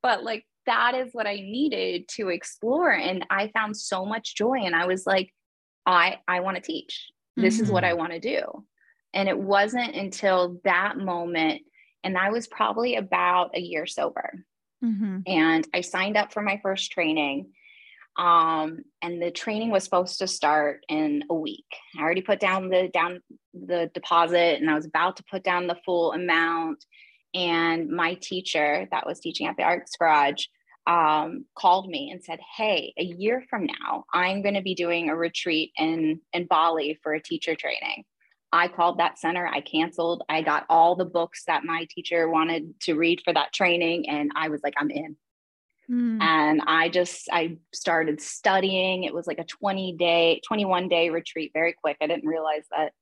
But 0.02 0.22
like 0.22 0.44
that 0.66 0.94
is 0.94 1.10
what 1.12 1.26
I 1.26 1.34
needed 1.34 2.08
to 2.16 2.28
explore. 2.28 2.92
And 2.92 3.26
I 3.30 3.48
found 3.48 3.76
so 3.76 4.04
much 4.04 4.34
joy. 4.36 4.60
And 4.64 4.74
I 4.74 4.86
was 4.86 5.06
like, 5.06 5.32
I, 5.86 6.18
I 6.26 6.40
want 6.40 6.56
to 6.56 6.62
teach. 6.62 7.10
This 7.36 7.54
mm-hmm. 7.54 7.64
is 7.64 7.70
what 7.70 7.84
I 7.84 7.90
mm-hmm. 7.90 7.98
want 7.98 8.12
to 8.12 8.20
do. 8.20 8.64
And 9.12 9.28
it 9.28 9.38
wasn't 9.38 9.94
until 9.94 10.60
that 10.64 10.98
moment, 10.98 11.62
and 12.02 12.18
I 12.18 12.30
was 12.30 12.48
probably 12.48 12.96
about 12.96 13.56
a 13.56 13.60
year 13.60 13.86
sober. 13.86 14.44
Mm-hmm. 14.84 15.20
And 15.26 15.66
I 15.72 15.80
signed 15.80 16.16
up 16.16 16.32
for 16.32 16.42
my 16.42 16.60
first 16.62 16.90
training. 16.90 17.52
Um, 18.16 18.84
and 19.02 19.20
the 19.20 19.30
training 19.30 19.70
was 19.70 19.84
supposed 19.84 20.18
to 20.18 20.26
start 20.26 20.84
in 20.88 21.24
a 21.30 21.34
week. 21.34 21.66
I 21.98 22.02
already 22.02 22.20
put 22.22 22.38
down 22.38 22.68
the 22.68 22.88
down 22.92 23.20
the 23.52 23.90
deposit 23.92 24.60
and 24.60 24.70
I 24.70 24.74
was 24.74 24.86
about 24.86 25.16
to 25.16 25.24
put 25.28 25.42
down 25.42 25.66
the 25.66 25.78
full 25.84 26.12
amount 26.12 26.84
and 27.34 27.90
my 27.90 28.14
teacher 28.14 28.86
that 28.90 29.06
was 29.06 29.20
teaching 29.20 29.46
at 29.46 29.56
the 29.56 29.62
arts 29.62 29.96
garage 29.96 30.46
um, 30.86 31.46
called 31.56 31.88
me 31.88 32.10
and 32.10 32.22
said 32.22 32.38
hey 32.56 32.92
a 32.98 33.04
year 33.04 33.42
from 33.48 33.66
now 33.66 34.04
i'm 34.12 34.42
going 34.42 34.54
to 34.54 34.62
be 34.62 34.74
doing 34.74 35.08
a 35.08 35.16
retreat 35.16 35.72
in 35.78 36.20
in 36.32 36.46
bali 36.46 36.98
for 37.02 37.14
a 37.14 37.22
teacher 37.22 37.54
training 37.54 38.04
i 38.52 38.68
called 38.68 38.98
that 38.98 39.18
center 39.18 39.46
i 39.46 39.60
canceled 39.60 40.22
i 40.28 40.42
got 40.42 40.66
all 40.68 40.94
the 40.94 41.04
books 41.04 41.44
that 41.46 41.64
my 41.64 41.86
teacher 41.90 42.28
wanted 42.28 42.78
to 42.80 42.94
read 42.94 43.20
for 43.24 43.32
that 43.32 43.52
training 43.52 44.08
and 44.08 44.30
i 44.36 44.48
was 44.48 44.60
like 44.62 44.74
i'm 44.78 44.90
in 44.90 45.16
mm. 45.90 46.20
and 46.20 46.60
i 46.66 46.90
just 46.90 47.30
i 47.32 47.56
started 47.72 48.20
studying 48.20 49.04
it 49.04 49.14
was 49.14 49.26
like 49.26 49.38
a 49.38 49.44
20 49.44 49.96
day 49.98 50.40
21 50.46 50.88
day 50.88 51.08
retreat 51.08 51.50
very 51.54 51.72
quick 51.72 51.96
i 52.02 52.06
didn't 52.06 52.26
realize 52.26 52.64
that 52.70 52.92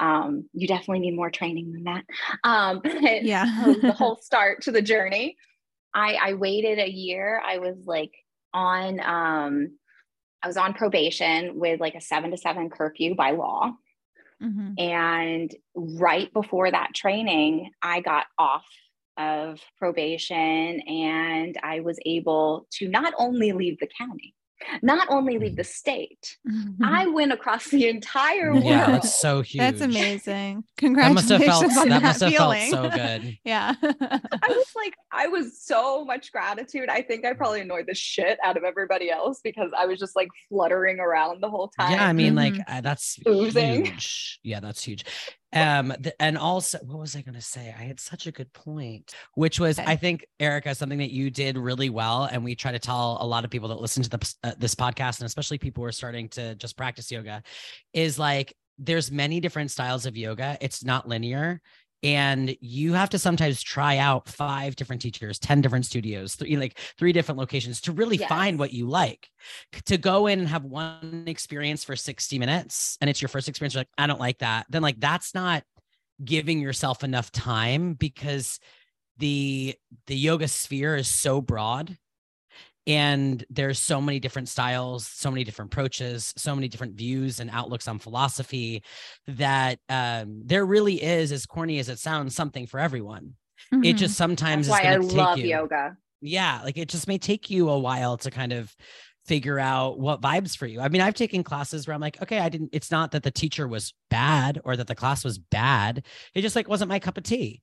um, 0.00 0.48
you 0.52 0.68
definitely 0.68 1.00
need 1.00 1.16
more 1.16 1.30
training 1.30 1.72
than 1.72 1.84
that. 1.84 2.04
Um, 2.44 2.80
yeah. 2.84 3.74
the 3.82 3.92
whole 3.92 4.16
start 4.22 4.62
to 4.62 4.72
the 4.72 4.82
journey. 4.82 5.36
I, 5.94 6.14
I 6.14 6.32
waited 6.34 6.78
a 6.78 6.90
year. 6.90 7.40
I 7.44 7.58
was 7.58 7.76
like 7.84 8.12
on, 8.52 9.00
um, 9.00 9.78
I 10.42 10.46
was 10.46 10.56
on 10.56 10.74
probation 10.74 11.58
with 11.58 11.80
like 11.80 11.94
a 11.94 12.00
seven 12.00 12.30
to 12.30 12.36
seven 12.36 12.70
curfew 12.70 13.14
by 13.14 13.32
law. 13.32 13.72
Mm-hmm. 14.42 14.74
And 14.78 15.54
right 15.74 16.32
before 16.32 16.70
that 16.70 16.94
training, 16.94 17.70
I 17.82 18.00
got 18.00 18.26
off 18.38 18.64
of 19.16 19.60
probation 19.78 20.80
and 20.80 21.56
I 21.62 21.80
was 21.80 21.98
able 22.06 22.68
to 22.74 22.88
not 22.88 23.14
only 23.18 23.50
leave 23.50 23.80
the 23.80 23.88
county, 23.98 24.34
not 24.82 25.08
only 25.10 25.38
leave 25.38 25.56
the 25.56 25.64
state, 25.64 26.36
mm-hmm. 26.48 26.84
I 26.84 27.06
went 27.06 27.32
across 27.32 27.68
the 27.68 27.88
entire 27.88 28.52
world. 28.52 28.64
Yeah, 28.64 28.90
that's 28.90 29.18
so 29.20 29.42
huge. 29.42 29.60
That's 29.60 29.80
amazing. 29.80 30.64
Congratulations. 30.76 31.28
That 31.28 31.38
must 31.38 31.62
have 31.62 31.72
felt, 31.72 31.88
that 31.88 32.02
must 32.02 32.20
have 32.20 32.32
feeling. 32.32 32.70
felt 32.70 32.92
so 32.92 32.96
good. 32.98 33.38
yeah. 33.44 33.74
I 33.82 34.48
was 34.48 34.72
like, 34.76 34.94
I 35.12 35.28
was 35.28 35.60
so 35.60 36.04
much 36.04 36.32
gratitude. 36.32 36.88
I 36.88 37.02
think 37.02 37.24
I 37.24 37.32
probably 37.32 37.60
annoyed 37.60 37.86
the 37.86 37.94
shit 37.94 38.38
out 38.44 38.56
of 38.56 38.64
everybody 38.64 39.10
else 39.10 39.40
because 39.42 39.70
I 39.76 39.86
was 39.86 39.98
just 39.98 40.16
like 40.16 40.28
fluttering 40.48 41.00
around 41.00 41.42
the 41.42 41.50
whole 41.50 41.68
time. 41.68 41.92
Yeah, 41.92 42.06
I 42.06 42.12
mean, 42.12 42.34
mm-hmm. 42.34 42.56
like 42.56 42.64
uh, 42.68 42.80
that's 42.80 43.18
Oozing. 43.26 43.86
huge. 43.86 44.40
Yeah, 44.42 44.60
that's 44.60 44.82
huge 44.82 45.04
um 45.54 45.94
th- 46.02 46.14
and 46.20 46.36
also 46.36 46.78
what 46.84 46.98
was 46.98 47.16
i 47.16 47.22
going 47.22 47.34
to 47.34 47.40
say? 47.40 47.74
I 47.78 47.82
had 47.82 47.98
such 48.00 48.26
a 48.26 48.32
good 48.32 48.52
point 48.52 49.14
which 49.34 49.58
was 49.58 49.78
okay. 49.78 49.90
i 49.90 49.96
think 49.96 50.26
erika 50.38 50.74
something 50.74 50.98
that 50.98 51.10
you 51.10 51.30
did 51.30 51.56
really 51.56 51.90
well 51.90 52.24
and 52.24 52.44
we 52.44 52.54
try 52.54 52.72
to 52.72 52.78
tell 52.78 53.18
a 53.20 53.26
lot 53.26 53.44
of 53.44 53.50
people 53.50 53.68
that 53.68 53.80
listen 53.80 54.02
to 54.02 54.10
the, 54.10 54.34
uh, 54.44 54.52
this 54.58 54.74
podcast 54.74 55.20
and 55.20 55.26
especially 55.26 55.58
people 55.58 55.82
who 55.82 55.88
are 55.88 55.92
starting 55.92 56.28
to 56.28 56.54
just 56.56 56.76
practice 56.76 57.10
yoga 57.10 57.42
is 57.92 58.18
like 58.18 58.54
there's 58.78 59.10
many 59.10 59.40
different 59.40 59.70
styles 59.70 60.06
of 60.06 60.16
yoga. 60.16 60.56
It's 60.60 60.84
not 60.84 61.08
linear 61.08 61.60
and 62.02 62.56
you 62.60 62.92
have 62.92 63.10
to 63.10 63.18
sometimes 63.18 63.62
try 63.62 63.98
out 63.98 64.28
five 64.28 64.76
different 64.76 65.02
teachers 65.02 65.38
10 65.38 65.60
different 65.60 65.84
studios 65.84 66.34
three 66.34 66.56
like 66.56 66.78
three 66.98 67.12
different 67.12 67.38
locations 67.38 67.80
to 67.80 67.92
really 67.92 68.16
yes. 68.16 68.28
find 68.28 68.58
what 68.58 68.72
you 68.72 68.86
like 68.86 69.28
to 69.86 69.98
go 69.98 70.26
in 70.26 70.38
and 70.38 70.48
have 70.48 70.64
one 70.64 71.24
experience 71.26 71.84
for 71.84 71.96
60 71.96 72.38
minutes 72.38 72.96
and 73.00 73.10
it's 73.10 73.20
your 73.20 73.28
first 73.28 73.48
experience 73.48 73.74
like 73.74 73.88
i 73.98 74.06
don't 74.06 74.20
like 74.20 74.38
that 74.38 74.66
then 74.68 74.82
like 74.82 75.00
that's 75.00 75.34
not 75.34 75.64
giving 76.24 76.60
yourself 76.60 77.04
enough 77.04 77.30
time 77.32 77.94
because 77.94 78.58
the 79.18 79.74
the 80.06 80.16
yoga 80.16 80.48
sphere 80.48 80.94
is 80.96 81.08
so 81.08 81.40
broad 81.40 81.96
and 82.88 83.44
there's 83.50 83.78
so 83.78 84.00
many 84.00 84.18
different 84.18 84.48
styles 84.48 85.06
so 85.06 85.30
many 85.30 85.44
different 85.44 85.72
approaches 85.72 86.34
so 86.36 86.54
many 86.54 86.66
different 86.66 86.94
views 86.94 87.38
and 87.38 87.50
outlooks 87.50 87.86
on 87.86 87.98
philosophy 87.98 88.82
that 89.28 89.78
um, 89.88 90.42
there 90.44 90.64
really 90.64 91.00
is 91.00 91.30
as 91.30 91.46
corny 91.46 91.78
as 91.78 91.88
it 91.88 91.98
sounds 91.98 92.34
something 92.34 92.66
for 92.66 92.80
everyone 92.80 93.34
mm-hmm. 93.72 93.84
it 93.84 93.96
just 93.96 94.16
sometimes 94.16 94.66
That's 94.66 94.82
why 94.82 94.90
i 94.90 94.96
love 94.96 95.38
you, 95.38 95.50
yoga 95.50 95.96
yeah 96.20 96.62
like 96.64 96.76
it 96.76 96.88
just 96.88 97.06
may 97.06 97.18
take 97.18 97.50
you 97.50 97.68
a 97.68 97.78
while 97.78 98.16
to 98.16 98.30
kind 98.30 98.52
of 98.52 98.74
figure 99.28 99.58
out 99.58 100.00
what 100.00 100.22
vibes 100.22 100.56
for 100.56 100.66
you. 100.66 100.80
I 100.80 100.88
mean, 100.88 101.02
I've 101.02 101.14
taken 101.14 101.44
classes 101.44 101.86
where 101.86 101.94
I'm 101.94 102.00
like, 102.00 102.20
okay, 102.22 102.38
I 102.38 102.48
didn't, 102.48 102.70
it's 102.72 102.90
not 102.90 103.10
that 103.10 103.22
the 103.22 103.30
teacher 103.30 103.68
was 103.68 103.92
bad 104.08 104.58
or 104.64 104.74
that 104.74 104.86
the 104.86 104.94
class 104.94 105.22
was 105.22 105.38
bad. 105.38 106.06
It 106.34 106.40
just 106.40 106.56
like 106.56 106.66
wasn't 106.66 106.88
my 106.88 106.98
cup 106.98 107.18
of 107.18 107.24
tea. 107.24 107.60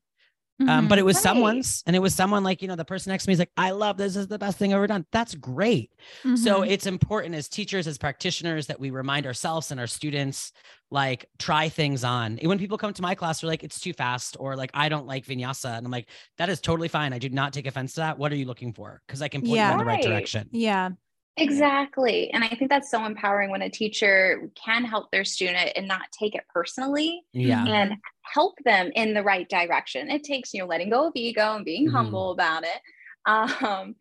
Mm-hmm. 0.61 0.69
Um, 0.69 0.87
but 0.87 0.97
it 0.97 1.03
was 1.03 1.17
right. 1.17 1.23
someone's, 1.23 1.83
and 1.85 1.97
it 1.97 1.99
was 1.99 2.15
someone 2.15 2.41
like, 2.41 2.61
you 2.61 2.69
know, 2.69 2.77
the 2.77 2.85
person 2.85 3.11
next 3.11 3.25
to 3.25 3.29
me 3.29 3.33
is 3.33 3.39
like, 3.39 3.51
I 3.57 3.71
love 3.71 3.97
this 3.97 4.15
is 4.15 4.27
the 4.27 4.39
best 4.39 4.57
thing 4.57 4.71
I've 4.71 4.77
ever 4.77 4.87
done. 4.87 5.05
That's 5.11 5.35
great. 5.35 5.91
Mm-hmm. 6.23 6.37
So 6.37 6.61
it's 6.61 6.85
important 6.85 7.35
as 7.35 7.49
teachers, 7.49 7.87
as 7.87 7.97
practitioners, 7.97 8.67
that 8.67 8.79
we 8.79 8.89
remind 8.89 9.25
ourselves 9.25 9.71
and 9.71 9.81
our 9.81 9.87
students, 9.87 10.53
like, 10.91 11.25
try 11.39 11.67
things 11.67 12.05
on. 12.05 12.39
When 12.41 12.57
people 12.57 12.77
come 12.77 12.93
to 12.93 13.01
my 13.01 13.15
class, 13.15 13.41
they're 13.41 13.49
like, 13.49 13.65
it's 13.65 13.81
too 13.81 13.91
fast, 13.91 14.37
or 14.39 14.55
like, 14.55 14.71
I 14.73 14.87
don't 14.87 15.05
like 15.05 15.25
vinyasa. 15.25 15.77
And 15.77 15.85
I'm 15.85 15.91
like, 15.91 16.07
that 16.37 16.47
is 16.47 16.61
totally 16.61 16.87
fine. 16.87 17.11
I 17.11 17.19
do 17.19 17.29
not 17.29 17.51
take 17.51 17.67
offense 17.67 17.95
to 17.95 17.99
that. 18.01 18.17
What 18.17 18.31
are 18.31 18.37
you 18.37 18.45
looking 18.45 18.71
for? 18.71 19.01
Because 19.05 19.21
I 19.21 19.27
can 19.27 19.41
point 19.41 19.55
yeah. 19.55 19.67
you 19.67 19.73
in 19.73 19.79
the 19.79 19.85
right 19.85 20.01
direction. 20.01 20.47
Yeah. 20.51 20.91
Exactly. 21.37 22.31
And 22.31 22.43
I 22.43 22.49
think 22.49 22.69
that's 22.69 22.89
so 22.89 23.05
empowering 23.05 23.51
when 23.51 23.61
a 23.61 23.69
teacher 23.69 24.49
can 24.55 24.85
help 24.85 25.11
their 25.11 25.25
student 25.25 25.71
and 25.75 25.87
not 25.87 26.03
take 26.17 26.33
it 26.35 26.43
personally. 26.53 27.23
Yeah. 27.33 27.65
And 27.65 27.95
help 28.21 28.55
them 28.65 28.91
in 28.95 29.13
the 29.13 29.23
right 29.23 29.47
direction. 29.49 30.09
It 30.09 30.23
takes, 30.23 30.53
you 30.53 30.61
know, 30.61 30.67
letting 30.67 30.89
go 30.89 31.07
of 31.07 31.13
ego 31.15 31.55
and 31.55 31.65
being 31.65 31.87
mm-hmm. 31.87 31.95
humble 31.95 32.31
about 32.31 32.63
it. 32.63 32.81
Um, 33.27 33.95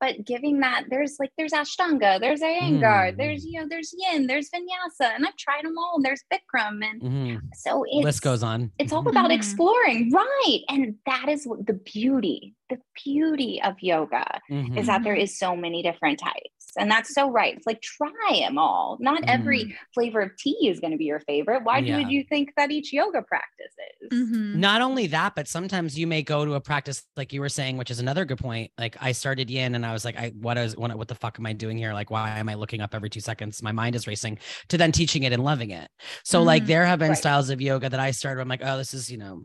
but 0.00 0.24
giving 0.24 0.60
that, 0.60 0.84
there's 0.90 1.16
like 1.18 1.30
there's 1.38 1.52
Ashtanga, 1.52 2.20
there's 2.20 2.40
Iyengar, 2.40 3.12
mm. 3.12 3.16
there's 3.16 3.44
you 3.44 3.58
know, 3.58 3.66
there's 3.68 3.94
Yin, 3.96 4.26
there's 4.26 4.50
Vinyasa, 4.50 5.14
and 5.14 5.26
I've 5.26 5.36
tried 5.36 5.64
them 5.64 5.78
all. 5.78 5.94
And 5.96 6.04
there's 6.04 6.22
Bikram, 6.30 6.84
and 6.84 7.02
mm-hmm. 7.02 7.36
so 7.54 7.84
it 7.88 8.04
list 8.04 8.22
goes 8.22 8.42
on. 8.42 8.70
It's 8.78 8.92
all 8.92 9.08
about 9.08 9.24
mm-hmm. 9.24 9.32
exploring, 9.32 10.12
right? 10.12 10.60
And 10.68 10.96
that 11.06 11.28
is 11.28 11.46
what 11.46 11.66
the 11.66 11.72
beauty, 11.72 12.54
the 12.68 12.78
beauty 13.02 13.62
of 13.64 13.76
yoga 13.80 14.40
mm-hmm. 14.50 14.76
is 14.76 14.86
that 14.88 15.04
there 15.04 15.14
mm-hmm. 15.14 15.24
so 15.26 15.56
many 15.56 15.82
different 15.82 16.18
types. 16.18 16.49
And 16.78 16.90
that's 16.90 17.14
so 17.14 17.30
right. 17.30 17.56
It's 17.56 17.66
like 17.66 17.80
try 17.80 18.40
them 18.40 18.58
all. 18.58 18.96
Not 19.00 19.22
mm. 19.22 19.28
every 19.28 19.76
flavor 19.94 20.20
of 20.20 20.36
tea 20.36 20.68
is 20.68 20.80
going 20.80 20.92
to 20.92 20.96
be 20.96 21.04
your 21.04 21.20
favorite. 21.20 21.64
Why 21.64 21.78
yeah. 21.78 21.98
would 21.98 22.10
you 22.10 22.24
think 22.24 22.50
that 22.56 22.70
each 22.70 22.92
yoga 22.92 23.22
practice 23.22 23.72
is? 24.02 24.10
Mm-hmm. 24.10 24.60
Not 24.60 24.82
only 24.82 25.06
that, 25.08 25.34
but 25.34 25.48
sometimes 25.48 25.98
you 25.98 26.06
may 26.06 26.22
go 26.22 26.44
to 26.44 26.54
a 26.54 26.60
practice 26.60 27.02
like 27.16 27.32
you 27.32 27.40
were 27.40 27.48
saying, 27.48 27.76
which 27.76 27.90
is 27.90 28.00
another 28.00 28.24
good 28.24 28.38
point. 28.38 28.70
Like 28.78 28.96
I 29.00 29.12
started 29.12 29.50
yin 29.50 29.74
and 29.74 29.84
I 29.84 29.92
was 29.92 30.04
like, 30.04 30.16
I 30.16 30.32
what 30.40 30.58
is 30.58 30.76
what, 30.76 30.94
what 30.96 31.08
the 31.08 31.14
fuck 31.14 31.38
am 31.38 31.46
I 31.46 31.52
doing 31.52 31.78
here? 31.78 31.92
Like, 31.92 32.10
why 32.10 32.38
am 32.38 32.48
I 32.48 32.54
looking 32.54 32.80
up 32.80 32.94
every 32.94 33.10
two 33.10 33.20
seconds? 33.20 33.62
My 33.62 33.72
mind 33.72 33.94
is 33.94 34.06
racing 34.06 34.38
to 34.68 34.78
then 34.78 34.92
teaching 34.92 35.22
it 35.24 35.32
and 35.32 35.44
loving 35.44 35.70
it. 35.70 35.88
So 36.24 36.42
mm. 36.42 36.46
like 36.46 36.66
there 36.66 36.86
have 36.86 36.98
been 36.98 37.10
right. 37.10 37.18
styles 37.18 37.50
of 37.50 37.60
yoga 37.60 37.88
that 37.88 38.00
I 38.00 38.10
started. 38.12 38.40
I'm 38.40 38.48
like, 38.48 38.62
oh, 38.64 38.76
this 38.76 38.94
is, 38.94 39.10
you 39.10 39.18
know, 39.18 39.42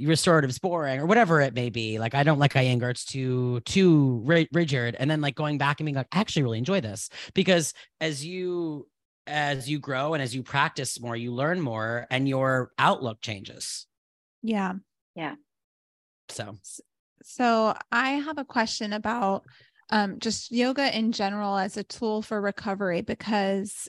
restorative's 0.00 0.58
boring 0.58 1.00
or 1.00 1.06
whatever 1.06 1.40
it 1.40 1.54
may 1.54 1.70
be. 1.70 1.98
Like 1.98 2.14
I 2.14 2.22
don't 2.22 2.38
like 2.38 2.54
Iyengar; 2.54 2.90
it's 2.90 3.04
too 3.04 3.60
too 3.60 4.22
rigid. 4.52 4.96
And 4.98 5.10
then 5.10 5.20
like 5.20 5.34
going 5.34 5.58
back 5.58 5.80
and 5.80 5.86
being 5.86 5.96
like, 5.96 6.08
I 6.12 6.20
actually 6.20 6.42
really 6.42 6.58
enjoy 6.58 6.80
this 6.80 7.08
because 7.34 7.72
as 8.00 8.24
you 8.24 8.88
as 9.26 9.68
you 9.68 9.78
grow 9.78 10.14
and 10.14 10.22
as 10.22 10.34
you 10.34 10.42
practice 10.42 11.00
more, 11.00 11.16
you 11.16 11.32
learn 11.32 11.60
more, 11.60 12.06
and 12.10 12.28
your 12.28 12.70
outlook 12.78 13.20
changes. 13.20 13.86
Yeah. 14.42 14.74
Yeah. 15.14 15.34
So. 16.28 16.56
So 17.22 17.74
I 17.90 18.10
have 18.10 18.38
a 18.38 18.44
question 18.44 18.92
about 18.92 19.44
um, 19.90 20.18
just 20.18 20.52
yoga 20.52 20.96
in 20.96 21.12
general 21.12 21.56
as 21.56 21.76
a 21.76 21.84
tool 21.84 22.22
for 22.22 22.40
recovery 22.40 23.00
because 23.00 23.88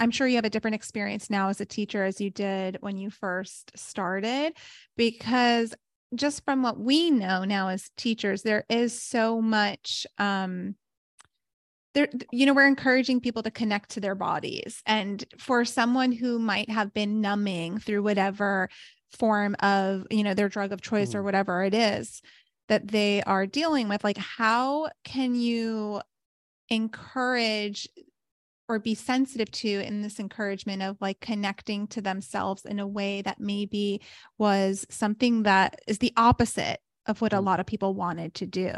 I'm 0.00 0.10
sure 0.10 0.26
you 0.26 0.36
have 0.36 0.44
a 0.44 0.50
different 0.50 0.74
experience 0.74 1.28
now 1.30 1.50
as 1.50 1.60
a 1.60 1.66
teacher 1.66 2.02
as 2.04 2.20
you 2.20 2.30
did 2.30 2.78
when 2.80 2.96
you 2.96 3.10
first 3.10 3.70
started, 3.78 4.54
because 4.96 5.74
just 6.14 6.44
from 6.44 6.62
what 6.62 6.80
we 6.80 7.10
know 7.10 7.44
now 7.44 7.68
as 7.68 7.90
teachers, 7.96 8.42
there 8.42 8.64
is 8.68 9.00
so 9.00 9.40
much 9.40 10.06
um, 10.18 10.74
there 11.94 12.08
you 12.32 12.46
know 12.46 12.54
we're 12.54 12.66
encouraging 12.66 13.20
people 13.20 13.42
to 13.42 13.50
connect 13.50 13.90
to 13.90 14.00
their 14.00 14.14
bodies 14.14 14.82
and 14.86 15.24
for 15.38 15.64
someone 15.64 16.12
who 16.12 16.38
might 16.38 16.70
have 16.70 16.94
been 16.94 17.20
numbing 17.20 17.78
through 17.78 18.02
whatever 18.02 18.68
form 19.18 19.56
of 19.60 20.06
you 20.10 20.22
know 20.22 20.34
their 20.34 20.48
drug 20.48 20.72
of 20.72 20.80
choice 20.80 21.10
mm. 21.10 21.14
or 21.16 21.22
whatever 21.22 21.64
it 21.64 21.74
is 21.74 22.22
that 22.68 22.86
they 22.86 23.22
are 23.24 23.46
dealing 23.46 23.88
with 23.88 24.04
like 24.04 24.18
how 24.18 24.88
can 25.04 25.34
you 25.34 26.00
encourage 26.68 27.88
or 28.70 28.78
be 28.78 28.94
sensitive 28.94 29.50
to 29.50 29.68
in 29.68 30.00
this 30.00 30.20
encouragement 30.20 30.80
of 30.80 30.96
like 31.00 31.18
connecting 31.18 31.88
to 31.88 32.00
themselves 32.00 32.64
in 32.64 32.78
a 32.78 32.86
way 32.86 33.20
that 33.20 33.40
maybe 33.40 34.00
was 34.38 34.86
something 34.88 35.42
that 35.42 35.80
is 35.88 35.98
the 35.98 36.12
opposite 36.16 36.78
of 37.06 37.20
what 37.20 37.32
a 37.32 37.36
mm. 37.36 37.44
lot 37.44 37.58
of 37.58 37.66
people 37.66 37.94
wanted 37.94 38.32
to 38.32 38.46
do 38.46 38.72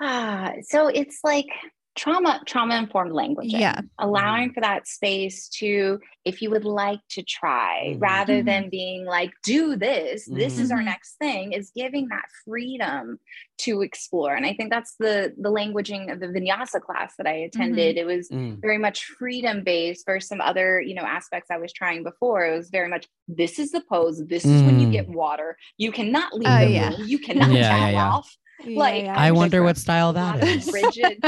ah 0.00 0.52
so 0.62 0.86
it's 0.86 1.18
like 1.24 1.48
trauma 1.94 2.40
trauma 2.44 2.76
informed 2.76 3.12
language 3.12 3.46
yeah 3.48 3.80
allowing 3.98 4.48
mm-hmm. 4.48 4.54
for 4.54 4.60
that 4.60 4.86
space 4.86 5.48
to 5.48 6.00
if 6.24 6.42
you 6.42 6.50
would 6.50 6.64
like 6.64 7.00
to 7.08 7.22
try 7.22 7.90
mm-hmm. 7.90 8.00
rather 8.00 8.38
mm-hmm. 8.38 8.46
than 8.46 8.68
being 8.68 9.04
like 9.04 9.30
do 9.44 9.76
this 9.76 10.28
mm-hmm. 10.28 10.38
this 10.38 10.58
is 10.58 10.72
our 10.72 10.78
mm-hmm. 10.78 10.86
next 10.86 11.14
thing 11.16 11.52
is 11.52 11.70
giving 11.74 12.08
that 12.08 12.24
freedom 12.44 13.18
to 13.58 13.82
explore 13.82 14.34
and 14.34 14.44
i 14.44 14.52
think 14.52 14.70
that's 14.70 14.96
the 14.98 15.32
the 15.38 15.50
languaging 15.50 16.12
of 16.12 16.18
the 16.18 16.26
vinyasa 16.26 16.80
class 16.80 17.14
that 17.16 17.28
i 17.28 17.32
attended 17.34 17.96
mm-hmm. 17.96 18.10
it 18.10 18.16
was 18.16 18.28
mm. 18.28 18.60
very 18.60 18.78
much 18.78 19.04
freedom 19.04 19.62
based 19.62 20.04
versus 20.04 20.28
some 20.28 20.40
other 20.40 20.80
you 20.80 20.94
know 20.94 21.02
aspects 21.02 21.50
i 21.50 21.56
was 21.56 21.72
trying 21.72 22.02
before 22.02 22.44
it 22.44 22.56
was 22.56 22.70
very 22.70 22.88
much 22.88 23.06
this 23.28 23.60
is 23.60 23.70
the 23.70 23.80
pose 23.82 24.24
this 24.26 24.44
is 24.44 24.62
when 24.62 24.80
you 24.80 24.90
get 24.90 25.08
mm. 25.08 25.14
water 25.14 25.56
you 25.78 25.92
cannot 25.92 26.34
leave 26.34 26.48
uh, 26.48 26.64
the 26.64 26.70
yeah. 26.70 26.88
room 26.90 27.04
you 27.06 27.18
cannot 27.20 27.50
yeah, 27.52 27.90
yeah, 27.90 28.10
off 28.10 28.36
like 28.66 29.06
I 29.06 29.32
wonder 29.32 29.62
what 29.62 29.76
style 29.76 30.12
that 30.12 30.42
is. 30.42 30.70
Rigid. 30.72 31.22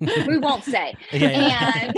we 0.28 0.38
won't 0.38 0.64
say. 0.64 0.94
Yeah, 1.12 1.92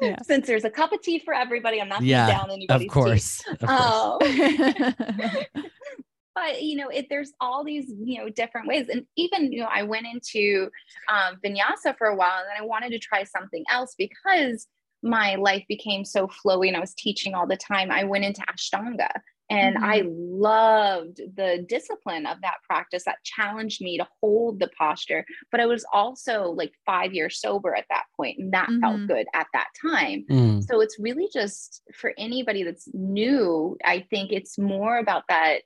and 0.00 0.18
since 0.22 0.46
there's 0.46 0.64
a 0.64 0.70
cup 0.70 0.92
of 0.92 1.02
tea 1.02 1.18
for 1.18 1.34
everybody, 1.34 1.80
I'm 1.80 1.88
not 1.88 2.00
going 2.00 2.08
yeah, 2.08 2.26
down 2.26 2.50
anybody's 2.50 2.86
of 2.86 2.92
course. 2.92 3.38
Tea. 3.38 3.52
Of 3.52 3.58
course. 3.60 4.80
Um, 4.80 5.44
but 6.34 6.62
you 6.62 6.76
know, 6.76 6.88
it, 6.88 7.06
there's 7.08 7.32
all 7.40 7.64
these 7.64 7.92
you 8.02 8.18
know 8.18 8.28
different 8.28 8.66
ways, 8.66 8.88
and 8.88 9.06
even 9.16 9.52
you 9.52 9.60
know, 9.60 9.68
I 9.72 9.82
went 9.82 10.06
into 10.06 10.68
um, 11.08 11.38
vinyasa 11.44 11.96
for 11.96 12.08
a 12.08 12.16
while, 12.16 12.38
and 12.38 12.48
then 12.48 12.62
I 12.62 12.66
wanted 12.66 12.90
to 12.90 12.98
try 12.98 13.24
something 13.24 13.64
else 13.70 13.94
because 13.96 14.66
my 15.02 15.34
life 15.34 15.64
became 15.68 16.04
so 16.04 16.26
flowy 16.26 16.66
and 16.66 16.76
I 16.76 16.80
was 16.80 16.94
teaching 16.94 17.34
all 17.34 17.46
the 17.46 17.58
time. 17.58 17.90
I 17.90 18.04
went 18.04 18.24
into 18.24 18.40
Ashtanga 18.42 19.10
and 19.50 19.76
mm-hmm. 19.76 19.84
I 19.84 20.02
loved 20.06 21.20
the 21.36 21.64
discipline 21.68 22.26
of 22.26 22.40
that 22.42 22.56
practice 22.66 23.04
that 23.04 23.22
challenged 23.24 23.82
me 23.82 23.98
to 23.98 24.06
hold 24.20 24.58
the 24.58 24.70
posture. 24.78 25.24
But 25.50 25.60
I 25.60 25.66
was 25.66 25.84
also 25.92 26.50
like 26.50 26.72
five 26.86 27.12
years 27.12 27.40
sober 27.40 27.74
at 27.74 27.84
that 27.90 28.04
point, 28.16 28.38
and 28.38 28.52
that 28.52 28.68
mm-hmm. 28.68 28.80
felt 28.80 29.06
good 29.06 29.26
at 29.34 29.46
that 29.52 29.68
time. 29.80 30.24
Mm. 30.30 30.64
So 30.64 30.80
it's 30.80 30.98
really 30.98 31.28
just 31.32 31.82
for 31.94 32.14
anybody 32.16 32.62
that's 32.62 32.88
new, 32.94 33.76
I 33.84 34.06
think 34.08 34.32
it's 34.32 34.58
more 34.58 34.98
about 34.98 35.24
that 35.28 35.60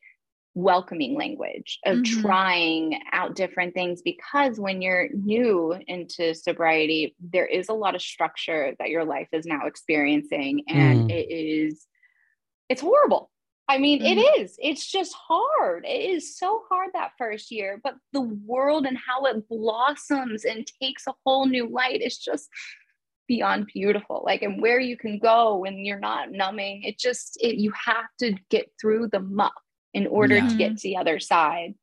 welcoming 0.54 1.16
language 1.16 1.78
of 1.86 1.98
mm-hmm. 1.98 2.20
trying 2.20 3.00
out 3.12 3.36
different 3.36 3.74
things 3.74 4.02
because 4.02 4.58
when 4.58 4.82
you're 4.82 5.08
new 5.12 5.72
into 5.86 6.34
sobriety, 6.34 7.14
there 7.20 7.46
is 7.46 7.68
a 7.68 7.74
lot 7.74 7.94
of 7.94 8.02
structure 8.02 8.74
that 8.80 8.88
your 8.88 9.04
life 9.04 9.28
is 9.32 9.46
now 9.46 9.66
experiencing, 9.66 10.64
and 10.66 11.10
mm. 11.10 11.12
it 11.12 11.32
is. 11.32 11.86
It's 12.68 12.82
horrible 12.82 13.30
I 13.68 13.76
mean, 13.76 14.00
mm-hmm. 14.00 14.18
it 14.18 14.40
is. 14.40 14.56
It's 14.58 14.90
just 14.90 15.14
hard. 15.14 15.84
It 15.84 16.10
is 16.10 16.38
so 16.38 16.62
hard 16.70 16.90
that 16.94 17.12
first 17.18 17.50
year, 17.50 17.80
but 17.84 17.94
the 18.14 18.22
world 18.22 18.86
and 18.86 18.96
how 18.96 19.26
it 19.26 19.46
blossoms 19.48 20.44
and 20.46 20.66
takes 20.80 21.06
a 21.06 21.12
whole 21.24 21.46
new 21.46 21.68
light 21.68 22.00
is 22.00 22.16
just 22.16 22.48
beyond 23.26 23.66
beautiful. 23.66 24.22
Like, 24.24 24.40
and 24.40 24.62
where 24.62 24.80
you 24.80 24.96
can 24.96 25.18
go 25.18 25.56
when 25.56 25.84
you're 25.84 26.00
not 26.00 26.32
numbing, 26.32 26.84
it 26.84 26.98
just, 26.98 27.36
it, 27.42 27.56
you 27.56 27.72
have 27.84 28.06
to 28.20 28.34
get 28.48 28.70
through 28.80 29.08
the 29.12 29.20
muck 29.20 29.60
in 29.92 30.06
order 30.06 30.36
yeah. 30.36 30.48
to 30.48 30.56
get 30.56 30.78
to 30.78 30.82
the 30.82 30.96
other 30.96 31.20
side. 31.20 31.74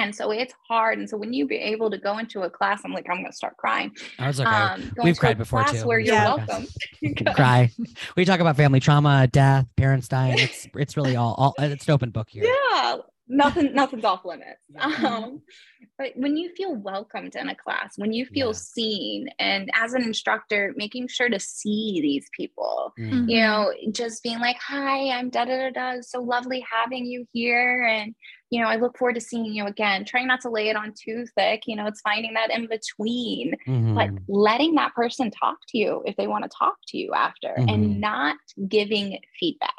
And 0.00 0.14
so 0.14 0.30
it's 0.30 0.54
hard. 0.66 0.98
And 0.98 1.08
so 1.08 1.16
when 1.16 1.32
you 1.32 1.46
be 1.46 1.56
able 1.56 1.90
to 1.90 1.98
go 1.98 2.18
into 2.18 2.42
a 2.42 2.50
class, 2.50 2.80
I'm 2.84 2.92
like, 2.92 3.06
I'm 3.10 3.16
going 3.16 3.26
to 3.26 3.32
start 3.32 3.56
crying. 3.56 3.92
I 4.18 4.28
was 4.28 4.40
okay. 4.40 4.48
Um, 4.48 4.92
We've 5.02 5.18
cried 5.18 5.38
before 5.38 5.64
too. 5.64 5.86
Where 5.86 5.98
you're 5.98 6.14
yeah. 6.14 6.34
welcome. 6.34 6.66
Cry. 7.34 7.70
We 8.16 8.24
talk 8.24 8.40
about 8.40 8.56
family 8.56 8.80
trauma, 8.80 9.26
death, 9.26 9.66
parents 9.76 10.08
dying. 10.08 10.38
It's 10.38 10.66
it's 10.74 10.96
really 10.96 11.16
all, 11.16 11.34
all 11.34 11.54
it's 11.58 11.86
an 11.86 11.92
open 11.92 12.10
book 12.10 12.28
here. 12.30 12.44
Yeah. 12.44 12.96
Nothing, 13.32 13.74
nothing's 13.74 14.02
off 14.04 14.24
limits. 14.24 14.58
Um, 14.80 15.42
but 15.96 16.12
when 16.16 16.36
you 16.36 16.50
feel 16.56 16.74
welcomed 16.74 17.36
in 17.36 17.48
a 17.48 17.54
class, 17.54 17.92
when 17.96 18.12
you 18.12 18.26
feel 18.26 18.48
yeah. 18.48 18.54
seen, 18.54 19.28
and 19.38 19.70
as 19.72 19.92
an 19.92 20.02
instructor, 20.02 20.74
making 20.76 21.06
sure 21.06 21.28
to 21.28 21.38
see 21.38 22.00
these 22.02 22.28
people, 22.36 22.92
mm-hmm. 22.98 23.28
you 23.28 23.40
know, 23.40 23.72
just 23.92 24.24
being 24.24 24.40
like, 24.40 24.56
"Hi, 24.56 25.10
I'm 25.10 25.30
da 25.30 25.44
da 25.44 25.70
da 25.70 25.70
da. 25.70 26.00
So 26.00 26.20
lovely 26.20 26.66
having 26.72 27.06
you 27.06 27.24
here," 27.32 27.84
and 27.84 28.16
you 28.50 28.60
know, 28.60 28.68
I 28.68 28.76
look 28.76 28.98
forward 28.98 29.14
to 29.14 29.20
seeing 29.20 29.46
you 29.46 29.66
again. 29.66 30.04
Trying 30.04 30.26
not 30.26 30.40
to 30.42 30.50
lay 30.50 30.68
it 30.68 30.76
on 30.76 30.92
too 30.92 31.24
thick. 31.36 31.62
You 31.66 31.76
know, 31.76 31.86
it's 31.86 32.00
finding 32.00 32.34
that 32.34 32.50
in 32.50 32.66
between, 32.66 33.54
mm-hmm. 33.66 33.94
but 33.94 34.10
letting 34.28 34.74
that 34.74 34.94
person 34.94 35.30
talk 35.30 35.58
to 35.68 35.78
you 35.78 36.02
if 36.04 36.16
they 36.16 36.26
want 36.26 36.44
to 36.44 36.50
talk 36.56 36.76
to 36.88 36.98
you 36.98 37.12
after, 37.14 37.54
mm-hmm. 37.56 37.68
and 37.68 38.00
not 38.00 38.36
giving 38.68 39.18
feedback. 39.38 39.74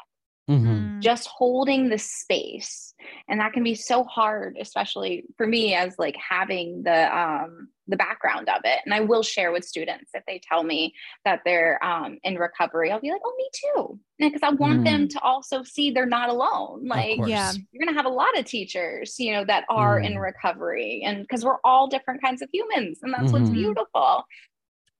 Mm-hmm. 0.50 0.66
Mm. 0.66 1.00
Just 1.00 1.28
holding 1.28 1.88
the 1.88 1.98
space, 1.98 2.94
and 3.28 3.38
that 3.38 3.52
can 3.52 3.62
be 3.62 3.76
so 3.76 4.02
hard, 4.02 4.56
especially 4.60 5.24
for 5.36 5.46
me 5.46 5.74
as 5.74 5.94
like 5.98 6.16
having 6.16 6.82
the 6.82 7.16
um, 7.16 7.68
the 7.86 7.96
background 7.96 8.48
of 8.48 8.60
it. 8.64 8.80
And 8.84 8.92
I 8.92 9.00
will 9.00 9.22
share 9.22 9.52
with 9.52 9.64
students 9.64 10.10
if 10.14 10.24
they 10.26 10.40
tell 10.42 10.64
me 10.64 10.94
that 11.24 11.42
they're 11.44 11.82
um, 11.84 12.18
in 12.24 12.36
recovery. 12.36 12.90
I'll 12.90 13.00
be 13.00 13.12
like, 13.12 13.20
"Oh, 13.24 13.34
me 13.36 13.50
too," 13.54 14.00
because 14.18 14.42
I 14.42 14.50
want 14.50 14.80
mm. 14.80 14.84
them 14.84 15.08
to 15.08 15.20
also 15.20 15.62
see 15.62 15.92
they're 15.92 16.06
not 16.06 16.28
alone. 16.28 16.86
Like, 16.88 17.20
yeah, 17.24 17.52
you're 17.70 17.86
gonna 17.86 17.96
have 17.96 18.06
a 18.06 18.14
lot 18.14 18.36
of 18.36 18.44
teachers, 18.44 19.14
you 19.20 19.32
know, 19.32 19.44
that 19.44 19.64
are 19.68 20.00
mm. 20.00 20.06
in 20.06 20.18
recovery, 20.18 21.02
and 21.04 21.22
because 21.22 21.44
we're 21.44 21.60
all 21.62 21.86
different 21.86 22.20
kinds 22.20 22.42
of 22.42 22.48
humans, 22.52 22.98
and 23.02 23.12
that's 23.12 23.26
mm-hmm. 23.26 23.42
what's 23.44 23.50
beautiful. 23.50 24.24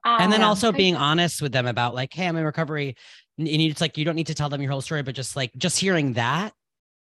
Um, 0.05 0.21
and 0.21 0.33
then 0.33 0.43
um, 0.43 0.49
also 0.49 0.73
being 0.73 0.97
honest 0.97 1.41
with 1.41 1.53
them 1.53 1.67
about 1.67 1.95
like, 1.95 2.13
hey, 2.13 2.27
I'm 2.27 2.37
in 2.37 2.45
recovery 2.45 2.97
and 3.39 3.49
it's 3.49 3.81
like 3.81 3.97
you 3.99 4.05
don't 4.05 4.17
need 4.17 4.27
to 4.29 4.35
tell 4.35 4.49
them 4.49 4.61
your 4.61 4.71
whole 4.71 4.81
story 4.81 5.03
but 5.03 5.15
just 5.15 5.37
like 5.37 5.53
just 5.57 5.79
hearing 5.79 6.15
that 6.15 6.53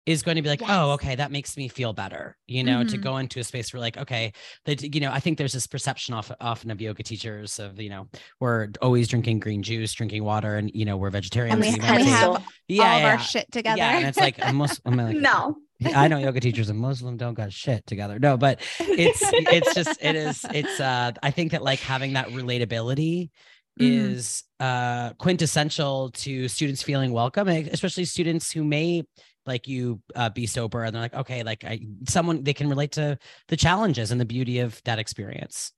is 0.08 0.24
going 0.24 0.38
to 0.38 0.42
be 0.42 0.48
like, 0.48 0.62
oh, 0.62 0.68
yes. 0.68 0.78
oh, 0.80 0.92
okay, 0.92 1.16
that 1.16 1.32
makes 1.32 1.58
me 1.58 1.68
feel 1.68 1.92
better, 1.92 2.38
you 2.48 2.64
know, 2.64 2.80
mm-hmm. 2.80 2.88
to 2.88 2.98
go 2.98 3.18
into 3.18 3.42
a 3.42 3.44
space 3.44 3.74
where 3.74 3.82
like, 3.82 3.98
okay, 3.98 4.32
that, 4.64 4.82
you 4.96 5.02
know, 5.02 5.12
I 5.12 5.20
think 5.20 5.38
there's 5.38 5.52
this 5.52 5.68
perception 5.68 6.14
off, 6.14 6.32
often 6.40 6.72
of 6.72 6.80
yoga 6.80 7.04
teachers 7.04 7.60
of, 7.60 7.78
you 7.82 7.90
know, 7.90 8.08
we're 8.40 8.70
always 8.82 9.10
drinking 9.10 9.42
green 9.42 9.62
juice, 9.62 9.92
drinking 9.92 10.24
water, 10.24 10.56
and, 10.56 10.72
you 10.74 10.86
know, 10.86 10.96
we're 10.96 11.10
vegetarians. 11.10 11.56
And 11.56 11.62
we, 11.62 11.86
and 11.86 11.98
we 11.98 12.04
have 12.06 12.22
yeah, 12.22 12.28
all 12.30 12.44
yeah, 12.70 12.98
of 13.00 13.04
our 13.04 13.20
shit 13.20 13.52
together. 13.52 13.80
Yeah. 13.80 13.98
And 13.98 14.08
it's 14.08 14.18
like, 14.18 14.42
I'm, 14.42 14.56
most, 14.56 14.80
I'm 14.86 14.96
like, 14.96 15.18
no. 15.18 15.58
I 15.94 16.08
know 16.08 16.20
yoga 16.20 16.40
teachers 16.40 16.70
and 16.70 16.80
Muslim 16.80 17.18
don't 17.18 17.34
got 17.34 17.52
shit 17.52 17.86
together. 17.86 18.18
No, 18.18 18.38
but 18.38 18.62
it's, 18.80 19.20
it's 19.22 19.76
just, 19.76 20.02
it 20.02 20.16
is, 20.16 20.46
it's, 20.54 20.80
uh, 20.80 21.12
I 21.22 21.32
think 21.32 21.52
that 21.52 21.64
like 21.64 21.80
having 21.80 22.14
that 22.14 22.30
relatability 22.30 23.30
mm-hmm. 23.78 24.14
is 24.16 24.44
uh, 24.60 25.14
quintessential 25.14 26.12
to 26.12 26.48
students 26.48 26.82
feeling 26.82 27.12
welcome, 27.12 27.48
especially 27.48 28.06
students 28.06 28.52
who 28.52 28.64
may 28.64 29.04
like 29.48 29.68
you 29.68 30.02
uh, 30.16 30.30
be 30.30 30.46
sober 30.46 30.84
and 30.84 30.94
they're 30.94 31.02
like 31.02 31.14
okay 31.14 31.42
like 31.42 31.64
I, 31.64 31.80
someone 32.08 32.44
they 32.44 32.54
can 32.54 32.70
relate 32.70 32.92
to 32.94 33.18
the 33.48 33.58
challenges 33.58 34.12
and 34.12 34.20
the 34.20 34.26
beauty 34.26 34.60
of 34.60 34.82
that 34.84 35.00
experience 35.00 35.72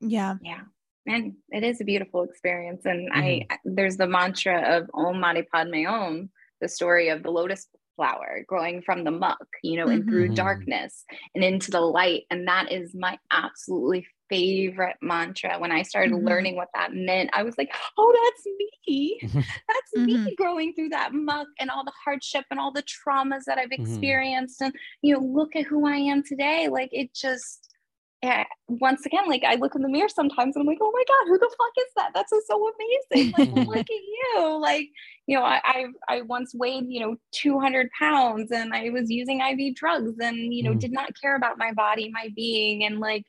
yeah 0.00 0.34
yeah 0.42 0.60
and 1.06 1.32
it 1.48 1.64
is 1.64 1.80
a 1.80 1.84
beautiful 1.84 2.22
experience 2.22 2.82
and 2.84 3.10
mm-hmm. 3.10 3.20
i 3.20 3.46
there's 3.64 3.96
the 3.96 4.06
mantra 4.06 4.76
of 4.76 4.90
om 4.94 5.18
mani 5.18 5.42
padme 5.42 5.86
om 5.86 6.28
the 6.60 6.68
story 6.68 7.08
of 7.08 7.22
the 7.22 7.30
lotus 7.30 7.66
flower 7.96 8.44
growing 8.46 8.80
from 8.82 9.02
the 9.02 9.10
muck 9.10 9.46
you 9.62 9.76
know 9.76 9.86
mm-hmm. 9.86 10.02
and 10.02 10.08
through 10.08 10.26
mm-hmm. 10.26 10.34
darkness 10.34 11.04
and 11.34 11.42
into 11.42 11.70
the 11.70 11.80
light 11.80 12.24
and 12.30 12.46
that 12.46 12.70
is 12.70 12.94
my 12.94 13.18
absolutely 13.32 14.06
favorite 14.28 14.96
mantra 15.00 15.58
when 15.58 15.72
i 15.72 15.82
started 15.82 16.12
mm-hmm. 16.12 16.26
learning 16.26 16.56
what 16.56 16.68
that 16.74 16.92
meant 16.92 17.30
i 17.32 17.42
was 17.42 17.56
like 17.58 17.72
oh 17.96 18.14
that's 18.24 18.46
me 18.58 19.20
that's 19.32 20.06
me 20.06 20.16
mm-hmm. 20.16 20.28
growing 20.36 20.72
through 20.74 20.88
that 20.88 21.12
muck 21.12 21.46
and 21.60 21.70
all 21.70 21.84
the 21.84 21.92
hardship 22.04 22.44
and 22.50 22.60
all 22.60 22.72
the 22.72 22.82
traumas 22.82 23.44
that 23.46 23.58
i've 23.58 23.70
mm-hmm. 23.70 23.82
experienced 23.82 24.60
and 24.60 24.74
you 25.02 25.14
know 25.14 25.20
look 25.20 25.54
at 25.56 25.64
who 25.64 25.86
i 25.86 25.96
am 25.96 26.22
today 26.22 26.68
like 26.68 26.90
it 26.92 27.12
just 27.14 27.68
yeah, 28.22 28.44
once 28.66 29.06
again, 29.06 29.28
like 29.28 29.44
I 29.44 29.54
look 29.54 29.76
in 29.76 29.82
the 29.82 29.88
mirror 29.88 30.08
sometimes 30.08 30.56
and 30.56 30.62
I'm 30.62 30.66
like, 30.66 30.78
oh 30.80 30.90
my 30.92 31.04
God, 31.06 31.28
who 31.28 31.38
the 31.38 31.54
fuck 31.56 31.72
is 31.78 31.92
that? 31.96 32.10
That's 32.14 32.32
so 32.48 32.72
amazing. 33.12 33.32
Like, 33.38 33.66
look 33.68 33.76
at 33.78 33.90
you. 33.90 34.60
Like, 34.60 34.88
you 35.26 35.38
know, 35.38 35.44
I, 35.44 35.60
I, 35.64 35.86
I 36.08 36.22
once 36.22 36.52
weighed, 36.52 36.86
you 36.88 36.98
know, 36.98 37.16
200 37.32 37.88
pounds 37.96 38.50
and 38.50 38.74
I 38.74 38.90
was 38.90 39.08
using 39.08 39.40
IV 39.40 39.76
drugs 39.76 40.14
and, 40.18 40.52
you 40.52 40.64
know, 40.64 40.72
mm. 40.72 40.80
did 40.80 40.92
not 40.92 41.12
care 41.20 41.36
about 41.36 41.58
my 41.58 41.72
body, 41.72 42.10
my 42.12 42.30
being. 42.34 42.84
And 42.84 42.98
like, 42.98 43.24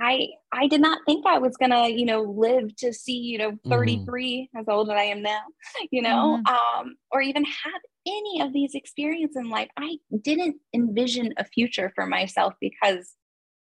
I, 0.00 0.28
I 0.52 0.66
did 0.68 0.80
not 0.80 0.98
think 1.06 1.26
I 1.26 1.38
was 1.38 1.56
gonna, 1.56 1.88
you 1.88 2.04
know, 2.04 2.22
live 2.22 2.74
to 2.76 2.92
see, 2.92 3.18
you 3.18 3.38
know, 3.38 3.52
mm-hmm. 3.52 3.70
33 3.70 4.50
mm. 4.54 4.60
as 4.60 4.66
old 4.68 4.90
as 4.90 4.96
I 4.96 5.04
am 5.04 5.22
now, 5.22 5.42
you 5.90 6.02
know, 6.02 6.40
mm. 6.44 6.50
um, 6.50 6.96
or 7.10 7.20
even 7.20 7.44
have 7.44 7.80
any 8.06 8.40
of 8.40 8.52
these 8.52 8.74
experiences 8.74 9.36
in 9.36 9.50
life. 9.50 9.68
I 9.76 9.98
didn't 10.22 10.56
envision 10.74 11.34
a 11.36 11.44
future 11.44 11.92
for 11.94 12.06
myself 12.06 12.54
because 12.60 13.14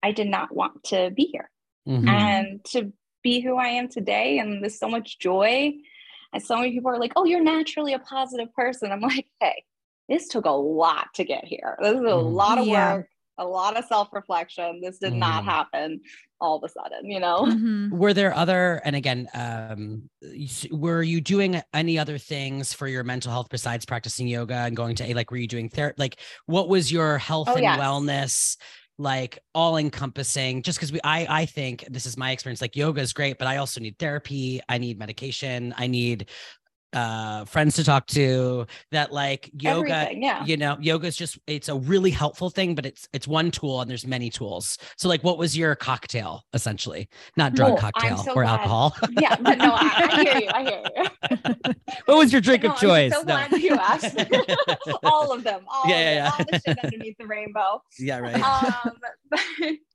I 0.03 0.13
did 0.13 0.29
not 0.29 0.55
want 0.55 0.85
to 0.85 1.11
be 1.11 1.27
here. 1.33 1.51
Mm-hmm. 1.89 2.09
And 2.09 2.65
to 2.67 2.93
be 3.23 3.41
who 3.41 3.57
I 3.57 3.69
am 3.69 3.89
today, 3.89 4.39
and 4.39 4.63
there's 4.63 4.79
so 4.79 4.89
much 4.89 5.19
joy. 5.19 5.73
And 6.33 6.43
so 6.43 6.57
many 6.57 6.73
people 6.73 6.91
are 6.91 6.99
like, 6.99 7.13
oh, 7.17 7.25
you're 7.25 7.43
naturally 7.43 7.95
a 7.95 7.99
positive 7.99 8.53
person. 8.55 8.93
I'm 8.93 9.01
like, 9.01 9.27
hey, 9.41 9.65
this 10.09 10.29
took 10.29 10.45
a 10.45 10.51
lot 10.51 11.09
to 11.15 11.25
get 11.25 11.45
here. 11.45 11.77
This 11.81 11.95
is 11.95 12.01
a 12.01 12.03
mm-hmm. 12.03 12.35
lot 12.35 12.59
of 12.59 12.67
yeah. 12.67 12.97
work, 12.97 13.09
a 13.38 13.44
lot 13.44 13.77
of 13.77 13.85
self 13.85 14.09
reflection. 14.12 14.81
This 14.83 14.99
did 14.99 15.11
mm-hmm. 15.11 15.20
not 15.20 15.44
happen 15.44 16.01
all 16.40 16.57
of 16.57 16.64
a 16.64 16.68
sudden, 16.68 17.11
you 17.11 17.20
know? 17.20 17.42
Mm-hmm. 17.42 17.97
Were 17.97 18.12
there 18.12 18.35
other, 18.35 18.81
and 18.85 18.94
again, 18.94 19.29
um, 19.35 20.11
were 20.70 21.03
you 21.03 21.20
doing 21.20 21.62
any 21.73 21.99
other 21.99 22.18
things 22.18 22.73
for 22.73 22.87
your 22.87 23.05
mental 23.05 23.33
health 23.33 23.49
besides 23.51 23.87
practicing 23.87 24.29
yoga 24.29 24.55
and 24.55 24.77
going 24.77 24.97
to, 24.97 25.05
a, 25.05 25.14
like, 25.14 25.31
were 25.31 25.37
you 25.37 25.49
doing 25.49 25.68
therapy? 25.68 25.97
Like, 25.99 26.20
what 26.47 26.68
was 26.68 26.92
your 26.92 27.18
health 27.18 27.49
oh, 27.51 27.55
and 27.55 27.62
yes. 27.62 27.79
wellness? 27.79 28.57
like 28.97 29.40
all 29.55 29.77
encompassing 29.77 30.62
just 30.62 30.79
because 30.79 30.92
we 30.92 31.01
i 31.03 31.27
i 31.29 31.44
think 31.44 31.85
this 31.90 32.07
is 32.07 32.16
my 32.16 32.31
experience 32.31 32.61
like 32.61 32.77
yoga 32.77 33.01
is 33.01 33.12
great 33.12 33.38
but 33.38 33.49
i 33.49 33.57
also 33.57 33.81
need 33.81 33.99
therapy 33.99 34.61
i 34.68 34.79
need 34.79 35.01
medication 35.01 35.75
i 35.77 35.88
need 35.88 36.29
uh 36.94 37.44
friends 37.44 37.74
to 37.74 37.85
talk 37.85 38.07
to 38.07 38.66
that 38.92 39.12
like 39.12 39.50
yoga 39.61 40.09
yeah. 40.12 40.44
you 40.44 40.57
know 40.57 40.76
yoga 40.80 41.07
is 41.07 41.16
just 41.16 41.38
it's 41.46 41.68
a 41.68 41.74
really 41.74 42.11
helpful 42.11 42.50
thing 42.50 42.74
but 42.74 42.87
it's 42.87 43.09
it's 43.12 43.26
one 43.26 43.50
tool 43.50 43.80
and 43.80 43.90
there's 43.90 44.07
many 44.07 44.30
tools 44.30 44.78
so 44.96 45.09
like 45.09 45.22
what 45.24 45.37
was 45.37 45.57
your 45.57 45.74
cocktail 45.74 46.44
essentially 46.52 47.09
not 47.37 47.54
drug 47.54 47.78
cocktail 47.78 48.18
so 48.18 48.33
or 48.33 48.44
glad. 48.44 48.61
alcohol 48.61 48.96
yeah 49.11 49.37
but 49.40 49.59
no 49.59 49.72
I, 49.72 49.90
I, 49.96 50.22
hear 50.22 50.38
you 50.38 50.48
i 50.54 50.62
hear 50.62 50.83
you 50.96 51.74
what 52.07 52.16
was 52.16 52.33
your 52.33 52.40
drink 52.40 52.62
no, 52.62 52.70
of 52.70 52.78
choice 52.78 53.12
I'm 53.12 53.20
so 53.20 53.26
no. 53.26 53.48
glad 53.48 53.52
you 53.61 53.74
asked 53.74 54.16
all 55.02 55.33
of 55.33 55.42
them 55.42 55.64
all 55.68 55.88
yeah, 55.88 56.00
yeah, 56.00 56.14
yeah. 56.14 56.30
all 56.30 56.44
the 56.50 56.62
shit 56.64 56.78
underneath 56.85 57.16
the 57.18 57.26
rainbow 57.26 57.83
yeah 57.98 58.18
right 58.18 58.40
um 58.40 58.98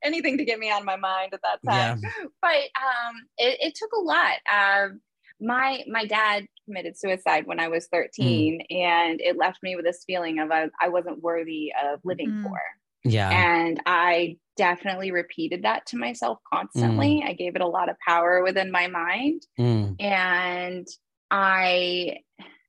anything 0.03 0.37
to 0.37 0.43
get 0.43 0.59
me 0.59 0.69
out 0.69 0.81
of 0.81 0.85
my 0.85 0.97
mind 0.97 1.33
at 1.33 1.41
that 1.43 1.59
time 1.65 2.01
yeah. 2.03 2.09
but 2.41 2.49
um 2.55 3.15
it, 3.37 3.57
it 3.61 3.75
took 3.75 3.91
a 3.93 4.01
lot 4.01 4.33
um 4.51 4.99
my 5.41 5.83
my 5.87 6.05
dad 6.05 6.45
committed 6.65 6.97
suicide 6.97 7.47
when 7.47 7.59
I 7.59 7.67
was 7.67 7.87
13 7.91 8.59
mm. 8.59 8.75
and 8.75 9.21
it 9.21 9.37
left 9.37 9.59
me 9.63 9.75
with 9.75 9.85
this 9.85 10.03
feeling 10.05 10.39
of 10.39 10.51
I, 10.51 10.69
I 10.81 10.89
wasn't 10.89 11.21
worthy 11.21 11.71
of 11.83 11.99
living 12.03 12.29
mm. 12.29 12.43
for. 12.43 12.59
Yeah. 13.05 13.29
And 13.29 13.81
I 13.85 14.37
definitely 14.57 15.11
repeated 15.11 15.63
that 15.63 15.85
to 15.87 15.97
myself 15.97 16.39
constantly. 16.51 17.21
Mm. 17.23 17.29
I 17.29 17.33
gave 17.33 17.55
it 17.55 17.61
a 17.61 17.67
lot 17.67 17.89
of 17.89 17.95
power 18.05 18.43
within 18.43 18.71
my 18.71 18.87
mind. 18.87 19.43
Mm. 19.57 19.95
And 20.01 20.87
I 21.31 22.17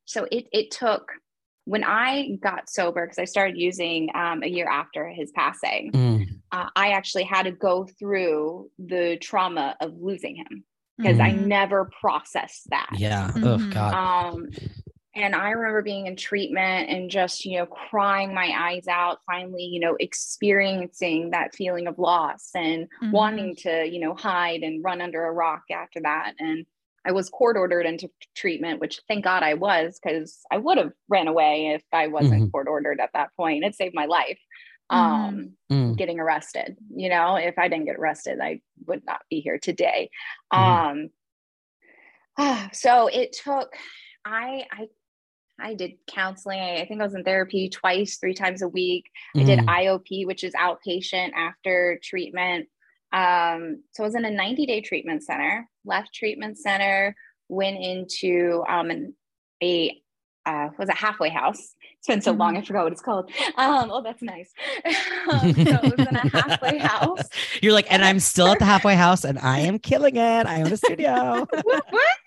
so 0.05 0.27
it 0.31 0.47
it 0.53 0.71
took 0.71 1.11
when 1.65 1.85
I 1.85 2.37
got 2.43 2.71
sober, 2.71 3.07
because 3.07 3.19
I 3.19 3.27
started 3.27 3.57
using 3.57 4.09
um, 4.15 4.43
a 4.43 4.49
year 4.49 4.69
after 4.69 5.09
his 5.09 5.31
passing, 5.31 5.93
mm. 5.93 6.27
uh, 6.51 6.67
I 6.75 6.91
actually 6.91 7.25
had 7.25 7.45
to 7.45 7.53
go 7.53 7.87
through 7.99 8.71
the 8.79 9.19
trauma 9.19 9.77
of 9.81 9.93
losing 10.01 10.37
him 10.37 10.65
because 11.01 11.19
mm. 11.19 11.25
I 11.25 11.31
mm-hmm. 11.31 11.49
never 11.49 11.91
processed 12.01 12.69
that. 12.71 12.91
Yeah. 12.97 13.31
Mm-hmm. 13.35 13.47
Oh 13.47 13.71
God. 13.71 13.95
Um, 13.95 14.49
and 15.15 15.35
I 15.35 15.51
remember 15.51 15.83
being 15.83 16.07
in 16.07 16.15
treatment 16.15 16.89
and 16.89 17.11
just, 17.11 17.45
you 17.45 17.59
know, 17.59 17.67
crying 17.67 18.33
my 18.33 18.55
eyes 18.57 18.87
out, 18.87 19.19
finally, 19.27 19.65
you 19.65 19.81
know, 19.81 19.97
experiencing 19.99 21.31
that 21.31 21.55
feeling 21.55 21.89
of 21.89 21.99
loss 21.99 22.51
and 22.55 22.85
mm-hmm. 22.85 23.11
wanting 23.11 23.57
to, 23.57 23.87
you 23.87 23.99
know, 23.99 24.15
hide 24.15 24.63
and 24.63 24.85
run 24.85 25.01
under 25.01 25.25
a 25.25 25.33
rock 25.33 25.65
after 25.73 26.01
that. 26.03 26.35
And 26.39 26.65
I 27.05 27.13
was 27.13 27.29
court 27.29 27.57
ordered 27.57 27.87
into 27.87 28.09
treatment, 28.37 28.81
which 28.81 29.01
thank 29.09 29.25
God 29.25 29.43
I 29.43 29.55
was, 29.55 29.99
because 30.01 30.41
I 30.51 30.59
would 30.59 30.79
have 30.79 30.93
ran 31.09 31.27
away 31.27 31.73
if 31.75 31.83
I 31.93 32.07
wasn't 32.07 32.43
mm-hmm. 32.43 32.51
court 32.51 32.69
ordered 32.69 33.01
at 33.01 33.11
that 33.15 33.35
point. 33.37 33.65
It 33.65 33.75
saved 33.75 33.95
my 33.95 34.07
life. 34.07 34.39
Mm-hmm. 34.91 34.97
um 34.97 35.53
mm. 35.71 35.97
getting 35.97 36.19
arrested 36.19 36.77
you 36.95 37.09
know 37.09 37.37
if 37.37 37.59
i 37.59 37.69
didn't 37.69 37.87
get 37.87 37.97
arrested 37.97 38.41
i 38.41 38.61
would 38.87 39.05
not 39.07 39.21
be 39.31 39.41
here 39.41 39.59
today 39.59 40.11
mm. 40.53 40.59
um 40.59 41.11
uh, 42.37 42.69
so 42.73 43.07
it 43.07 43.37
took 43.45 43.75
i 44.25 44.65
i 44.73 44.89
I 45.63 45.75
did 45.75 45.93
counseling. 46.09 46.59
I 46.59 46.87
think 46.87 47.01
I 47.01 47.05
was 47.05 47.15
in 47.15 47.23
therapy 47.23 47.69
twice, 47.69 48.17
three 48.17 48.33
times 48.33 48.63
a 48.63 48.69
week. 48.69 49.11
Mm. 49.37 49.43
I 49.43 49.45
did 49.45 49.59
mm. 49.59 49.67
IOP, 49.67 50.27
which 50.27 50.43
is 50.43 50.55
outpatient 50.55 51.33
after 51.35 52.01
treatment. 52.03 52.67
Um, 53.13 53.83
so 53.93 54.03
I 54.03 54.07
was 54.07 54.15
in 54.15 54.25
a 54.25 54.31
90 54.31 54.67
day 54.67 54.81
treatment 54.81 55.23
center, 55.23 55.69
left 55.85 56.15
treatment 56.15 56.59
center, 56.59 57.15
went 57.49 57.79
into 57.79 58.65
um, 58.69 58.91
an, 58.91 59.15
a 59.63 60.01
uh, 60.47 60.69
was 60.79 60.89
a 60.89 60.95
halfway 60.95 61.29
house. 61.29 61.75
It's 62.01 62.07
been 62.07 62.23
so 62.23 62.33
long, 62.33 62.57
I 62.57 62.61
mm-hmm. 62.61 62.67
forgot 62.67 62.85
what 62.85 62.93
it's 62.93 63.03
called. 63.03 63.31
Um, 63.57 63.91
oh, 63.93 64.01
that's 64.01 64.23
nice. 64.23 64.55
um, 65.31 65.53
so 65.55 65.79
it 65.83 65.99
was 65.99 66.09
in 66.09 66.17
a 66.17 66.29
halfway 66.31 66.79
house. 66.79 67.29
You're 67.61 67.75
like, 67.75 67.93
and 67.93 68.03
I'm 68.03 68.21
still 68.21 68.49
at 68.49 68.59
the 68.59 68.65
halfway 68.65 68.95
house, 68.95 69.23
and 69.23 69.39
I 69.39 69.59
am 69.59 69.79
killing 69.79 70.17
it. 70.17 70.47
I 70.47 70.63
own 70.63 70.73
a 70.73 70.79
studio. 70.79 71.47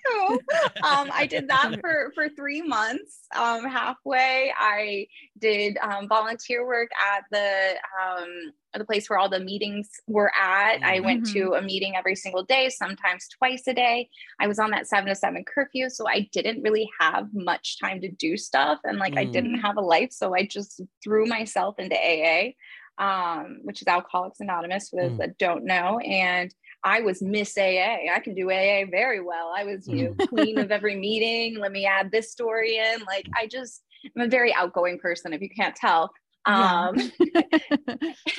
um, 0.83 1.09
I 1.13 1.25
did 1.27 1.47
that 1.49 1.77
for 1.81 2.11
for 2.15 2.29
three 2.29 2.61
months. 2.61 3.21
Um, 3.35 3.65
halfway, 3.65 4.53
I 4.57 5.07
did 5.39 5.77
um, 5.77 6.07
volunteer 6.07 6.65
work 6.65 6.89
at 7.15 7.23
the 7.31 7.75
um, 8.01 8.53
the 8.75 8.85
place 8.85 9.09
where 9.09 9.19
all 9.19 9.29
the 9.29 9.39
meetings 9.39 9.89
were 10.07 10.31
at. 10.35 10.81
I 10.83 10.99
went 10.99 11.25
mm-hmm. 11.25 11.33
to 11.33 11.53
a 11.53 11.61
meeting 11.61 11.95
every 11.95 12.15
single 12.15 12.43
day, 12.43 12.69
sometimes 12.69 13.27
twice 13.37 13.63
a 13.67 13.73
day. 13.73 14.09
I 14.39 14.47
was 14.47 14.59
on 14.59 14.71
that 14.71 14.87
seven 14.87 15.07
to 15.09 15.15
seven 15.15 15.43
curfew, 15.45 15.89
so 15.89 16.07
I 16.07 16.29
didn't 16.31 16.61
really 16.61 16.89
have 16.99 17.27
much 17.33 17.79
time 17.79 18.01
to 18.01 18.09
do 18.09 18.37
stuff, 18.37 18.79
and 18.83 18.97
like 18.97 19.13
mm. 19.13 19.19
I 19.19 19.25
didn't 19.25 19.57
mm. 19.57 19.61
have 19.61 19.77
a 19.77 19.81
life, 19.81 20.11
so 20.11 20.35
I 20.35 20.45
just 20.45 20.81
threw 21.03 21.25
myself 21.25 21.75
into 21.79 21.95
AA, 21.95 22.53
um, 22.97 23.59
which 23.63 23.81
is 23.81 23.87
Alcoholics 23.87 24.39
Anonymous 24.39 24.89
for 24.89 25.01
those 25.01 25.13
mm. 25.13 25.17
that 25.19 25.37
don't 25.37 25.65
know, 25.65 25.99
and 25.99 26.53
I 26.83 27.01
was 27.01 27.21
Miss 27.21 27.57
AA. 27.57 28.11
I 28.13 28.19
can 28.23 28.35
do 28.35 28.51
AA 28.51 28.85
very 28.89 29.21
well. 29.21 29.53
I 29.55 29.63
was, 29.63 29.87
you 29.87 30.05
know, 30.05 30.13
mm. 30.13 30.27
queen 30.29 30.59
of 30.59 30.71
every 30.71 30.95
meeting. 30.95 31.59
Let 31.59 31.71
me 31.71 31.85
add 31.85 32.11
this 32.11 32.31
story 32.31 32.77
in. 32.77 33.03
Like 33.05 33.27
I 33.35 33.47
just 33.47 33.83
I'm 34.15 34.23
a 34.23 34.27
very 34.27 34.53
outgoing 34.53 34.99
person, 34.99 35.33
if 35.33 35.41
you 35.41 35.49
can't 35.49 35.75
tell. 35.75 36.11
Um, 36.45 36.99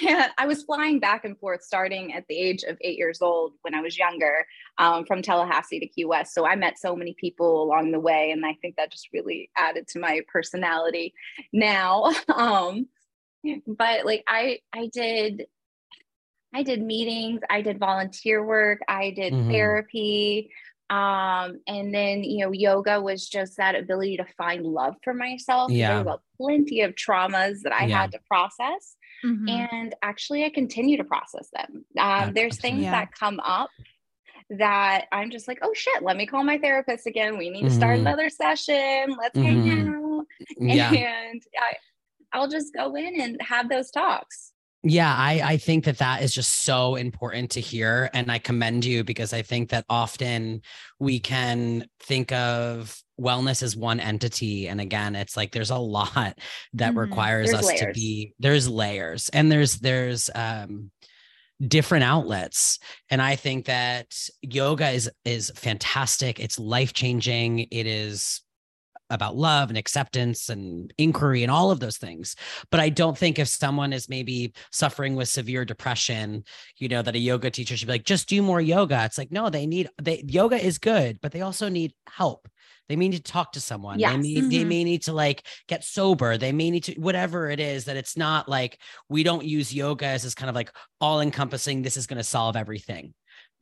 and 0.06 0.30
I 0.38 0.46
was 0.46 0.62
flying 0.64 1.00
back 1.00 1.24
and 1.24 1.38
forth 1.38 1.62
starting 1.62 2.12
at 2.12 2.24
the 2.28 2.36
age 2.36 2.62
of 2.64 2.76
eight 2.82 2.98
years 2.98 3.22
old 3.22 3.54
when 3.62 3.74
I 3.74 3.80
was 3.80 3.96
younger 3.96 4.46
um, 4.78 5.06
from 5.06 5.22
Tallahassee 5.22 5.80
to 5.80 5.86
Key 5.86 6.04
West. 6.04 6.34
So 6.34 6.46
I 6.46 6.54
met 6.54 6.78
so 6.78 6.94
many 6.94 7.14
people 7.18 7.62
along 7.62 7.92
the 7.92 8.00
way. 8.00 8.30
And 8.30 8.44
I 8.44 8.58
think 8.60 8.76
that 8.76 8.92
just 8.92 9.08
really 9.12 9.50
added 9.56 9.88
to 9.88 9.98
my 9.98 10.20
personality 10.30 11.14
now. 11.52 12.12
Um, 12.34 12.88
but 13.66 14.04
like 14.04 14.24
I, 14.26 14.58
I 14.74 14.88
did, 14.92 15.46
I 16.54 16.62
did 16.62 16.80
meetings, 16.82 17.40
I 17.50 17.62
did 17.62 17.78
volunteer 17.78 18.44
work, 18.44 18.80
I 18.88 19.10
did 19.10 19.32
mm-hmm. 19.32 19.50
therapy 19.50 20.50
um 20.90 21.60
and 21.66 21.94
then 21.94 22.22
you 22.22 22.44
know 22.44 22.52
yoga 22.52 23.00
was 23.00 23.26
just 23.26 23.56
that 23.56 23.74
ability 23.74 24.18
to 24.18 24.26
find 24.36 24.66
love 24.66 24.94
for 25.02 25.14
myself 25.14 25.70
yeah 25.70 25.94
there 25.94 26.04
were 26.04 26.18
plenty 26.36 26.82
of 26.82 26.94
traumas 26.94 27.62
that 27.62 27.72
i 27.72 27.86
yeah. 27.86 28.02
had 28.02 28.12
to 28.12 28.18
process 28.28 28.94
mm-hmm. 29.24 29.48
and 29.48 29.94
actually 30.02 30.44
i 30.44 30.50
continue 30.50 30.98
to 30.98 31.04
process 31.04 31.48
them 31.54 31.86
um, 31.98 32.34
there's 32.34 32.60
things 32.60 32.82
yeah. 32.82 32.90
that 32.90 33.14
come 33.18 33.40
up 33.40 33.70
that 34.50 35.06
I'm 35.10 35.30
just 35.30 35.48
like, 35.48 35.58
oh 35.62 35.72
shit, 35.74 36.02
let 36.02 36.16
me 36.16 36.26
call 36.26 36.44
my 36.44 36.58
therapist 36.58 37.06
again. 37.06 37.38
We 37.38 37.50
need 37.50 37.62
to 37.62 37.70
start 37.70 37.96
mm-hmm. 37.96 38.06
another 38.06 38.28
session. 38.28 39.16
Let's 39.18 39.36
mm-hmm. 39.36 39.68
hang 39.68 39.88
out. 39.88 40.26
Yeah. 40.58 40.90
And 41.32 41.42
I, 41.58 41.74
I'll 42.32 42.48
just 42.48 42.74
go 42.74 42.94
in 42.94 43.20
and 43.20 43.40
have 43.40 43.68
those 43.68 43.90
talks. 43.90 44.52
Yeah, 44.86 45.14
I, 45.16 45.40
I 45.42 45.56
think 45.56 45.84
that 45.86 45.98
that 45.98 46.22
is 46.22 46.34
just 46.34 46.62
so 46.62 46.96
important 46.96 47.50
to 47.52 47.60
hear. 47.60 48.10
And 48.12 48.30
I 48.30 48.38
commend 48.38 48.84
you 48.84 49.02
because 49.02 49.32
I 49.32 49.40
think 49.40 49.70
that 49.70 49.86
often 49.88 50.60
we 51.00 51.18
can 51.18 51.86
think 52.00 52.30
of 52.32 52.94
wellness 53.18 53.62
as 53.62 53.74
one 53.74 53.98
entity. 53.98 54.68
And 54.68 54.82
again, 54.82 55.16
it's 55.16 55.38
like 55.38 55.52
there's 55.52 55.70
a 55.70 55.76
lot 55.78 56.38
that 56.74 56.90
mm-hmm. 56.90 56.98
requires 56.98 57.50
there's 57.50 57.60
us 57.60 57.68
layers. 57.68 57.80
to 57.80 57.92
be, 57.92 58.34
there's 58.38 58.68
layers 58.68 59.30
and 59.30 59.50
there's, 59.50 59.78
there's, 59.78 60.28
um, 60.34 60.90
different 61.68 62.02
outlets 62.02 62.80
and 63.10 63.22
i 63.22 63.36
think 63.36 63.66
that 63.66 64.12
yoga 64.42 64.90
is 64.90 65.08
is 65.24 65.52
fantastic 65.54 66.40
it's 66.40 66.58
life 66.58 66.92
changing 66.92 67.60
it 67.70 67.86
is 67.86 68.42
about 69.10 69.36
love 69.36 69.68
and 69.68 69.78
acceptance 69.78 70.48
and 70.48 70.92
inquiry 70.98 71.42
and 71.42 71.50
all 71.50 71.70
of 71.70 71.80
those 71.80 71.98
things. 71.98 72.36
But 72.70 72.80
I 72.80 72.88
don't 72.88 73.16
think 73.16 73.38
if 73.38 73.48
someone 73.48 73.92
is 73.92 74.08
maybe 74.08 74.54
suffering 74.72 75.14
with 75.14 75.28
severe 75.28 75.64
depression, 75.64 76.44
you 76.78 76.88
know, 76.88 77.02
that 77.02 77.14
a 77.14 77.18
yoga 77.18 77.50
teacher 77.50 77.76
should 77.76 77.86
be 77.86 77.94
like, 77.94 78.04
just 78.04 78.28
do 78.28 78.42
more 78.42 78.60
yoga. 78.60 79.04
It's 79.04 79.18
like, 79.18 79.32
no, 79.32 79.50
they 79.50 79.66
need 79.66 79.88
they 80.02 80.24
yoga 80.26 80.56
is 80.56 80.78
good, 80.78 81.18
but 81.20 81.32
they 81.32 81.42
also 81.42 81.68
need 81.68 81.92
help. 82.08 82.48
They 82.88 82.96
may 82.96 83.08
need 83.08 83.24
to 83.24 83.32
talk 83.32 83.52
to 83.52 83.60
someone. 83.60 83.98
Yes. 83.98 84.12
They, 84.12 84.18
may, 84.18 84.34
mm-hmm. 84.34 84.48
they 84.50 84.64
may 84.64 84.84
need 84.84 85.02
to 85.04 85.12
like 85.12 85.46
get 85.68 85.84
sober. 85.84 86.36
They 86.36 86.52
may 86.52 86.70
need 86.70 86.84
to, 86.84 86.92
whatever 86.94 87.48
it 87.48 87.58
is, 87.58 87.86
that 87.86 87.96
it's 87.96 88.16
not 88.16 88.46
like 88.46 88.78
we 89.08 89.22
don't 89.22 89.44
use 89.44 89.72
yoga 89.72 90.06
as 90.06 90.22
this 90.22 90.34
kind 90.34 90.50
of 90.50 90.54
like 90.54 90.70
all 91.00 91.20
encompassing, 91.22 91.80
this 91.80 91.96
is 91.96 92.06
going 92.06 92.18
to 92.18 92.24
solve 92.24 92.56
everything 92.56 93.14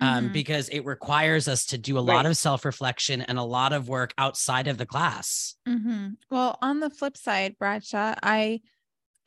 um, 0.02 0.24
mm-hmm. 0.24 0.32
because 0.32 0.68
it 0.70 0.84
requires 0.84 1.46
us 1.46 1.64
to 1.66 1.78
do 1.78 1.96
a 1.96 2.02
right. 2.02 2.14
lot 2.16 2.26
of 2.26 2.36
self 2.36 2.64
reflection 2.64 3.22
and 3.22 3.38
a 3.38 3.42
lot 3.42 3.72
of 3.72 3.88
work 3.88 4.12
outside 4.18 4.66
of 4.66 4.76
the 4.76 4.86
class. 4.86 5.54
Mm-hmm. 5.66 6.08
Well, 6.28 6.58
on 6.60 6.80
the 6.80 6.90
flip 6.90 7.16
side, 7.16 7.56
Bradshaw, 7.58 8.16
I 8.22 8.60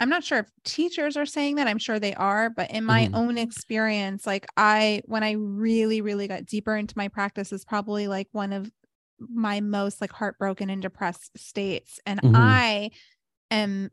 I'm 0.01 0.09
not 0.09 0.25
sure 0.25 0.39
if 0.39 0.51
teachers 0.65 1.15
are 1.15 1.25
saying 1.25 1.55
that. 1.55 1.67
I'm 1.67 1.77
sure 1.77 1.99
they 1.99 2.13
are, 2.15 2.49
but 2.49 2.69
in 2.71 2.83
my 2.83 3.05
mm-hmm. 3.05 3.15
own 3.15 3.38
experience, 3.38 4.27
like 4.27 4.45
I, 4.57 5.01
when 5.05 5.23
I 5.23 5.31
really, 5.31 6.01
really 6.01 6.27
got 6.27 6.45
deeper 6.45 6.75
into 6.75 6.97
my 6.97 7.07
practice, 7.07 7.53
is 7.53 7.63
probably 7.63 8.09
like 8.09 8.27
one 8.33 8.51
of 8.51 8.69
my 9.19 9.61
most 9.61 10.01
like 10.01 10.11
heartbroken 10.11 10.69
and 10.69 10.81
depressed 10.81 11.38
states. 11.38 12.01
And 12.05 12.21
mm-hmm. 12.21 12.35
I 12.35 12.91
am, 13.49 13.89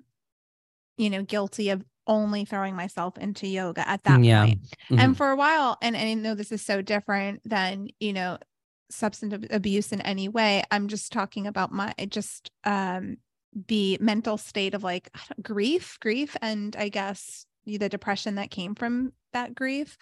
you 0.97 1.09
know, 1.09 1.23
guilty 1.23 1.71
of 1.71 1.85
only 2.07 2.45
throwing 2.45 2.75
myself 2.75 3.17
into 3.19 3.47
yoga 3.47 3.89
at 3.89 4.03
that 4.05 4.23
yeah. 4.23 4.45
point. 4.47 4.63
Mm-hmm. 4.63 4.99
And 4.99 5.17
for 5.17 5.31
a 5.31 5.37
while, 5.37 5.79
and, 5.83 5.97
and 5.97 6.09
I 6.09 6.15
know 6.15 6.35
this 6.35 6.53
is 6.53 6.63
so 6.63 6.83
different 6.83 7.41
than, 7.45 7.89
you 8.01 8.13
know, 8.13 8.39
substance 8.91 9.47
abuse 9.51 9.93
in 9.93 10.01
any 10.03 10.29
way. 10.29 10.63
I'm 10.71 10.89
just 10.89 11.13
talking 11.13 11.47
about 11.47 11.73
my 11.73 11.95
just 12.09 12.51
um 12.65 13.17
the 13.69 13.99
mental 14.01 14.39
state 14.39 14.75
of 14.75 14.83
like 14.83 15.11
grief, 15.43 15.99
grief, 16.01 16.37
and 16.41 16.75
I 16.77 16.89
guess 16.89 17.47
the 17.65 17.89
depression 17.89 18.37
that 18.37 18.51
came 18.51 18.75
from 18.75 19.13
that 19.33 19.55
grief. 19.55 19.97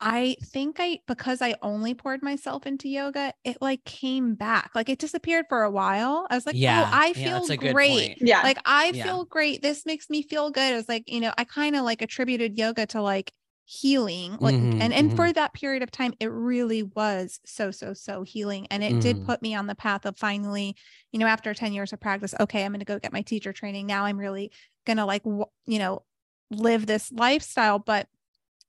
I 0.00 0.36
think 0.42 0.76
I 0.78 1.00
because 1.06 1.40
I 1.40 1.54
only 1.62 1.94
poured 1.94 2.22
myself 2.22 2.66
into 2.66 2.88
yoga, 2.88 3.32
it 3.44 3.58
like 3.60 3.84
came 3.84 4.34
back. 4.34 4.70
Like 4.74 4.88
it 4.88 4.98
disappeared 4.98 5.46
for 5.48 5.62
a 5.62 5.70
while. 5.70 6.26
I 6.28 6.34
was 6.34 6.44
like, 6.44 6.54
oh, 6.54 6.58
yeah, 6.58 6.84
oh, 6.86 6.90
I 6.92 7.12
feel 7.14 7.46
yeah, 7.48 7.72
great. 7.72 8.18
Yeah. 8.20 8.42
Like 8.42 8.58
I 8.66 8.90
yeah. 8.94 9.04
feel 9.04 9.24
great. 9.24 9.62
This 9.62 9.86
makes 9.86 10.10
me 10.10 10.22
feel 10.22 10.50
good. 10.50 10.74
I 10.74 10.76
was 10.76 10.88
like, 10.88 11.04
you 11.06 11.20
know, 11.20 11.32
I 11.38 11.44
kind 11.44 11.76
of 11.76 11.84
like 11.84 12.02
attributed 12.02 12.58
yoga 12.58 12.84
to 12.86 13.00
like 13.00 13.32
healing. 13.64 14.36
Like 14.38 14.54
mm-hmm, 14.54 14.82
and 14.82 14.92
and 14.92 15.08
mm-hmm. 15.08 15.16
for 15.16 15.32
that 15.32 15.54
period 15.54 15.82
of 15.82 15.90
time, 15.90 16.12
it 16.20 16.30
really 16.30 16.82
was 16.82 17.40
so, 17.46 17.70
so, 17.70 17.94
so 17.94 18.22
healing. 18.22 18.66
And 18.70 18.84
it 18.84 18.90
mm-hmm. 18.90 19.00
did 19.00 19.26
put 19.26 19.40
me 19.40 19.54
on 19.54 19.66
the 19.66 19.74
path 19.74 20.04
of 20.04 20.18
finally, 20.18 20.76
you 21.10 21.18
know, 21.18 21.26
after 21.26 21.54
10 21.54 21.72
years 21.72 21.94
of 21.94 22.00
practice, 22.00 22.34
okay, 22.38 22.64
I'm 22.64 22.72
gonna 22.72 22.84
go 22.84 22.98
get 22.98 23.14
my 23.14 23.22
teacher 23.22 23.54
training. 23.54 23.86
Now 23.86 24.04
I'm 24.04 24.18
really 24.18 24.52
gonna 24.86 25.06
like 25.06 25.24
you 25.24 25.78
know, 25.78 26.02
live 26.50 26.86
this 26.86 27.10
lifestyle. 27.10 27.78
But 27.78 28.08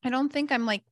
I 0.05 0.09
don't 0.09 0.31
think 0.31 0.51
I'm 0.51 0.65
like 0.65 0.83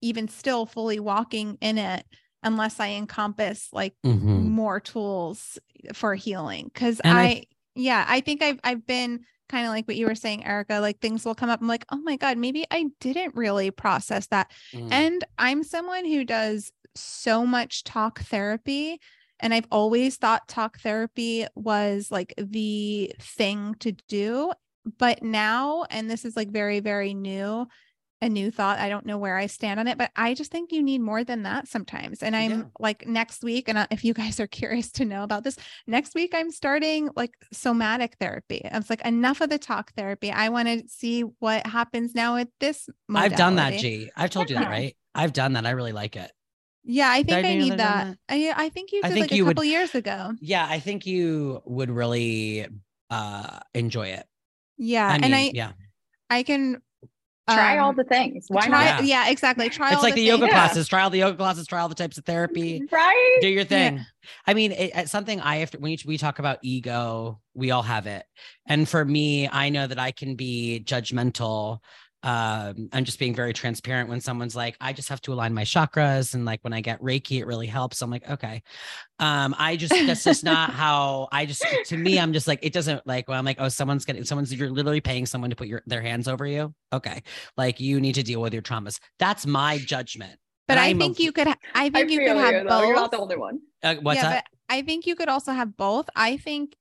even 0.00 0.28
still 0.28 0.66
fully 0.66 1.00
walking 1.00 1.58
in 1.60 1.78
it 1.78 2.04
unless 2.42 2.78
I 2.78 2.88
encompass 2.88 3.68
like 3.72 3.94
mm-hmm. 4.04 4.48
more 4.50 4.80
tools 4.80 5.58
for 5.92 6.14
healing. 6.14 6.70
Cause 6.74 7.00
I, 7.04 7.10
I, 7.10 7.44
yeah, 7.74 8.04
I 8.08 8.20
think 8.20 8.42
I've, 8.42 8.60
I've 8.62 8.86
been 8.86 9.20
kind 9.48 9.66
of 9.66 9.70
like 9.70 9.88
what 9.88 9.96
you 9.96 10.06
were 10.06 10.14
saying, 10.14 10.46
Erika, 10.46 10.80
like 10.80 11.00
things 11.00 11.24
will 11.24 11.34
come 11.34 11.50
up. 11.50 11.60
I'm 11.60 11.68
like, 11.68 11.84
oh 11.90 12.00
my 12.00 12.16
God, 12.16 12.38
maybe 12.38 12.64
I 12.70 12.86
didn't 13.00 13.34
really 13.34 13.70
process 13.70 14.26
that. 14.28 14.50
Mm. 14.72 14.92
And 14.92 15.24
I'm 15.38 15.62
someone 15.64 16.04
who 16.04 16.24
does 16.24 16.70
so 16.94 17.46
much 17.46 17.84
talk 17.84 18.20
therapy. 18.20 19.00
And 19.40 19.54
I've 19.54 19.68
always 19.70 20.16
thought 20.16 20.48
talk 20.48 20.80
therapy 20.80 21.46
was 21.54 22.10
like 22.10 22.34
the 22.36 23.14
thing 23.20 23.74
to 23.80 23.92
do. 24.08 24.52
But 24.98 25.22
now, 25.22 25.84
and 25.90 26.10
this 26.10 26.24
is 26.24 26.36
like 26.36 26.50
very, 26.50 26.80
very 26.80 27.14
new, 27.14 27.66
a 28.20 28.28
new 28.28 28.50
thought. 28.50 28.78
I 28.78 28.88
don't 28.88 29.06
know 29.06 29.18
where 29.18 29.36
I 29.36 29.46
stand 29.46 29.78
on 29.78 29.86
it, 29.86 29.96
but 29.98 30.10
I 30.16 30.34
just 30.34 30.50
think 30.50 30.72
you 30.72 30.82
need 30.82 31.00
more 31.00 31.24
than 31.24 31.44
that 31.44 31.68
sometimes. 31.68 32.22
And 32.22 32.34
I'm 32.34 32.50
yeah. 32.50 32.64
like 32.78 33.06
next 33.06 33.42
week, 33.42 33.68
and 33.68 33.86
if 33.90 34.04
you 34.04 34.14
guys 34.14 34.40
are 34.40 34.46
curious 34.60 34.90
to 34.92 35.04
know 35.04 35.22
about 35.22 35.44
this, 35.44 35.56
next 35.86 36.14
week 36.14 36.32
I'm 36.34 36.50
starting 36.50 37.10
like 37.14 37.34
somatic 37.52 38.16
therapy. 38.20 38.68
I 38.70 38.76
was 38.76 38.90
like, 38.90 39.04
enough 39.04 39.40
of 39.40 39.50
the 39.50 39.58
talk 39.58 39.92
therapy. 39.94 40.30
I 40.30 40.48
want 40.48 40.68
to 40.68 40.82
see 40.88 41.22
what 41.22 41.66
happens 41.66 42.14
now 42.14 42.34
with 42.34 42.48
this. 42.60 42.88
Modality. 43.08 43.32
I've 43.32 43.38
done 43.38 43.56
that, 43.56 43.78
G. 43.78 44.10
I've 44.16 44.30
told 44.30 44.50
you 44.50 44.56
that, 44.56 44.68
right? 44.68 44.96
I've 45.14 45.32
done 45.32 45.54
that. 45.54 45.66
I 45.66 45.70
really 45.70 45.92
like 45.92 46.16
it. 46.16 46.30
Yeah, 46.84 47.10
I 47.10 47.22
think 47.22 47.44
I, 47.44 47.50
I 47.50 47.56
need 47.56 47.72
that. 47.72 47.78
that. 47.78 48.18
I, 48.28 48.54
I 48.56 48.68
think 48.70 48.92
you 48.92 49.02
did 49.02 49.12
think 49.12 49.24
like 49.24 49.32
you 49.32 49.44
a 49.44 49.48
couple 49.48 49.62
would, 49.62 49.68
years 49.68 49.94
ago. 49.94 50.32
Yeah, 50.40 50.66
I 50.68 50.78
think 50.78 51.06
you 51.06 51.60
would 51.66 51.90
really 51.90 52.66
uh 53.10 53.58
enjoy 53.74 54.08
it. 54.08 54.26
Yeah, 54.78 55.06
I 55.06 55.14
mean, 55.14 55.24
and 55.24 55.34
I 55.34 55.50
yeah. 55.52 55.72
I 56.30 56.42
can 56.44 56.80
try 57.48 57.78
um, 57.78 57.84
all 57.84 57.92
the 57.92 58.04
things. 58.04 58.46
Why 58.48 58.66
try, 58.66 58.84
not? 58.84 59.04
Yeah, 59.04 59.28
exactly. 59.28 59.68
Try. 59.68 59.92
It's 59.92 60.02
like 60.02 60.14
the, 60.14 60.20
the 60.20 60.26
yoga 60.26 60.48
classes. 60.48 60.88
Try 60.88 61.02
all 61.02 61.10
the 61.10 61.18
yoga 61.18 61.36
classes. 61.36 61.66
Try 61.66 61.80
all 61.80 61.88
the 61.88 61.94
types 61.94 62.18
of 62.18 62.24
therapy. 62.24 62.82
Right. 62.90 63.38
Do 63.40 63.48
your 63.48 63.64
thing. 63.64 63.96
Yeah. 63.96 64.02
I 64.46 64.54
mean, 64.54 64.72
it, 64.72 64.92
it's 64.94 65.10
something 65.10 65.40
I 65.40 65.56
have 65.56 65.70
to. 65.72 65.78
When 65.78 65.96
we 66.06 66.18
talk 66.18 66.38
about 66.38 66.58
ego, 66.62 67.40
we 67.54 67.70
all 67.70 67.82
have 67.82 68.06
it. 68.06 68.24
And 68.66 68.88
for 68.88 69.04
me, 69.04 69.48
I 69.48 69.68
know 69.68 69.86
that 69.86 69.98
I 69.98 70.12
can 70.12 70.34
be 70.34 70.82
judgmental 70.84 71.80
um 72.24 72.88
i'm 72.92 73.04
just 73.04 73.18
being 73.18 73.32
very 73.32 73.52
transparent 73.52 74.08
when 74.08 74.20
someone's 74.20 74.56
like 74.56 74.76
i 74.80 74.92
just 74.92 75.08
have 75.08 75.20
to 75.20 75.32
align 75.32 75.54
my 75.54 75.62
chakras 75.62 76.34
and 76.34 76.44
like 76.44 76.58
when 76.62 76.72
i 76.72 76.80
get 76.80 77.00
reiki 77.00 77.38
it 77.38 77.46
really 77.46 77.66
helps. 77.66 78.02
I'm 78.02 78.10
like 78.10 78.28
okay. 78.28 78.62
Um 79.20 79.54
i 79.58 79.76
just 79.76 79.94
that's 80.06 80.24
just 80.24 80.42
not 80.42 80.70
how 80.82 81.28
i 81.30 81.46
just 81.46 81.64
to 81.86 81.96
me 81.96 82.18
i'm 82.18 82.32
just 82.32 82.48
like 82.48 82.58
it 82.62 82.72
doesn't 82.72 83.06
like 83.06 83.28
well 83.28 83.38
i'm 83.38 83.44
like 83.44 83.60
oh 83.60 83.68
someone's 83.68 84.04
getting 84.04 84.24
someone's 84.24 84.52
you're 84.52 84.70
literally 84.70 85.00
paying 85.00 85.26
someone 85.26 85.50
to 85.50 85.56
put 85.56 85.68
your 85.68 85.82
their 85.86 86.02
hands 86.02 86.26
over 86.28 86.46
you. 86.46 86.74
Okay. 86.92 87.22
Like 87.56 87.80
you 87.80 88.00
need 88.00 88.14
to 88.14 88.22
deal 88.22 88.40
with 88.40 88.52
your 88.52 88.62
traumas. 88.62 88.98
That's 89.18 89.46
my 89.46 89.78
judgment. 89.78 90.38
But 90.66 90.78
i 90.78 90.92
think 90.92 91.18
a, 91.18 91.22
you 91.22 91.32
could 91.32 91.48
i 91.74 91.88
think 91.88 92.10
I 92.10 92.12
you 92.12 92.18
could 92.18 92.36
have 92.36 92.54
you, 92.54 92.68
both 92.68 92.86
you're 92.86 92.94
not 92.96 93.10
the 93.10 93.18
only 93.18 93.36
one. 93.36 93.60
Uh, 93.82 93.94
what's 94.02 94.16
yeah, 94.16 94.30
that? 94.30 94.46
I 94.68 94.82
think 94.82 95.06
you 95.06 95.14
could 95.14 95.28
also 95.28 95.52
have 95.52 95.76
both. 95.76 96.10
I 96.14 96.36
think 96.36 96.74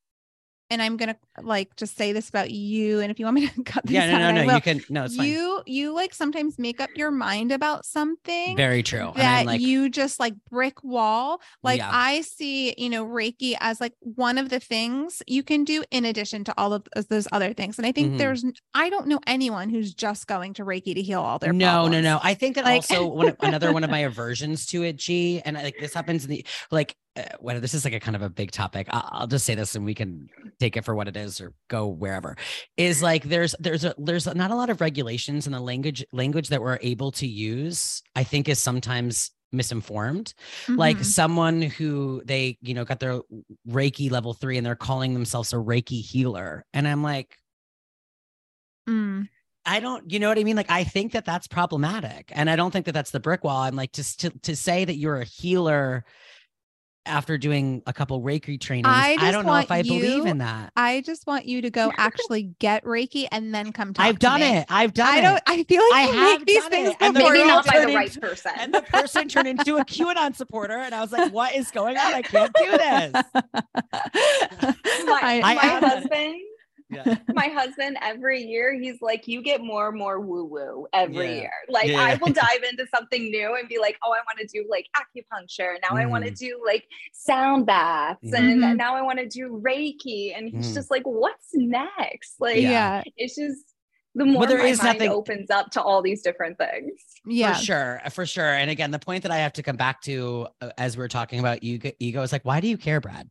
and 0.69 0.81
I'm 0.81 0.97
gonna 0.97 1.15
like 1.41 1.75
just 1.75 1.95
say 1.95 2.13
this 2.13 2.29
about 2.29 2.51
you. 2.51 2.99
And 2.99 3.11
if 3.11 3.19
you 3.19 3.25
want 3.25 3.35
me 3.35 3.47
to 3.47 3.63
cut 3.65 3.85
this 3.85 3.93
yeah, 3.93 4.17
no, 4.17 4.25
out, 4.25 4.35
no, 4.35 4.45
no, 4.45 4.55
you 4.55 4.61
can. 4.61 4.81
No, 4.89 5.05
it's 5.05 5.15
fine. 5.15 5.27
You 5.27 5.61
you 5.65 5.93
like 5.93 6.13
sometimes 6.13 6.59
make 6.59 6.81
up 6.81 6.89
your 6.95 7.11
mind 7.11 7.51
about 7.51 7.85
something. 7.85 8.55
Very 8.55 8.83
true. 8.83 9.11
That 9.15 9.45
like, 9.45 9.61
you 9.61 9.89
just 9.89 10.19
like 10.19 10.33
brick 10.49 10.83
wall. 10.83 11.41
Like 11.63 11.79
yeah. 11.79 11.89
I 11.91 12.21
see, 12.21 12.75
you 12.77 12.89
know, 12.89 13.05
Reiki 13.05 13.55
as 13.59 13.79
like 13.79 13.93
one 13.99 14.37
of 14.37 14.49
the 14.49 14.59
things 14.59 15.21
you 15.27 15.43
can 15.43 15.63
do 15.63 15.83
in 15.91 16.05
addition 16.05 16.43
to 16.45 16.53
all 16.57 16.73
of 16.73 16.87
those 17.09 17.27
other 17.31 17.53
things. 17.53 17.77
And 17.77 17.85
I 17.85 17.91
think 17.91 18.09
mm-hmm. 18.09 18.17
there's 18.17 18.45
I 18.73 18.89
don't 18.89 19.07
know 19.07 19.19
anyone 19.25 19.69
who's 19.69 19.93
just 19.93 20.27
going 20.27 20.53
to 20.55 20.65
Reiki 20.65 20.93
to 20.95 21.01
heal 21.01 21.21
all 21.21 21.39
their. 21.39 21.53
No, 21.53 21.65
problems. 21.65 21.93
no, 21.93 22.01
no. 22.01 22.19
I 22.21 22.33
think 22.33 22.55
that 22.55 22.65
like, 22.65 22.75
also 22.75 23.07
one 23.07 23.35
another 23.39 23.71
one 23.71 23.83
of 23.83 23.89
my 23.89 23.99
aversions 24.07 24.65
to 24.67 24.83
it, 24.83 24.97
G, 24.97 25.41
and 25.45 25.55
like 25.55 25.77
this 25.79 25.93
happens 25.93 26.25
in 26.25 26.31
the 26.31 26.45
like 26.71 26.95
whether 27.39 27.59
this 27.59 27.73
is 27.73 27.85
like 27.85 27.93
a 27.93 27.99
kind 27.99 28.15
of 28.15 28.21
a 28.21 28.29
big 28.29 28.51
topic 28.51 28.87
I'll, 28.89 29.27
just 29.27 29.45
say 29.45 29.55
this 29.55 29.75
and 29.75 29.85
we 29.85 29.93
can 29.93 30.29
take 30.59 30.77
it 30.77 30.85
for 30.85 30.95
what 30.95 31.07
it 31.07 31.17
is 31.17 31.41
or 31.41 31.53
go 31.67 31.87
wherever 31.87 32.35
is 32.75 33.01
like 33.01 33.23
there's 33.23 33.55
there's 33.59 33.83
a 33.83 33.95
there's 33.97 34.25
not 34.33 34.51
a 34.51 34.55
lot 34.55 34.69
of 34.69 34.81
regulations 34.81 35.47
in 35.47 35.53
the 35.53 35.59
language 35.59 36.05
language 36.11 36.49
that 36.49 36.61
we're 36.61 36.79
able 36.81 37.11
to 37.11 37.27
use 37.27 38.01
i 38.15 38.23
think 38.23 38.47
is 38.47 38.59
sometimes 38.59 39.31
misinformed 39.51 40.33
mm-hmm. 40.63 40.75
like 40.75 41.03
someone 41.03 41.61
who 41.61 42.21
they 42.25 42.57
you 42.61 42.73
know 42.73 42.83
got 42.83 42.99
their 42.99 43.21
reiki 43.67 44.11
level 44.11 44.33
three 44.33 44.57
and 44.57 44.65
they're 44.65 44.75
calling 44.75 45.13
themselves 45.13 45.53
a 45.53 45.57
reiki 45.57 46.01
healer 46.01 46.65
and 46.73 46.87
i'm 46.87 47.03
like 47.03 47.37
mm. 48.89 49.27
I 49.69 49.81
don't, 49.81 50.09
you 50.09 50.19
know 50.19 50.29
what 50.29 50.39
I 50.39 50.45
mean? 50.45 50.55
Like, 50.55 50.71
I 50.71 50.85
think 50.85 51.11
that 51.11 51.25
that's 51.25 51.45
problematic. 51.45 52.31
And 52.33 52.49
I 52.49 52.55
don't 52.55 52.71
think 52.71 52.85
that 52.85 52.93
that's 52.93 53.11
the 53.11 53.19
brick 53.19 53.43
wall. 53.43 53.63
I'm 53.63 53.75
like, 53.75 53.91
just 53.91 54.21
to, 54.21 54.29
to 54.43 54.55
say 54.55 54.85
that 54.85 54.95
you're 54.95 55.19
a 55.19 55.25
healer 55.25 56.05
after 57.07 57.37
doing 57.37 57.81
a 57.87 57.93
couple 57.93 58.21
Reiki 58.21 58.59
trainings. 58.59 58.87
I, 58.87 59.17
I 59.19 59.31
don't 59.31 59.45
know 59.45 59.55
if 59.55 59.71
I 59.71 59.79
you, 59.79 59.99
believe 59.99 60.25
in 60.25 60.39
that. 60.39 60.71
I 60.75 61.01
just 61.01 61.25
want 61.27 61.45
you 61.45 61.61
to 61.61 61.69
go 61.69 61.91
actually 61.97 62.43
get 62.59 62.83
Reiki 62.83 63.27
and 63.31 63.53
then 63.53 63.71
come 63.71 63.93
talk. 63.93 64.03
To 64.03 64.03
me. 64.03 64.09
I've 64.09 64.19
done 64.19 64.39
me. 64.41 64.57
it. 64.57 64.65
I've 64.69 64.93
done 64.93 65.07
I 65.07 65.21
don't, 65.21 65.43
I 65.47 65.63
feel 65.63 65.81
like 65.91 65.93
I 65.93 66.01
have 66.01 66.45
these 66.45 66.65
things 66.65 66.89
it. 66.89 66.97
and 66.99 67.15
the 67.15 67.19
maybe 67.19 67.43
not 67.45 67.65
by 67.65 67.85
the 67.85 67.95
right 67.95 68.07
into, 68.07 68.19
person. 68.19 68.51
And 68.57 68.73
the 68.73 68.81
person 68.81 69.27
turned 69.27 69.47
into 69.47 69.77
a 69.77 69.85
QAnon 69.85 70.35
supporter, 70.35 70.77
and 70.77 70.93
I 70.93 71.01
was 71.01 71.11
like, 71.11 71.31
"What 71.31 71.55
is 71.55 71.71
going 71.71 71.97
on? 71.97 72.13
I 72.13 72.21
can't 72.21 72.53
do 72.53 72.71
this." 72.71 73.11
my, 75.05 75.41
I, 75.43 75.55
my 75.55 75.55
husband 75.55 76.41
my 77.33 77.47
husband 77.47 77.97
every 78.01 78.41
year 78.41 78.73
he's 78.79 79.01
like 79.01 79.27
you 79.27 79.41
get 79.41 79.61
more 79.61 79.89
and 79.89 79.97
more 79.97 80.19
woo 80.19 80.45
woo 80.45 80.87
every 80.93 81.27
yeah. 81.27 81.41
year 81.41 81.51
like 81.69 81.87
yeah. 81.87 82.01
i 82.01 82.15
will 82.15 82.31
dive 82.33 82.63
into 82.69 82.85
something 82.93 83.29
new 83.29 83.55
and 83.55 83.67
be 83.67 83.77
like 83.77 83.97
oh 84.05 84.11
i 84.11 84.19
want 84.19 84.39
to 84.39 84.47
do 84.47 84.65
like 84.69 84.87
acupuncture 84.95 85.75
now 85.81 85.95
mm. 85.95 86.01
i 86.01 86.05
want 86.05 86.23
to 86.23 86.31
do 86.31 86.61
like 86.65 86.85
sound 87.11 87.65
baths 87.65 88.19
mm-hmm. 88.23 88.63
and 88.63 88.77
now 88.77 88.95
i 88.95 89.01
want 89.01 89.19
to 89.19 89.27
do 89.27 89.61
reiki 89.65 90.33
and 90.35 90.49
he's 90.49 90.71
mm. 90.71 90.73
just 90.73 90.89
like 90.89 91.03
what's 91.03 91.49
next 91.53 92.35
like 92.39 92.61
yeah 92.61 93.03
it's 93.17 93.35
just 93.35 93.73
the 94.17 94.25
more 94.25 94.39
well, 94.41 94.49
there 94.49 94.57
my 94.57 94.65
is 94.65 94.81
mind 94.81 94.97
nothing 94.97 95.11
opens 95.11 95.51
up 95.51 95.69
to 95.71 95.81
all 95.81 96.01
these 96.01 96.23
different 96.23 96.57
things. 96.57 96.91
Yeah, 97.27 97.53
for 97.53 97.63
sure, 97.63 98.01
for 98.09 98.25
sure. 98.25 98.51
And 98.51 98.71
again, 98.71 98.89
the 98.89 98.97
point 98.97 99.21
that 99.21 99.31
I 99.31 99.37
have 99.37 99.53
to 99.53 99.63
come 99.63 99.75
back 99.75 100.01
to 100.01 100.47
uh, 100.59 100.71
as 100.79 100.97
we 100.97 101.03
are 101.03 101.07
talking 101.07 101.39
about 101.39 101.59
ego, 101.61 101.91
ego 101.99 102.23
is 102.23 102.31
like, 102.31 102.43
why 102.43 102.59
do 102.59 102.67
you 102.67 102.77
care, 102.77 102.99
Brad? 102.99 103.29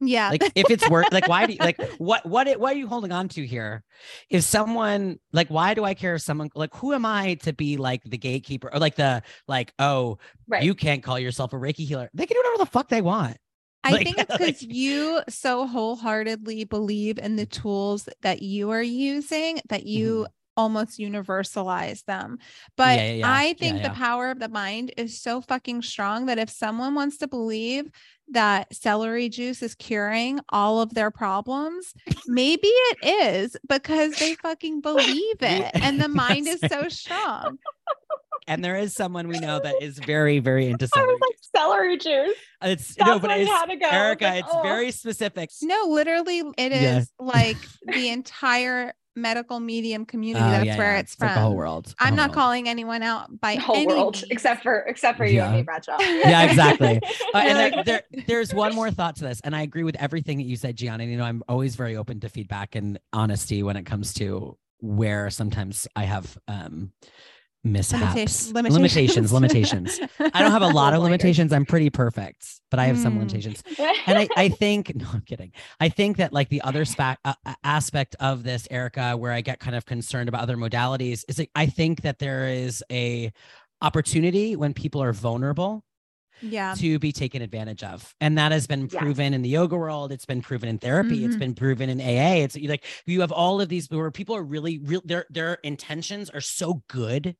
Yeah. 0.00 0.30
Like 0.30 0.52
if 0.54 0.70
it's 0.70 0.88
work, 0.88 1.06
like 1.12 1.28
why 1.28 1.46
do 1.46 1.52
you 1.54 1.58
like 1.58 1.80
what 1.98 2.24
what 2.24 2.48
what 2.58 2.74
are 2.74 2.78
you 2.78 2.86
holding 2.86 3.12
on 3.12 3.28
to 3.30 3.46
here? 3.46 3.82
If 4.30 4.44
someone 4.44 5.18
like 5.32 5.48
why 5.48 5.74
do 5.74 5.84
I 5.84 5.94
care 5.94 6.14
if 6.14 6.22
someone 6.22 6.50
like 6.54 6.74
who 6.74 6.92
am 6.92 7.04
I 7.04 7.34
to 7.42 7.52
be 7.52 7.76
like 7.76 8.02
the 8.04 8.18
gatekeeper 8.18 8.72
or 8.72 8.78
like 8.78 8.94
the 8.94 9.22
like, 9.46 9.72
oh, 9.78 10.18
right. 10.46 10.62
you 10.62 10.74
can't 10.74 11.02
call 11.02 11.18
yourself 11.18 11.52
a 11.52 11.56
Reiki 11.56 11.86
healer. 11.86 12.10
They 12.14 12.26
can 12.26 12.34
do 12.34 12.40
whatever 12.40 12.58
the 12.64 12.70
fuck 12.70 12.88
they 12.88 13.02
want. 13.02 13.38
I 13.84 13.92
like, 13.92 14.04
think 14.04 14.18
it's 14.18 14.32
because 14.32 14.62
like, 14.62 14.74
you 14.74 15.20
so 15.28 15.66
wholeheartedly 15.66 16.64
believe 16.64 17.18
in 17.18 17.36
the 17.36 17.46
tools 17.46 18.08
that 18.22 18.42
you 18.42 18.70
are 18.70 18.82
using 18.82 19.60
that 19.68 19.84
you 19.84 20.14
mm-hmm. 20.14 20.32
Almost 20.58 20.98
universalize 20.98 22.04
them. 22.04 22.38
But 22.76 22.98
yeah, 22.98 23.04
yeah, 23.04 23.12
yeah. 23.12 23.32
I 23.32 23.52
think 23.54 23.82
the 23.82 23.90
power 23.90 24.30
of 24.30 24.40
the 24.40 24.48
mind 24.48 24.92
is 24.96 25.20
so 25.20 25.40
fucking 25.40 25.82
strong 25.82 26.26
that 26.26 26.38
if 26.38 26.50
someone 26.50 26.94
wants 26.94 27.18
to 27.18 27.28
believe 27.28 27.90
that 28.30 28.74
celery 28.74 29.28
juice 29.28 29.62
is 29.62 29.74
curing 29.74 30.40
all 30.50 30.80
of 30.80 30.94
their 30.94 31.10
problems. 31.10 31.94
Maybe 32.26 32.68
it 32.68 32.98
is 33.02 33.56
because 33.68 34.18
they 34.18 34.34
fucking 34.34 34.80
believe 34.80 35.36
it 35.40 35.70
and 35.74 36.00
the 36.00 36.08
mind 36.08 36.46
is 36.46 36.60
so 36.68 36.88
strong. 36.88 37.58
And 38.46 38.64
there 38.64 38.76
is 38.76 38.94
someone 38.94 39.28
we 39.28 39.38
know 39.38 39.60
that 39.60 39.82
is 39.82 39.98
very, 39.98 40.38
very 40.38 40.68
into 40.68 40.88
celery. 40.88 41.10
I 41.10 41.12
was 41.12 41.20
like 41.20 41.36
juice. 41.36 41.50
celery 41.54 41.98
juice. 41.98 42.38
It's 42.62 42.94
That's 42.94 43.08
no, 43.08 43.18
but 43.18 43.30
it's 43.38 43.50
Erika. 43.84 44.24
Like, 44.24 44.38
it's 44.40 44.48
oh. 44.50 44.62
very 44.62 44.90
specific. 44.90 45.50
No, 45.60 45.86
literally, 45.88 46.42
it 46.56 46.72
is 46.72 46.80
yeah. 47.20 47.26
like 47.26 47.58
the 47.84 48.08
entire 48.08 48.94
medical 49.20 49.60
medium 49.60 50.04
community. 50.04 50.44
Oh, 50.44 50.50
That's 50.50 50.66
yeah, 50.66 50.78
where 50.78 50.92
yeah. 50.94 51.00
it's, 51.00 51.12
it's 51.12 51.18
from. 51.18 51.28
Like 51.28 51.36
the 51.36 51.40
whole 51.40 51.56
world. 51.56 51.94
I'm 51.98 52.14
not 52.14 52.30
world. 52.30 52.34
calling 52.34 52.68
anyone 52.68 53.02
out 53.02 53.40
by 53.40 53.56
the 53.56 53.60
whole 53.60 53.76
any 53.76 53.86
world, 53.86 54.14
means. 54.14 54.30
except 54.30 54.62
for 54.62 54.80
except 54.80 55.18
for 55.18 55.24
you 55.24 55.40
and 55.40 55.56
me, 55.56 55.62
Bradshaw. 55.62 55.96
yeah, 56.00 56.42
exactly. 56.42 57.00
Uh, 57.34 57.38
and 57.38 57.58
there, 57.58 57.84
there, 57.84 58.02
there's 58.26 58.54
one 58.54 58.74
more 58.74 58.90
thought 58.90 59.16
to 59.16 59.24
this, 59.24 59.40
and 59.42 59.54
I 59.54 59.62
agree 59.62 59.84
with 59.84 59.96
everything 59.96 60.38
that 60.38 60.44
you 60.44 60.56
said, 60.56 60.76
Giana. 60.76 61.08
You 61.08 61.16
know, 61.16 61.24
I'm 61.24 61.42
always 61.48 61.76
very 61.76 61.96
open 61.96 62.20
to 62.20 62.28
feedback 62.28 62.74
and 62.74 62.98
honesty 63.12 63.62
when 63.62 63.76
it 63.76 63.84
comes 63.84 64.14
to 64.14 64.56
where 64.80 65.28
sometimes 65.30 65.86
I 65.96 66.04
have 66.04 66.38
um 66.46 66.92
mishaps, 67.64 68.52
limitations, 68.52 69.32
limitations. 69.32 69.32
limitations. 69.32 70.00
I 70.34 70.42
don't 70.42 70.52
have 70.52 70.62
a 70.62 70.68
lot 70.68 70.94
of 70.94 71.02
limitations. 71.02 71.52
I'm 71.52 71.66
pretty 71.66 71.90
perfect, 71.90 72.44
but 72.70 72.78
I 72.78 72.86
have 72.86 72.96
mm. 72.96 73.02
some 73.02 73.12
hmm. 73.14 73.20
limitations. 73.20 73.62
And 74.06 74.18
I, 74.18 74.28
I 74.36 74.48
think, 74.48 74.94
no, 74.94 75.06
I'm 75.12 75.20
kidding. 75.22 75.52
I 75.80 75.88
think 75.88 76.16
that 76.16 76.32
like 76.32 76.48
the 76.48 76.62
other 76.62 76.84
spa- 76.84 77.16
uh, 77.24 77.34
aspect 77.62 78.16
of 78.20 78.42
this, 78.42 78.66
Erika, 78.70 79.16
where 79.16 79.32
I 79.32 79.42
get 79.42 79.60
kind 79.60 79.76
of 79.76 79.84
concerned 79.84 80.28
about 80.28 80.42
other 80.42 80.56
modalities 80.56 81.24
is 81.28 81.38
like, 81.38 81.50
I 81.54 81.66
think 81.66 82.02
that 82.02 82.18
there 82.18 82.48
is 82.48 82.82
a 82.90 83.32
opportunity 83.82 84.56
when 84.56 84.74
people 84.74 85.02
are 85.02 85.12
vulnerable 85.12 85.84
yeah 86.40 86.74
to 86.74 86.98
be 86.98 87.12
taken 87.12 87.42
advantage 87.42 87.82
of 87.82 88.14
and 88.20 88.38
that 88.38 88.52
has 88.52 88.66
been 88.66 88.88
proven 88.88 89.32
yeah. 89.32 89.36
in 89.36 89.42
the 89.42 89.48
yoga 89.48 89.76
world 89.76 90.12
it's 90.12 90.24
been 90.24 90.40
proven 90.40 90.68
in 90.68 90.78
therapy 90.78 91.18
mm-hmm. 91.18 91.26
it's 91.26 91.36
been 91.36 91.54
proven 91.54 91.88
in 91.88 92.00
aa 92.00 92.44
it's 92.44 92.56
like 92.56 92.84
you 93.06 93.20
have 93.20 93.32
all 93.32 93.60
of 93.60 93.68
these 93.68 93.88
where 93.90 94.10
people 94.10 94.36
are 94.36 94.42
really 94.42 94.78
real 94.78 95.02
their 95.04 95.26
their 95.30 95.54
intentions 95.64 96.30
are 96.30 96.40
so 96.40 96.82
good 96.88 97.36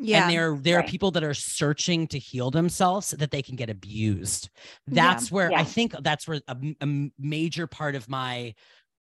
yeah. 0.00 0.22
And 0.22 0.32
there, 0.32 0.58
there 0.60 0.76
right. 0.76 0.84
are 0.84 0.88
people 0.88 1.10
that 1.12 1.22
are 1.22 1.34
searching 1.34 2.06
to 2.08 2.18
heal 2.18 2.50
themselves 2.50 3.08
so 3.08 3.16
that 3.16 3.30
they 3.30 3.42
can 3.42 3.54
get 3.54 3.68
abused. 3.68 4.48
That's 4.86 5.30
yeah. 5.30 5.34
where 5.34 5.50
yeah. 5.50 5.60
I 5.60 5.64
think 5.64 5.94
that's 6.00 6.26
where 6.26 6.40
a, 6.48 6.56
a 6.80 7.10
major 7.18 7.66
part 7.66 7.94
of 7.94 8.08
my 8.08 8.54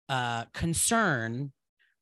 uh, 0.07 0.45
concern 0.53 1.51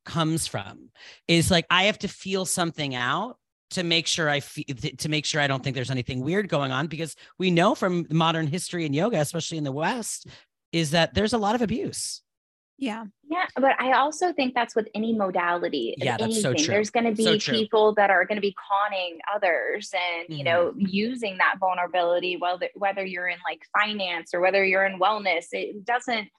comes 0.06 0.48
from 0.48 0.90
is 1.28 1.50
like 1.50 1.66
I 1.70 1.84
have 1.84 2.00
to 2.00 2.08
feel 2.08 2.46
something 2.46 2.94
out 2.94 3.38
to 3.72 3.84
make 3.84 4.08
sure 4.08 4.30
I 4.30 4.42
feel 4.42 4.66
to 4.98 5.10
make 5.10 5.26
sure 5.26 5.40
I 5.40 5.48
don't 5.48 5.64
think 5.64 5.76
there's 5.76 5.92
anything 5.92 6.22
weird 6.22 6.50
going 6.50 6.72
on 6.72 6.88
because 6.88 7.16
we 7.40 7.52
know 7.52 7.76
from 7.76 8.06
modern 8.10 8.48
history 8.48 8.86
and 8.86 8.94
yoga, 8.94 9.20
especially 9.20 9.58
in 9.58 9.64
the 9.64 9.72
West, 9.72 10.28
is 10.74 10.92
that 10.92 11.14
there's 11.14 11.34
a 11.34 11.38
lot 11.38 11.56
of 11.56 11.62
abuse. 11.62 12.22
Yeah. 12.82 13.06
Yeah. 13.30 13.46
But 13.56 13.80
I 13.80 13.92
also 13.94 14.34
think 14.34 14.56
that's 14.56 14.76
with 14.76 14.88
any 14.96 15.14
modality. 15.14 15.94
Yeah, 16.00 16.18
that's 16.18 16.24
anything. 16.24 16.42
so 16.42 16.54
true. 16.56 16.66
There's 16.66 16.90
going 16.90 17.06
to 17.06 17.12
be 17.12 17.40
so 17.40 17.52
people 17.54 17.94
that 17.94 18.10
are 18.10 18.26
going 18.26 18.38
to 18.38 18.42
be 18.42 18.56
conning 18.56 19.20
others 19.34 19.94
and, 19.94 20.24
mm-hmm. 20.24 20.34
you 20.34 20.44
know, 20.44 20.74
using 20.76 21.38
that 21.38 21.58
vulnerability, 21.60 22.38
whether, 22.38 22.70
whether 22.74 23.06
you're 23.06 23.28
in 23.28 23.38
like 23.48 23.62
finance 23.72 24.34
or 24.34 24.42
whether 24.42 24.66
you're 24.66 24.86
in 24.86 25.00
wellness, 25.00 25.46
it 25.52 25.86
doesn't, 25.86 26.30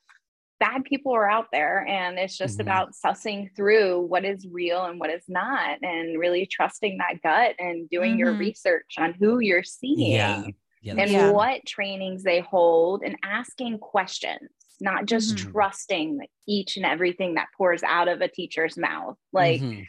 bad 0.58 0.82
people 0.82 1.14
are 1.14 1.30
out 1.30 1.46
there. 1.52 1.86
And 1.86 2.18
it's 2.18 2.36
just 2.36 2.58
mm-hmm. 2.58 2.62
about 2.62 2.90
sussing 2.92 3.54
through 3.54 4.00
what 4.00 4.24
is 4.24 4.44
real 4.50 4.84
and 4.84 4.98
what 4.98 5.10
is 5.10 5.24
not 5.28 5.78
and 5.82 6.18
really 6.18 6.46
trusting 6.46 6.98
that 6.98 7.22
gut 7.22 7.54
and 7.60 7.88
doing 7.88 8.12
mm-hmm. 8.12 8.18
your 8.18 8.32
research 8.32 8.94
on 8.98 9.14
who 9.14 9.38
you're 9.38 9.62
seeing. 9.62 10.10
Yeah. 10.10 10.44
Yeah, 10.84 10.94
and 10.98 11.12
yeah. 11.12 11.30
what 11.30 11.64
trainings 11.64 12.24
they 12.24 12.40
hold 12.40 13.02
and 13.04 13.16
asking 13.22 13.78
questions 13.78 14.50
not 14.82 15.06
just 15.06 15.36
mm-hmm. 15.36 15.52
trusting 15.52 16.20
each 16.46 16.76
and 16.76 16.84
everything 16.84 17.34
that 17.34 17.48
pours 17.56 17.82
out 17.82 18.08
of 18.08 18.20
a 18.20 18.28
teacher's 18.28 18.76
mouth. 18.76 19.16
Like 19.32 19.62
mm-hmm. 19.62 19.82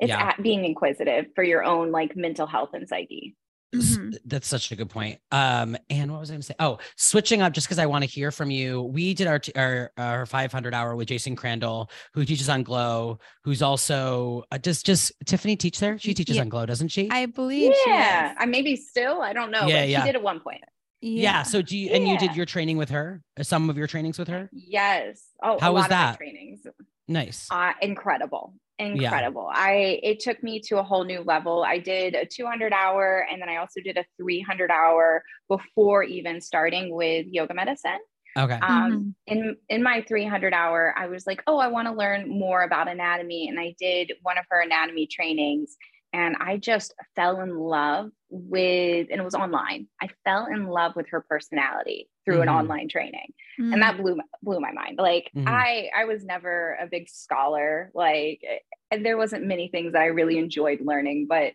it's 0.00 0.08
yeah. 0.08 0.34
being 0.40 0.64
inquisitive 0.64 1.26
for 1.34 1.44
your 1.44 1.64
own 1.64 1.92
like 1.92 2.16
mental 2.16 2.46
health 2.46 2.70
and 2.74 2.88
psyche. 2.88 3.36
Mm-hmm. 3.74 4.10
That's 4.24 4.46
such 4.46 4.70
a 4.70 4.76
good 4.76 4.88
point. 4.88 5.18
Um, 5.32 5.76
and 5.90 6.10
what 6.10 6.20
was 6.20 6.30
I 6.30 6.34
going 6.34 6.42
to 6.42 6.46
say? 6.46 6.54
Oh, 6.60 6.78
switching 6.96 7.42
up 7.42 7.52
just 7.52 7.66
because 7.66 7.78
I 7.78 7.86
want 7.86 8.04
to 8.04 8.10
hear 8.10 8.30
from 8.30 8.50
you. 8.50 8.82
We 8.82 9.14
did 9.14 9.26
our, 9.26 9.38
t- 9.38 9.52
our 9.56 9.90
our 9.96 10.26
500 10.26 10.74
hour 10.74 10.94
with 10.94 11.08
Jason 11.08 11.34
Crandell, 11.34 11.90
who 12.12 12.24
teaches 12.24 12.48
on 12.48 12.62
Glo, 12.62 13.18
who's 13.42 13.62
also 13.62 14.44
uh, 14.52 14.58
does 14.58 14.82
just 14.82 15.12
Tiffany 15.26 15.56
teach 15.56 15.80
there? 15.80 15.98
She 15.98 16.14
teaches 16.14 16.36
yeah. 16.36 16.42
on 16.42 16.48
Glo, 16.48 16.66
doesn't 16.66 16.88
she? 16.88 17.10
I 17.10 17.26
believe. 17.26 17.72
Yeah, 17.86 18.34
I 18.38 18.46
maybe 18.46 18.76
still. 18.76 19.22
I 19.22 19.32
don't 19.32 19.50
know. 19.50 19.66
Yeah, 19.66 19.84
yeah. 19.84 20.02
She 20.02 20.06
did 20.06 20.16
at 20.16 20.22
one 20.22 20.40
point. 20.40 20.62
Yeah. 21.04 21.22
yeah. 21.22 21.42
So 21.42 21.60
do 21.60 21.76
you, 21.76 21.90
and 21.90 22.08
you 22.08 22.16
did 22.16 22.34
your 22.34 22.46
training 22.46 22.78
with 22.78 22.88
her? 22.88 23.20
Uh, 23.38 23.42
some 23.42 23.68
of 23.68 23.76
your 23.76 23.86
trainings 23.86 24.18
with 24.18 24.28
her? 24.28 24.48
Yes. 24.52 25.22
Oh, 25.42 25.58
how 25.60 25.74
was 25.74 25.86
that? 25.88 26.16
trainings. 26.16 26.66
Nice. 27.06 27.46
Uh, 27.50 27.72
incredible. 27.82 28.54
Incredible. 28.78 29.50
Yeah. 29.54 29.62
I, 29.62 30.00
it 30.02 30.20
took 30.20 30.42
me 30.42 30.60
to 30.60 30.78
a 30.78 30.82
whole 30.82 31.04
new 31.04 31.20
level. 31.20 31.62
I 31.62 31.78
did 31.78 32.14
a 32.14 32.24
200 32.24 32.72
hour 32.72 33.26
and 33.30 33.40
then 33.40 33.50
I 33.50 33.56
also 33.56 33.80
did 33.82 33.98
a 33.98 34.04
300 34.16 34.70
hour 34.70 35.22
before 35.48 36.02
even 36.04 36.40
starting 36.40 36.94
with 36.94 37.26
yoga 37.28 37.52
medicine. 37.52 37.98
Okay. 38.36 38.54
Um, 38.54 39.14
mm-hmm. 39.28 39.38
in 39.38 39.56
in 39.68 39.82
my 39.82 40.04
300 40.08 40.52
hour, 40.52 40.92
I 40.96 41.06
was 41.06 41.24
like, 41.26 41.42
oh, 41.46 41.58
I 41.58 41.68
want 41.68 41.86
to 41.86 41.94
learn 41.94 42.28
more 42.28 42.62
about 42.62 42.88
anatomy, 42.88 43.46
and 43.46 43.60
I 43.60 43.76
did 43.78 44.12
one 44.22 44.38
of 44.38 44.44
her 44.50 44.60
anatomy 44.60 45.06
trainings, 45.06 45.76
and 46.12 46.34
I 46.40 46.56
just 46.56 46.94
fell 47.14 47.42
in 47.42 47.56
love 47.56 48.10
with, 48.34 49.08
and 49.10 49.20
it 49.20 49.24
was 49.24 49.34
online. 49.34 49.86
I 50.02 50.08
fell 50.24 50.46
in 50.46 50.66
love 50.66 50.96
with 50.96 51.08
her 51.10 51.20
personality 51.20 52.08
through 52.24 52.34
mm-hmm. 52.34 52.42
an 52.42 52.48
online 52.48 52.88
training, 52.88 53.32
mm-hmm. 53.60 53.72
and 53.72 53.82
that 53.82 53.96
blew 53.96 54.18
blew 54.42 54.60
my 54.60 54.72
mind. 54.72 54.98
Like 54.98 55.30
mm-hmm. 55.34 55.48
I 55.48 55.90
I 55.96 56.04
was 56.04 56.24
never 56.24 56.76
a 56.80 56.86
big 56.86 57.08
scholar. 57.08 57.90
Like 57.94 58.42
there 58.90 59.16
wasn't 59.16 59.44
many 59.44 59.68
things 59.68 59.92
that 59.92 60.02
I 60.02 60.06
really 60.06 60.38
enjoyed 60.38 60.80
learning, 60.80 61.26
but 61.28 61.52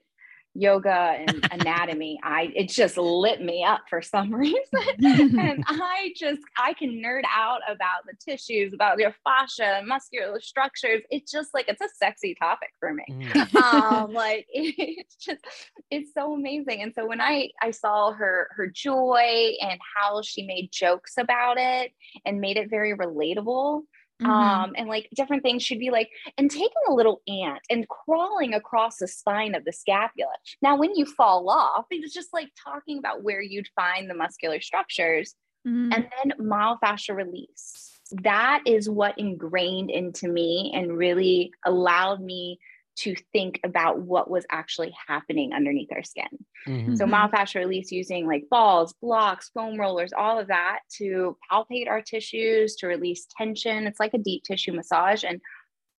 yoga 0.59 1.15
and 1.17 1.47
anatomy 1.51 2.19
i 2.23 2.51
it 2.55 2.69
just 2.69 2.97
lit 2.97 3.41
me 3.41 3.63
up 3.63 3.81
for 3.89 4.01
some 4.01 4.33
reason. 4.45 4.59
And 5.39 5.63
i 5.67 6.11
just 6.15 6.41
i 6.57 6.73
can 6.73 7.01
nerd 7.03 7.23
out 7.33 7.61
about 7.67 8.05
the 8.05 8.13
tissues 8.19 8.73
about 8.73 8.99
your 8.99 9.15
fascia 9.23 9.81
muscular 9.85 10.39
structures. 10.41 11.01
It's 11.09 11.31
just 11.31 11.53
like 11.53 11.67
it's 11.67 11.81
a 11.81 11.89
sexy 11.95 12.35
topic 12.35 12.69
for 12.79 12.93
me. 12.93 13.05
Mm. 13.09 13.55
um 13.73 14.13
like 14.13 14.45
it's 14.49 15.15
just 15.15 15.41
it's 15.89 16.13
so 16.13 16.33
amazing. 16.33 16.81
And 16.81 16.93
so 16.93 17.05
when 17.07 17.21
i 17.21 17.49
i 17.61 17.71
saw 17.71 18.11
her 18.11 18.49
her 18.55 18.67
joy 18.67 19.53
and 19.61 19.79
how 19.95 20.21
she 20.21 20.45
made 20.45 20.69
jokes 20.71 21.13
about 21.17 21.57
it 21.57 21.91
and 22.25 22.41
made 22.41 22.57
it 22.57 22.69
very 22.69 22.95
relatable 22.95 23.83
Mm-hmm. 24.21 24.31
Um, 24.31 24.73
and 24.75 24.87
like 24.89 25.09
different 25.15 25.43
things 25.43 25.63
should 25.63 25.79
be 25.79 25.91
like, 25.91 26.09
and 26.37 26.51
taking 26.51 26.69
a 26.89 26.93
little 26.93 27.21
ant 27.27 27.61
and 27.69 27.87
crawling 27.87 28.53
across 28.53 28.97
the 28.97 29.07
spine 29.07 29.55
of 29.55 29.63
the 29.65 29.71
scapula. 29.71 30.31
Now, 30.61 30.77
when 30.77 30.95
you 30.95 31.05
fall 31.05 31.49
off, 31.49 31.85
it's 31.89 32.13
just 32.13 32.33
like 32.33 32.49
talking 32.61 32.97
about 32.97 33.23
where 33.23 33.41
you'd 33.41 33.69
find 33.75 34.09
the 34.09 34.15
muscular 34.15 34.59
structures. 34.61 35.35
Mm-hmm. 35.67 35.91
And 35.91 36.07
then 36.23 36.33
myofascial 36.39 37.15
release. 37.15 37.99
That 38.11 38.61
is 38.65 38.89
what 38.89 39.19
ingrained 39.19 39.91
into 39.91 40.27
me 40.27 40.71
and 40.73 40.97
really 40.97 41.51
allowed 41.65 42.21
me 42.21 42.59
to 42.99 43.15
think 43.31 43.59
about 43.63 44.01
what 44.01 44.29
was 44.29 44.45
actually 44.51 44.93
happening 45.07 45.53
underneath 45.53 45.89
our 45.91 46.03
skin. 46.03 46.27
Mm-hmm. 46.67 46.95
So 46.95 47.05
myofascial 47.05 47.59
release 47.59 47.91
using 47.91 48.27
like 48.27 48.43
balls, 48.49 48.93
blocks, 49.01 49.49
foam 49.53 49.79
rollers, 49.79 50.11
all 50.11 50.39
of 50.39 50.47
that 50.47 50.79
to 50.97 51.37
palpate 51.49 51.89
our 51.89 52.01
tissues, 52.01 52.75
to 52.77 52.87
release 52.87 53.27
tension. 53.37 53.87
It's 53.87 53.99
like 53.99 54.13
a 54.13 54.19
deep 54.19 54.43
tissue 54.43 54.73
massage. 54.73 55.23
And 55.23 55.39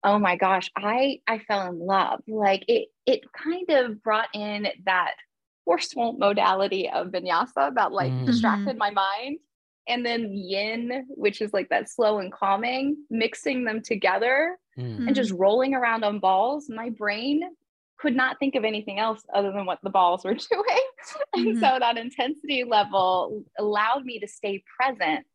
oh 0.04 0.20
my 0.20 0.36
gosh, 0.36 0.70
I 0.76 1.20
I 1.28 1.40
fell 1.40 1.70
in 1.70 1.80
love. 1.80 2.20
Like 2.28 2.66
it 2.68 2.90
it 3.06 3.22
kind 3.32 3.70
of 3.70 4.04
brought 4.04 4.30
in 4.34 4.68
that 4.86 5.14
forceful 5.66 6.14
modality 6.14 6.90
of 6.90 7.08
vinyasa 7.08 7.76
that 7.76 7.92
like 7.92 8.12
mm-hmm. 8.12 8.26
distracted 8.26 8.78
my 8.78 8.92
mind 8.92 9.40
and 9.88 10.06
then 10.06 10.32
yin, 10.34 11.06
which 11.10 11.42
is 11.42 11.54
like 11.54 11.70
that 11.70 11.90
slow 11.90 12.20
and 12.20 12.32
calming, 12.32 12.98
mixing 13.10 13.64
them 13.64 13.82
together 13.82 14.58
mm. 14.80 15.08
and 15.08 15.16
just 15.16 15.32
rolling 15.32 15.74
around 15.74 16.04
on 16.04 16.20
balls. 16.20 16.70
My 16.70 16.90
brain 16.90 17.42
could 18.00 18.16
not 18.16 18.40
think 18.40 18.56
of 18.56 18.64
anything 18.64 18.98
else 18.98 19.22
other 19.34 19.52
than 19.52 19.66
what 19.66 19.80
the 19.84 19.90
balls 19.90 20.24
were 20.24 20.34
doing. 20.52 20.88
and 21.36 21.48
mm-hmm. 21.48 21.60
so 21.60 21.78
that 21.80 21.98
intensity 21.98 22.64
level 22.64 23.44
allowed 23.58 24.06
me 24.06 24.20
to 24.20 24.28
stay 24.28 24.64
present 24.80 25.26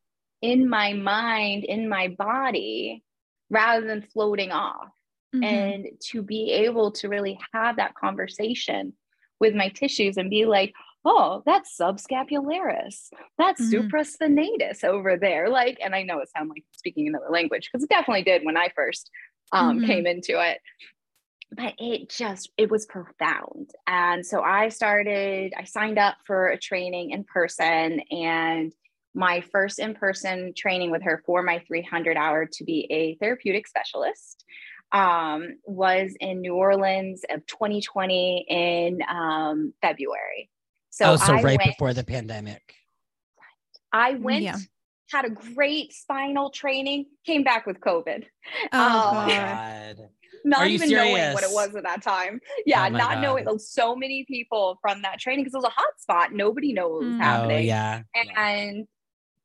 in 0.40 0.68
my 0.68 0.92
mind, 0.92 1.64
in 1.64 1.88
my 1.88 2.09
body, 2.09 3.03
rather 3.51 3.86
than 3.86 4.03
floating 4.12 4.51
off. 4.51 4.88
Mm-hmm. 5.34 5.45
And 5.45 5.86
to 6.11 6.22
be 6.22 6.53
able 6.53 6.92
to 6.92 7.09
really 7.09 7.38
have 7.53 7.76
that 7.76 7.95
conversation 7.95 8.92
with 9.40 9.55
my 9.55 9.68
tissues 9.68 10.16
and 10.16 10.30
be 10.30 10.45
like, 10.45 10.72
oh, 11.05 11.42
that's 11.45 11.76
subscapularis, 11.78 13.09
that's 13.36 13.61
mm-hmm. 13.62 13.88
supraspinatus 13.88 14.84
over 14.84 15.16
there. 15.16 15.51
Like, 15.51 15.78
and 15.82 15.95
I 15.95 16.03
know 16.03 16.20
it 16.20 16.30
sounds 16.30 16.49
like 16.49 16.64
speaking 16.72 17.09
another 17.09 17.28
language 17.30 17.68
because 17.70 17.84
it 17.84 17.90
definitely 17.90 18.22
did 18.22 18.45
when 18.45 18.57
I 18.57 18.68
first 18.74 19.11
um, 19.53 19.78
mm-hmm. 19.78 19.86
came 19.86 20.07
into 20.07 20.40
it. 20.40 20.59
But 21.53 21.74
it 21.78 22.09
just, 22.09 22.51
it 22.57 22.70
was 22.70 22.86
profound. 22.86 23.70
And 23.86 24.26
so 24.26 24.42
I 24.42 24.70
started, 24.70 25.53
I 25.57 25.64
signed 25.64 25.99
up 25.99 26.16
for 26.26 26.49
a 26.49 26.59
training 26.59 27.11
in 27.11 27.24
person 27.24 28.01
and 28.11 28.72
my 29.14 29.40
first 29.53 29.78
in 29.78 29.95
person 29.95 30.53
training 30.57 30.90
with 30.90 31.03
her 31.03 31.22
for 31.24 31.42
my 31.42 31.61
300 31.68 32.16
hour 32.16 32.47
to 32.47 32.64
be 32.64 32.88
a 32.90 33.14
therapeutic 33.16 33.68
specialist 33.68 34.45
um, 34.92 35.57
was 35.64 36.14
in 36.20 36.40
New 36.40 36.55
Orleans 36.55 37.22
of 37.30 37.47
2020 37.47 38.47
in 38.49 39.01
um, 39.09 39.72
February. 39.80 40.51
So, 40.90 41.12
oh, 41.12 41.16
so 41.16 41.32
I 41.32 41.42
right 41.42 41.59
went, 41.59 41.62
before 41.62 41.92
the 41.92 42.05
pandemic. 42.05 42.62
I 43.92 44.14
went, 44.14 44.42
yeah. 44.42 44.57
Had 45.11 45.24
a 45.24 45.30
great 45.30 45.92
spinal 45.92 46.50
training, 46.50 47.07
came 47.24 47.42
back 47.42 47.66
with 47.66 47.80
COVID. 47.80 48.24
Oh, 48.72 49.18
um, 49.18 49.28
God. 49.28 49.96
Not 50.44 50.66
even 50.66 50.88
serious? 50.88 51.09
knowing 51.09 51.32
what 51.32 51.42
it 51.42 51.50
was 51.50 51.74
at 51.74 51.84
that 51.84 52.02
time. 52.02 52.38
Yeah, 52.66 52.84
oh 52.84 52.90
not 52.90 53.14
God. 53.14 53.20
knowing 53.22 53.59
so 53.59 53.96
many 53.96 54.26
people 54.28 54.78
from 54.82 55.00
that 55.00 55.18
training 55.18 55.42
because 55.42 55.55
it 55.55 55.57
was 55.57 55.64
a 55.64 55.70
hot 55.70 55.98
spot. 55.98 56.34
Nobody 56.34 56.74
knows 56.74 56.90
what 56.90 57.05
was 57.05 57.14
mm. 57.14 57.18
happening. 57.18 57.57
Oh, 57.57 57.61
yeah. 57.61 58.02
And 58.14 58.86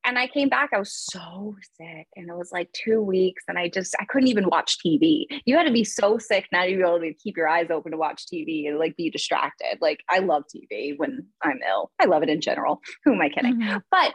and 0.09 0.17
I 0.17 0.27
came 0.27 0.49
back, 0.49 0.71
I 0.73 0.79
was 0.79 0.91
so 0.91 1.55
sick. 1.77 2.07
And 2.15 2.29
it 2.29 2.35
was 2.35 2.51
like 2.51 2.71
two 2.73 2.99
weeks. 2.99 3.43
And 3.47 3.59
I 3.59 3.69
just, 3.69 3.95
I 3.99 4.05
couldn't 4.05 4.27
even 4.27 4.49
watch 4.49 4.77
TV. 4.83 5.25
You 5.45 5.55
had 5.55 5.67
to 5.67 5.71
be 5.71 5.83
so 5.83 6.17
sick 6.17 6.47
not 6.51 6.65
to 6.65 6.75
be 6.75 6.81
able 6.81 6.99
to 6.99 7.13
keep 7.13 7.37
your 7.37 7.47
eyes 7.47 7.67
open 7.69 7.91
to 7.91 7.97
watch 7.97 8.25
TV 8.25 8.67
and 8.67 8.79
like 8.79 8.97
be 8.97 9.11
distracted. 9.11 9.77
Like 9.79 9.99
I 10.09 10.19
love 10.19 10.43
TV 10.53 10.97
when 10.97 11.27
I'm 11.43 11.59
ill. 11.67 11.91
I 11.99 12.05
love 12.05 12.23
it 12.23 12.29
in 12.29 12.41
general. 12.41 12.81
Who 13.05 13.13
am 13.13 13.21
I 13.21 13.29
kidding? 13.29 13.61
Mm-hmm. 13.61 13.77
But 13.91 14.13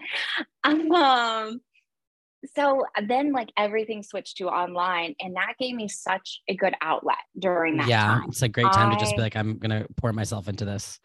um, 0.68 1.61
so 2.57 2.84
then 3.07 3.32
like 3.32 3.51
everything 3.57 4.03
switched 4.03 4.36
to 4.38 4.49
online 4.49 5.14
and 5.20 5.36
that 5.36 5.55
gave 5.59 5.74
me 5.74 5.88
such 5.88 6.40
a 6.49 6.55
good 6.55 6.74
outlet 6.82 7.16
during 7.38 7.78
that 7.78 7.88
yeah 7.88 8.07
time. 8.07 8.24
it's 8.28 8.42
a 8.42 8.49
great 8.49 8.70
time 8.72 8.90
I, 8.90 8.95
to 8.95 9.01
just 9.01 9.16
be 9.16 9.22
like 9.22 9.34
i'm 9.34 9.57
gonna 9.57 9.86
pour 9.97 10.12
myself 10.12 10.47
into 10.47 10.66
this 10.66 11.01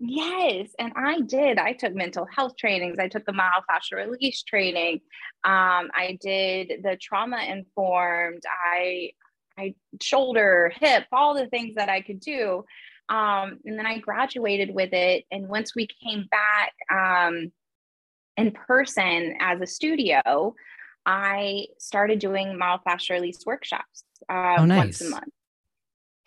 Yes, 0.00 0.68
and 0.78 0.92
I 0.94 1.20
did. 1.20 1.58
I 1.58 1.72
took 1.72 1.94
mental 1.94 2.24
health 2.24 2.56
trainings. 2.56 2.98
I 3.00 3.08
took 3.08 3.24
the 3.26 3.32
myofascial 3.32 3.96
release 3.96 4.42
training. 4.42 5.00
Um, 5.44 5.90
I 5.94 6.18
did 6.20 6.84
the 6.84 6.96
trauma 7.00 7.42
informed. 7.48 8.42
I, 8.72 9.10
I 9.58 9.74
shoulder, 10.00 10.72
hip, 10.78 11.06
all 11.12 11.34
the 11.34 11.48
things 11.48 11.74
that 11.74 11.88
I 11.88 12.00
could 12.00 12.20
do. 12.20 12.64
Um, 13.08 13.58
and 13.64 13.76
then 13.76 13.86
I 13.86 13.98
graduated 13.98 14.72
with 14.72 14.92
it. 14.92 15.24
And 15.32 15.48
once 15.48 15.74
we 15.74 15.88
came 15.88 16.28
back 16.30 16.74
um, 16.92 17.50
in 18.36 18.52
person 18.52 19.34
as 19.40 19.60
a 19.60 19.66
studio, 19.66 20.54
I 21.06 21.66
started 21.78 22.20
doing 22.20 22.58
myofascial 22.60 23.14
release 23.14 23.44
workshops 23.44 24.04
uh, 24.28 24.56
oh, 24.58 24.64
nice. 24.64 24.78
once 24.78 25.00
a 25.00 25.10
month. 25.10 25.32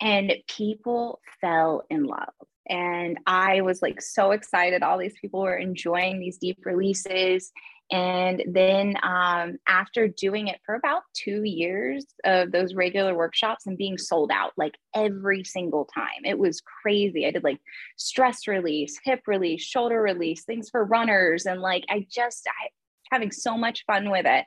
And 0.02 0.34
people 0.48 1.20
fell 1.40 1.84
in 1.88 2.04
love 2.04 2.34
and 2.72 3.18
I 3.26 3.60
was 3.60 3.82
like 3.82 4.00
so 4.00 4.30
excited. 4.30 4.82
All 4.82 4.96
these 4.96 5.18
people 5.20 5.42
were 5.42 5.58
enjoying 5.58 6.18
these 6.18 6.38
deep 6.38 6.64
releases. 6.64 7.52
And 7.90 8.42
then 8.48 8.94
um, 9.02 9.58
after 9.68 10.08
doing 10.08 10.48
it 10.48 10.58
for 10.64 10.76
about 10.76 11.02
two 11.12 11.42
years 11.44 12.06
of 12.24 12.50
those 12.50 12.74
regular 12.74 13.14
workshops 13.14 13.66
and 13.66 13.76
being 13.76 13.98
sold 13.98 14.30
out 14.32 14.52
like 14.56 14.74
every 14.94 15.44
single 15.44 15.84
time, 15.84 16.24
it 16.24 16.38
was 16.38 16.62
crazy. 16.62 17.26
I 17.26 17.32
did 17.32 17.44
like 17.44 17.60
stress 17.98 18.48
release, 18.48 18.98
hip 19.04 19.20
release, 19.26 19.62
shoulder 19.62 20.00
release, 20.00 20.44
things 20.44 20.70
for 20.70 20.86
runners. 20.86 21.44
And 21.44 21.60
like 21.60 21.84
I 21.90 22.06
just, 22.10 22.48
I 22.48 22.68
having 23.12 23.32
so 23.32 23.58
much 23.58 23.84
fun 23.86 24.10
with 24.10 24.24
it. 24.24 24.46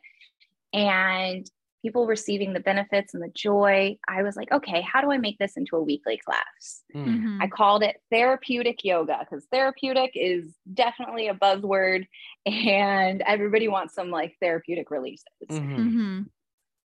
And 0.73 1.47
people 1.85 2.07
receiving 2.07 2.51
the 2.51 2.59
benefits 2.59 3.13
and 3.13 3.21
the 3.21 3.29
joy, 3.35 3.95
I 4.07 4.23
was 4.23 4.35
like, 4.35 4.51
okay, 4.51 4.81
how 4.81 5.01
do 5.01 5.11
I 5.11 5.19
make 5.19 5.37
this 5.37 5.55
into 5.55 5.75
a 5.75 5.83
weekly 5.83 6.17
class? 6.17 6.81
Hmm. 6.91 7.05
Mm-hmm. 7.05 7.41
I 7.43 7.47
called 7.47 7.83
it 7.83 7.97
therapeutic 8.11 8.83
yoga 8.83 9.19
because 9.19 9.45
therapeutic 9.51 10.13
is 10.15 10.55
definitely 10.73 11.27
a 11.27 11.35
buzzword 11.35 12.07
and 12.47 13.21
everybody 13.27 13.67
wants 13.67 13.93
some 13.93 14.09
like 14.09 14.35
therapeutic 14.41 14.89
releases. 14.89 15.27
Mm-hmm. 15.47 15.75
Mm-hmm. 15.75 16.21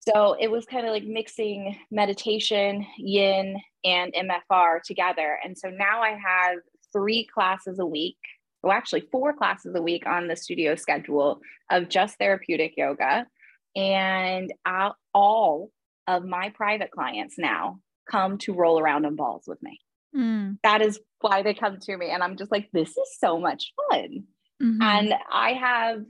So 0.01 0.33
it 0.41 0.51
was 0.51 0.65
kind 0.65 0.85
of 0.85 0.93
like 0.93 1.05
mixing 1.05 1.77
meditation, 1.93 2.85
yin, 2.97 3.57
and 3.85 4.13
MFR 4.13 4.83
together. 4.83 5.39
And 5.45 5.57
so 5.57 5.71
now 5.71 6.03
I 6.03 6.11
have 6.11 6.59
three 6.93 7.25
classes 7.33 7.79
a 7.79 7.87
week. 7.87 8.17
Well, 8.65 8.73
actually, 8.73 9.07
four 9.13 9.33
classes 9.33 9.77
a 9.77 9.83
week 9.83 10.07
on 10.07 10.27
the 10.27 10.35
studio 10.35 10.75
schedule 10.75 11.41
of 11.71 11.89
just 11.89 12.19
therapeutic 12.19 12.77
yoga 12.77 13.29
and 13.77 14.53
I, 14.65 14.93
all 15.15 15.71
of 16.07 16.25
my 16.25 16.51
private 16.51 16.91
clients 16.91 17.37
now 17.39 17.79
come 18.11 18.39
to 18.39 18.55
roll 18.55 18.81
around 18.81 19.07
on 19.07 19.17
balls 19.17 19.45
with 19.47 19.63
me. 19.63 19.81
Mm. 20.17 20.59
That 20.63 20.83
is 20.83 20.99
why 21.21 21.43
they 21.43 21.55
come 21.55 21.79
to 21.79 21.97
me. 21.97 22.11
And 22.11 22.23
I'm 22.23 22.37
just 22.37 22.51
like, 22.51 22.69
this 22.73 22.91
is 22.91 23.19
so 23.19 23.39
much 23.39 23.73
fun. 23.91 24.25
Mm-hmm. 24.63 24.83
And 24.83 25.15
I 25.31 25.53
have 25.53 26.01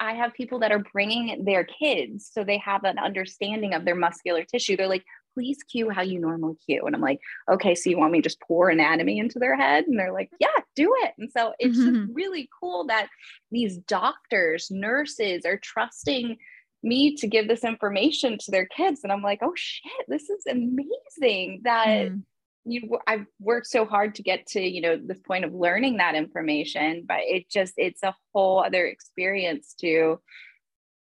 I 0.00 0.12
have 0.12 0.34
people 0.34 0.58
that 0.58 0.70
are 0.70 0.84
bringing 0.92 1.44
their 1.46 1.64
kids 1.64 2.30
so 2.30 2.44
they 2.44 2.58
have 2.58 2.84
an 2.84 2.98
understanding 2.98 3.72
of 3.72 3.86
their 3.86 3.94
muscular 3.94 4.44
tissue. 4.44 4.76
They're 4.76 4.86
like, 4.86 5.04
please 5.34 5.58
cue 5.62 5.88
how 5.88 6.02
you 6.02 6.20
normally 6.20 6.56
cue. 6.66 6.82
And 6.84 6.94
I'm 6.94 7.00
like, 7.00 7.20
okay, 7.50 7.74
so 7.74 7.88
you 7.88 7.96
want 7.96 8.12
me 8.12 8.20
to 8.20 8.28
just 8.28 8.40
pour 8.40 8.68
anatomy 8.68 9.18
into 9.18 9.38
their 9.38 9.56
head? 9.56 9.84
And 9.86 9.98
they're 9.98 10.12
like, 10.12 10.30
yeah, 10.40 10.48
do 10.76 10.92
it. 11.04 11.14
And 11.18 11.30
so 11.30 11.54
it's 11.58 11.78
mm-hmm. 11.78 11.94
just 11.94 12.12
really 12.12 12.48
cool 12.60 12.86
that 12.88 13.08
these 13.50 13.78
doctors, 13.78 14.68
nurses 14.70 15.46
are 15.46 15.58
trusting 15.62 16.36
me 16.82 17.16
to 17.16 17.26
give 17.26 17.48
this 17.48 17.64
information 17.64 18.38
to 18.38 18.50
their 18.50 18.66
kids 18.66 19.00
and 19.02 19.12
i'm 19.12 19.22
like 19.22 19.40
oh 19.42 19.52
shit 19.54 19.92
this 20.06 20.30
is 20.30 20.44
amazing 20.48 21.60
that 21.64 22.08
mm. 22.08 22.22
you 22.64 22.98
i've 23.06 23.26
worked 23.40 23.66
so 23.66 23.84
hard 23.84 24.14
to 24.14 24.22
get 24.22 24.46
to 24.46 24.60
you 24.60 24.80
know 24.80 24.96
this 24.96 25.20
point 25.20 25.44
of 25.44 25.52
learning 25.52 25.96
that 25.96 26.14
information 26.14 27.04
but 27.06 27.18
it 27.22 27.48
just 27.50 27.74
it's 27.76 28.02
a 28.02 28.14
whole 28.32 28.62
other 28.62 28.86
experience 28.86 29.74
to 29.80 30.20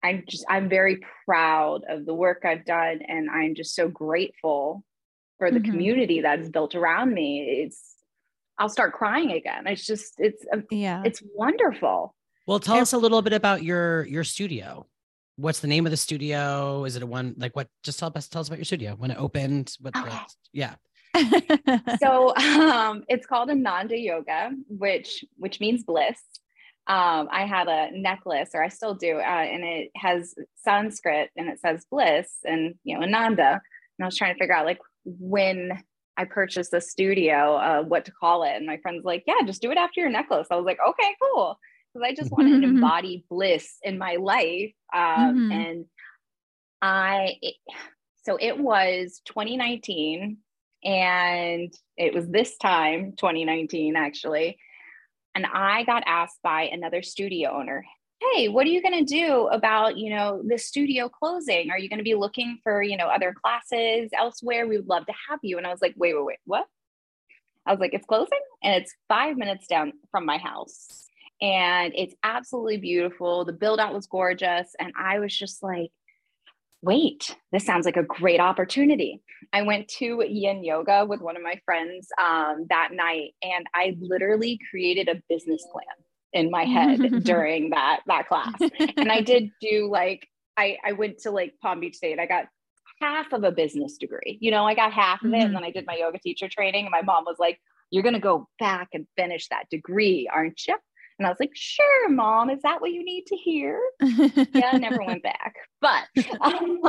i'm 0.03 0.23
just 0.27 0.45
i'm 0.49 0.67
very 0.69 0.99
proud 1.25 1.81
of 1.87 2.05
the 2.05 2.13
work 2.13 2.43
i've 2.45 2.65
done 2.65 2.99
and 3.07 3.29
i'm 3.29 3.53
just 3.53 3.75
so 3.75 3.87
grateful 3.87 4.83
for 5.39 5.49
the 5.49 5.59
mm-hmm. 5.59 5.71
community 5.71 6.21
that's 6.21 6.49
built 6.49 6.75
around 6.75 7.13
me. 7.13 7.63
It's 7.63 7.95
i'll 8.59 8.69
start 8.69 8.93
crying 8.93 9.31
again. 9.31 9.65
It's 9.65 9.85
just 9.85 10.15
it's 10.19 10.45
yeah. 10.69 11.01
it's 11.03 11.23
wonderful. 11.33 12.13
Well 12.45 12.59
tell 12.59 12.77
us 12.77 12.93
a 12.93 12.97
little 12.97 13.23
bit 13.23 13.33
about 13.33 13.63
your 13.63 14.05
your 14.05 14.23
studio 14.23 14.85
what's 15.39 15.59
the 15.59 15.67
name 15.67 15.85
of 15.85 15.91
the 15.91 15.97
studio? 15.97 16.83
Is 16.85 16.95
it 16.95 17.03
a 17.03 17.05
one 17.05 17.35
like 17.37 17.55
what? 17.55 17.67
Just 17.83 17.99
tell 17.99 18.11
us 18.13 18.27
tell 18.27 18.41
us 18.41 18.47
about 18.47 18.59
your 18.59 18.65
studio 18.65 18.95
when 18.97 19.11
it 19.11 19.17
opened. 19.17 19.75
What? 19.79 19.95
Okay. 19.95 20.09
The, 20.09 20.19
yeah. 20.53 20.75
so 21.99 22.35
um, 22.35 23.03
it's 23.07 23.25
called 23.25 23.49
Ananda 23.49 23.97
Yoga, 23.97 24.51
which 24.67 25.23
which 25.37 25.59
means 25.59 25.83
bliss. 25.83 26.19
um, 26.87 27.29
I 27.31 27.45
had 27.45 27.67
a 27.67 27.89
necklace, 27.91 28.49
or 28.53 28.63
I 28.63 28.69
still 28.69 28.95
do, 28.95 29.17
uh, 29.17 29.21
and 29.21 29.63
it 29.63 29.91
has 29.95 30.33
Sanskrit 30.55 31.29
and 31.35 31.49
it 31.49 31.59
says 31.59 31.85
bliss 31.89 32.29
and 32.43 32.75
you 32.83 32.97
know 32.97 33.03
Ananda. 33.03 33.61
And 33.97 34.03
I 34.03 34.05
was 34.05 34.17
trying 34.17 34.33
to 34.33 34.39
figure 34.39 34.55
out 34.55 34.65
like 34.65 34.79
when 35.05 35.71
I 36.17 36.25
purchased 36.25 36.71
the 36.71 36.81
studio, 36.81 37.55
uh, 37.55 37.83
what 37.83 38.05
to 38.05 38.11
call 38.11 38.43
it. 38.43 38.55
And 38.55 38.65
my 38.65 38.77
friend's 38.77 39.05
like, 39.05 39.23
"Yeah, 39.25 39.41
just 39.45 39.61
do 39.61 39.71
it 39.71 39.77
after 39.77 40.01
your 40.01 40.09
necklace." 40.09 40.47
I 40.51 40.55
was 40.55 40.65
like, 40.65 40.79
"Okay, 40.85 41.15
cool," 41.21 41.57
because 41.93 42.07
I 42.07 42.13
just 42.13 42.31
wanted 42.31 42.61
to 42.61 42.67
embody 42.67 43.25
bliss 43.29 43.77
in 43.83 43.97
my 43.97 44.15
life, 44.15 44.73
um, 44.93 45.01
mm-hmm. 45.01 45.51
and 45.51 45.85
I. 46.81 47.35
It, 47.41 47.55
so 48.25 48.37
it 48.39 48.59
was 48.59 49.21
2019 49.25 50.37
and 50.83 51.73
it 51.97 52.13
was 52.13 52.27
this 52.27 52.57
time 52.57 53.13
2019 53.17 53.95
actually 53.95 54.57
and 55.35 55.45
i 55.51 55.83
got 55.83 56.03
asked 56.05 56.37
by 56.41 56.63
another 56.63 57.01
studio 57.01 57.51
owner 57.51 57.83
hey 58.19 58.47
what 58.49 58.65
are 58.65 58.69
you 58.69 58.81
going 58.81 59.05
to 59.05 59.13
do 59.13 59.47
about 59.47 59.97
you 59.97 60.09
know 60.09 60.41
the 60.45 60.57
studio 60.57 61.09
closing? 61.09 61.71
Are 61.71 61.79
you 61.79 61.89
going 61.89 61.99
to 61.99 62.03
be 62.03 62.15
looking 62.15 62.59
for 62.63 62.81
you 62.81 62.97
know 62.97 63.07
other 63.07 63.33
classes 63.33 64.09
elsewhere? 64.17 64.67
We 64.67 64.77
would 64.77 64.89
love 64.89 65.05
to 65.05 65.13
have 65.29 65.39
you. 65.41 65.57
And 65.57 65.65
i 65.65 65.71
was 65.71 65.81
like 65.81 65.93
wait 65.97 66.15
wait 66.15 66.25
wait 66.25 66.37
what? 66.45 66.65
I 67.65 67.71
was 67.71 67.79
like 67.79 67.93
it's 67.93 68.05
closing 68.05 68.39
and 68.63 68.81
it's 68.81 68.93
five 69.07 69.37
minutes 69.37 69.67
down 69.67 69.93
from 70.11 70.25
my 70.25 70.37
house 70.37 71.05
and 71.41 71.93
it's 71.95 72.15
absolutely 72.23 72.77
beautiful 72.77 73.45
the 73.45 73.53
build 73.53 73.79
out 73.79 73.93
was 73.93 74.07
gorgeous 74.07 74.75
and 74.79 74.91
i 74.99 75.19
was 75.19 75.35
just 75.35 75.63
like 75.63 75.91
wait, 76.81 77.35
this 77.51 77.65
sounds 77.65 77.85
like 77.85 77.97
a 77.97 78.03
great 78.03 78.39
opportunity. 78.39 79.21
I 79.51 79.63
went 79.63 79.87
to 79.99 80.23
yin 80.27 80.63
yoga 80.63 81.05
with 81.05 81.21
one 81.21 81.35
of 81.35 81.43
my 81.43 81.59
friends 81.65 82.07
um, 82.21 82.65
that 82.69 82.89
night, 82.93 83.33
and 83.41 83.65
I 83.73 83.97
literally 83.99 84.59
created 84.69 85.09
a 85.09 85.21
business 85.29 85.65
plan 85.71 85.85
in 86.33 86.51
my 86.51 86.63
head 86.63 86.99
during 87.23 87.71
that 87.71 88.01
that 88.07 88.27
class. 88.27 88.53
And 88.97 89.11
I 89.11 89.21
did 89.21 89.49
do 89.61 89.89
like 89.91 90.27
I 90.57 90.77
I 90.85 90.93
went 90.93 91.19
to 91.19 91.31
like 91.31 91.55
Palm 91.61 91.79
Beach 91.79 91.95
State. 91.95 92.19
I 92.19 92.25
got 92.25 92.45
half 93.01 93.33
of 93.33 93.43
a 93.43 93.51
business 93.51 93.97
degree. 93.97 94.37
You 94.41 94.51
know, 94.51 94.65
I 94.65 94.75
got 94.75 94.93
half 94.93 95.23
of 95.23 95.31
it, 95.31 95.35
and 95.35 95.45
mm-hmm. 95.45 95.53
then 95.55 95.63
I 95.63 95.71
did 95.71 95.85
my 95.85 95.95
yoga 95.95 96.19
teacher 96.19 96.47
training. 96.49 96.85
And 96.85 96.91
my 96.91 97.01
mom 97.01 97.25
was 97.25 97.37
like, 97.39 97.59
"You're 97.91 98.03
gonna 98.03 98.19
go 98.19 98.47
back 98.59 98.89
and 98.93 99.07
finish 99.17 99.47
that 99.49 99.65
degree, 99.69 100.29
aren't 100.31 100.65
you?" 100.67 100.77
And 101.19 101.27
I 101.27 101.29
was 101.29 101.39
like, 101.39 101.51
sure, 101.53 102.09
mom, 102.09 102.49
is 102.49 102.61
that 102.63 102.79
what 102.79 102.91
you 102.91 103.03
need 103.03 103.25
to 103.27 103.35
hear? 103.35 103.81
yeah, 104.01 104.71
I 104.71 104.77
never 104.77 105.03
went 105.03 105.21
back. 105.21 105.55
But 105.81 106.05
um, 106.41 106.79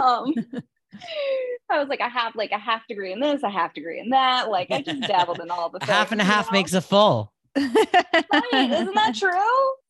I 1.69 1.79
was 1.79 1.89
like, 1.89 2.01
I 2.01 2.09
have 2.09 2.37
like 2.37 2.53
a 2.53 2.59
half 2.59 2.87
degree 2.87 3.13
in 3.13 3.21
this, 3.21 3.43
a 3.43 3.51
half 3.51 3.75
degree 3.75 3.99
in 3.99 4.11
that. 4.11 4.49
Like 4.49 4.71
I 4.71 4.83
just 4.83 5.03
dabbled 5.03 5.41
in 5.41 5.51
all 5.51 5.69
the 5.69 5.79
things, 5.81 5.91
half 5.91 6.13
and 6.13 6.21
a 6.21 6.25
half 6.25 6.47
know? 6.47 6.59
makes 6.59 6.73
a 6.75 6.81
full. 6.81 7.33
right, 7.57 7.67
isn't 7.67 8.95
that 8.95 9.15
true? 9.19 9.31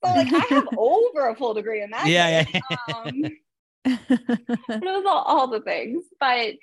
So 0.02 0.14
like 0.14 0.32
I 0.32 0.54
have 0.54 0.68
over 0.76 1.28
a 1.28 1.36
full 1.36 1.52
degree 1.52 1.82
in 1.82 1.90
that. 1.90 2.06
Yeah, 2.06 2.44
yeah. 2.50 2.76
Um, 2.94 3.22
it 3.84 4.82
was 4.82 5.04
all, 5.06 5.22
all 5.22 5.46
the 5.48 5.60
things 5.60 6.04
but 6.18 6.54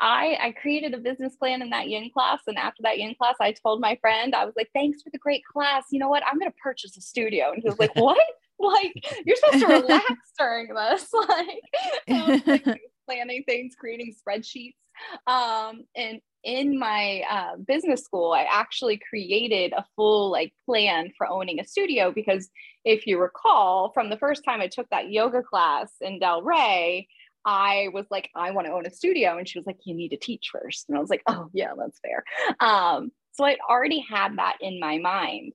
i 0.00 0.38
i 0.40 0.54
created 0.60 0.94
a 0.94 0.98
business 0.98 1.36
plan 1.36 1.60
in 1.60 1.70
that 1.70 1.88
yin 1.88 2.10
class 2.12 2.40
and 2.46 2.56
after 2.56 2.82
that 2.82 2.98
yin 2.98 3.14
class 3.16 3.34
i 3.40 3.52
told 3.52 3.80
my 3.80 3.96
friend 4.00 4.34
i 4.34 4.44
was 4.44 4.54
like 4.56 4.70
thanks 4.74 5.02
for 5.02 5.10
the 5.10 5.18
great 5.18 5.44
class. 5.44 5.84
You 5.90 6.00
know 6.00 6.08
what? 6.08 6.22
I'm 6.26 6.38
going 6.38 6.50
to 6.50 6.56
purchase 6.62 6.96
a 6.96 7.00
studio. 7.00 7.52
And 7.52 7.62
he 7.62 7.68
was 7.68 7.78
like 7.78 7.94
what? 7.96 8.18
Like 8.58 8.92
you're 9.24 9.36
supposed 9.36 9.66
to 9.66 9.72
relax 9.72 10.06
during 10.38 10.68
this. 10.74 11.08
Like, 12.08 12.46
like 12.46 12.80
planning 13.06 13.44
things 13.46 13.74
creating 13.78 14.14
spreadsheets 14.14 14.76
um 15.26 15.84
and 15.94 16.20
in 16.44 16.78
my 16.78 17.22
uh, 17.30 17.56
business 17.56 18.04
school, 18.04 18.32
I 18.32 18.46
actually 18.50 19.00
created 19.08 19.72
a 19.72 19.84
full 19.96 20.30
like 20.30 20.52
plan 20.66 21.10
for 21.16 21.26
owning 21.26 21.58
a 21.58 21.64
studio 21.64 22.12
because 22.12 22.50
if 22.84 23.06
you 23.06 23.18
recall 23.18 23.90
from 23.92 24.10
the 24.10 24.18
first 24.18 24.44
time 24.44 24.60
I 24.60 24.68
took 24.68 24.88
that 24.90 25.10
yoga 25.10 25.42
class 25.42 25.90
in 26.00 26.20
Delray, 26.20 27.06
I 27.46 27.88
was 27.92 28.06
like, 28.10 28.30
I 28.34 28.50
want 28.52 28.66
to 28.66 28.72
own 28.72 28.86
a 28.86 28.90
studio. 28.90 29.36
And 29.38 29.48
she 29.48 29.58
was 29.58 29.66
like, 29.66 29.78
you 29.84 29.94
need 29.94 30.10
to 30.10 30.16
teach 30.16 30.50
first. 30.52 30.86
And 30.88 30.96
I 30.96 31.00
was 31.00 31.10
like, 31.10 31.22
oh, 31.26 31.48
yeah, 31.52 31.72
that's 31.76 31.98
fair. 32.00 32.24
Um, 32.60 33.10
so 33.32 33.44
I'd 33.44 33.58
already 33.68 34.00
had 34.00 34.38
that 34.38 34.56
in 34.60 34.78
my 34.80 34.98
mind. 34.98 35.52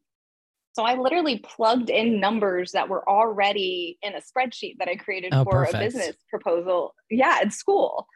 So 0.73 0.83
I 0.83 0.95
literally 0.95 1.39
plugged 1.39 1.89
in 1.89 2.19
numbers 2.19 2.71
that 2.73 2.89
were 2.89 3.07
already 3.09 3.97
in 4.01 4.13
a 4.13 4.21
spreadsheet 4.21 4.77
that 4.79 4.87
I 4.87 4.95
created 4.95 5.33
oh, 5.33 5.43
for 5.43 5.65
perfect. 5.65 5.75
a 5.75 5.79
business 5.79 6.15
proposal. 6.29 6.93
Yeah, 7.09 7.41
in 7.41 7.51
school 7.51 8.07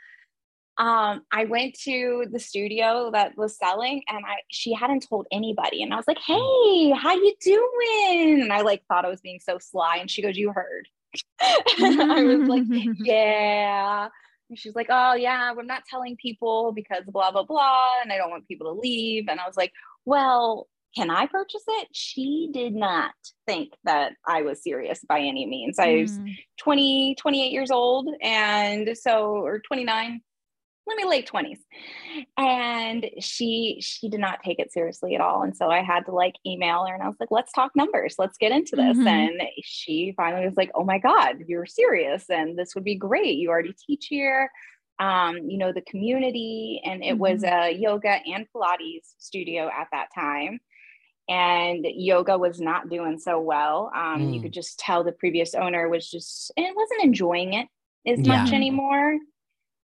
um, 0.77 1.21
I 1.31 1.45
went 1.45 1.75
to 1.81 2.25
the 2.31 2.39
studio 2.39 3.11
that 3.11 3.37
was 3.37 3.57
selling 3.57 4.01
and 4.07 4.25
I 4.25 4.37
she 4.49 4.73
hadn't 4.73 5.07
told 5.07 5.27
anybody. 5.31 5.83
And 5.83 5.93
I 5.93 5.97
was 5.97 6.07
like, 6.07 6.17
hmm. 6.25 6.33
hey, 6.33 6.91
how 6.91 7.13
you 7.13 7.33
doing? 7.41 8.41
And 8.41 8.53
I 8.53 8.61
like 8.61 8.83
thought 8.87 9.05
I 9.05 9.09
was 9.09 9.21
being 9.21 9.39
so 9.39 9.59
sly. 9.59 9.97
And 9.97 10.09
she 10.09 10.21
goes, 10.21 10.35
You 10.35 10.51
heard. 10.51 10.87
and 11.79 12.01
I 12.11 12.23
was 12.23 12.49
like, 12.49 12.63
Yeah. 12.97 14.07
And 14.49 14.57
she's 14.57 14.75
like, 14.75 14.87
Oh 14.89 15.13
yeah, 15.13 15.53
I'm 15.55 15.67
not 15.67 15.85
telling 15.87 16.17
people 16.17 16.71
because 16.71 17.03
blah 17.07 17.31
blah 17.31 17.43
blah. 17.43 18.01
And 18.01 18.11
I 18.11 18.17
don't 18.17 18.31
want 18.31 18.47
people 18.47 18.73
to 18.73 18.79
leave. 18.79 19.25
And 19.29 19.39
I 19.39 19.45
was 19.45 19.57
like, 19.57 19.73
Well, 20.05 20.67
can 20.95 21.09
I 21.09 21.27
purchase 21.27 21.63
it? 21.67 21.87
She 21.91 22.49
did 22.51 22.73
not 22.73 23.13
think 23.47 23.73
that 23.83 24.13
I 24.27 24.43
was 24.43 24.63
serious 24.63 25.01
by 25.07 25.19
any 25.19 25.45
means. 25.45 25.79
I 25.79 26.01
was 26.01 26.19
mm. 26.19 26.35
20, 26.57 27.15
28 27.15 27.51
years 27.51 27.71
old. 27.71 28.09
And 28.21 28.95
so, 28.95 29.25
or 29.25 29.59
29, 29.59 30.21
let 30.85 30.97
me 30.97 31.05
late 31.05 31.29
20s 31.31 31.59
and 32.37 33.09
she 33.19 33.77
she 33.81 34.09
did 34.09 34.19
not 34.19 34.43
take 34.43 34.59
it 34.59 34.71
seriously 34.71 35.15
at 35.15 35.21
all. 35.21 35.43
And 35.43 35.55
so 35.55 35.69
i 35.69 35.81
had 35.81 36.05
to 36.05 36.11
like 36.11 36.35
email 36.45 36.85
her 36.85 36.93
and 36.93 37.03
i 37.03 37.07
was 37.07 37.17
like 37.19 37.31
let's 37.31 37.51
talk 37.51 37.71
numbers. 37.75 38.15
Let's 38.17 38.37
get 38.37 38.51
into 38.51 38.75
this. 38.75 38.97
Mm-hmm. 38.97 39.07
and 39.07 39.41
she 39.61 40.13
finally 40.15 40.45
was 40.45 40.57
like 40.57 40.71
oh 40.75 40.83
my 40.83 40.97
god 40.97 41.37
you're 41.47 41.65
serious. 41.65 42.29
And 42.29 42.57
this 42.57 42.75
would 42.75 42.83
be 42.83 42.95
great. 42.95 43.37
You 43.37 43.49
already 43.49 43.75
teach 43.87 44.07
here 44.09 44.49
um, 44.99 45.49
you 45.49 45.57
know 45.57 45.71
the 45.71 45.81
community. 45.81 46.81
And 46.85 47.03
it 47.03 47.13
mm-hmm. 47.13 47.19
was 47.19 47.43
a 47.43 47.71
yoga 47.71 48.19
and 48.25 48.45
pilates 48.55 49.13
studio 49.17 49.67
at 49.67 49.87
that 49.91 50.07
time. 50.13 50.59
And 51.29 51.85
yoga 51.85 52.37
was 52.37 52.59
not 52.59 52.89
doing 52.89 53.17
so 53.17 53.39
well. 53.39 53.89
Um, 53.95 54.23
mm. 54.23 54.35
you 54.35 54.41
could 54.41 54.51
just 54.51 54.77
tell 54.77 55.05
the 55.05 55.13
previous 55.13 55.55
owner 55.55 55.87
was 55.87 56.09
just 56.09 56.51
and 56.57 56.67
wasn't 56.75 57.03
enjoying 57.03 57.53
it 57.53 57.67
as 58.05 58.19
yeah. 58.19 58.43
much 58.43 58.51
anymore 58.51 59.17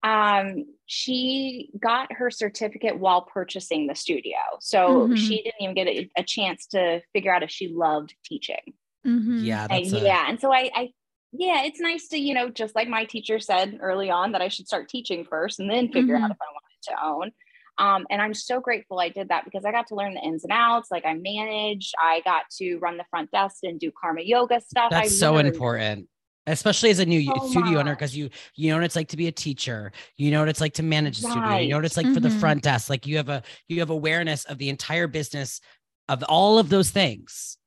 um, 0.04 0.66
she 0.86 1.72
got 1.80 2.12
her 2.14 2.32
certificate 2.32 2.98
while 2.98 3.22
purchasing 3.22 3.88
the 3.88 3.96
studio. 3.96 4.38
So 4.60 5.08
mm-hmm. 5.08 5.16
she 5.16 5.44
didn't 5.44 5.62
even 5.62 5.76
get 5.76 5.88
a, 5.88 6.10
a, 6.18 6.24
chance 6.24 6.68
to 6.68 7.02
figure 7.12 7.34
out 7.34 7.44
if 7.44 7.50
she 7.50 7.68
loved 7.68 8.16
teaching. 8.24 8.74
Mm-hmm. 9.06 9.44
Yeah. 9.44 9.68
And, 9.70 9.94
a- 9.94 10.00
yeah. 10.00 10.26
And 10.28 10.40
so 10.40 10.54
I, 10.54 10.72
I, 10.74 10.90
yeah, 11.34 11.64
it's 11.64 11.82
nice 11.82 12.08
to, 12.10 12.18
you 12.18 12.34
know, 12.34 12.50
just 12.50 12.76
like 12.76 12.88
my 12.88 13.06
teacher 13.06 13.40
said 13.40 13.78
early 13.82 14.10
on 14.10 14.32
that 14.32 14.42
I 14.42 14.48
should 14.48 14.68
start 14.68 14.88
teaching 14.88 15.26
first 15.26 15.60
and 15.60 15.70
then 15.70 15.92
figure 15.92 16.16
mm-hmm. 16.16 16.24
out 16.24 16.32
if 16.32 16.38
I 16.42 16.54
wanted 16.54 16.84
to 16.84 17.06
own. 17.06 17.32
Um, 17.78 18.08
and 18.10 18.22
I'm 18.22 18.34
so 18.34 18.60
grateful 18.60 19.00
I 19.00 19.10
did 19.10 19.30
that 19.30 19.46
because 19.46 19.64
I 19.64 19.72
got 19.72 19.88
to 19.88 19.96
learn 19.96 20.14
the 20.14 20.22
ins 20.22 20.44
and 20.44 20.52
outs. 20.52 20.92
Like 20.92 21.06
I 21.06 21.14
managed, 21.14 21.94
I 22.02 22.22
got 22.26 22.44
to 22.58 22.78
run 22.78 22.98
the 22.98 23.06
front 23.10 23.32
desk 23.32 23.58
and 23.64 23.80
do 23.80 23.92
karma 24.02 24.22
yoga 24.22 24.62
stuff. 24.62 24.92
That's 24.92 25.08
I 25.08 25.10
so 25.10 25.38
important 25.38 26.08
especially 26.50 26.90
as 26.90 27.00
a 27.00 27.06
new 27.06 27.22
so 27.24 27.48
studio 27.48 27.72
much. 27.72 27.80
owner 27.80 27.96
because 27.96 28.16
you 28.16 28.30
you 28.56 28.70
know 28.70 28.78
what 28.78 28.84
it's 28.84 28.96
like 28.96 29.08
to 29.08 29.18
be 29.18 29.28
a 29.28 29.32
teacher 29.32 29.92
you 30.18 30.32
know 30.32 30.40
what 30.40 30.50
it's 30.50 30.62
like 30.62 30.74
to 30.74 30.84
manage 30.84 31.22
right. 31.24 31.32
studio 31.32 31.58
you 31.58 31.70
know 31.70 31.78
what 31.78 31.86
it's 31.86 31.98
like 31.98 32.06
mm-hmm. 32.06 32.16
for 32.16 32.20
the 32.20 32.30
mm-hmm. 32.30 32.40
front 32.40 32.64
desk 32.64 32.90
like 32.90 33.06
you 33.06 33.18
have 33.18 33.30
a 33.30 33.42
you 33.68 33.80
have 33.80 33.90
awareness 33.90 34.46
of 34.46 34.58
the 34.58 34.70
entire 34.70 35.08
business 35.08 35.62
of 36.08 36.24
all 36.24 36.60
of 36.60 36.70
those 36.70 36.90
things 36.90 37.58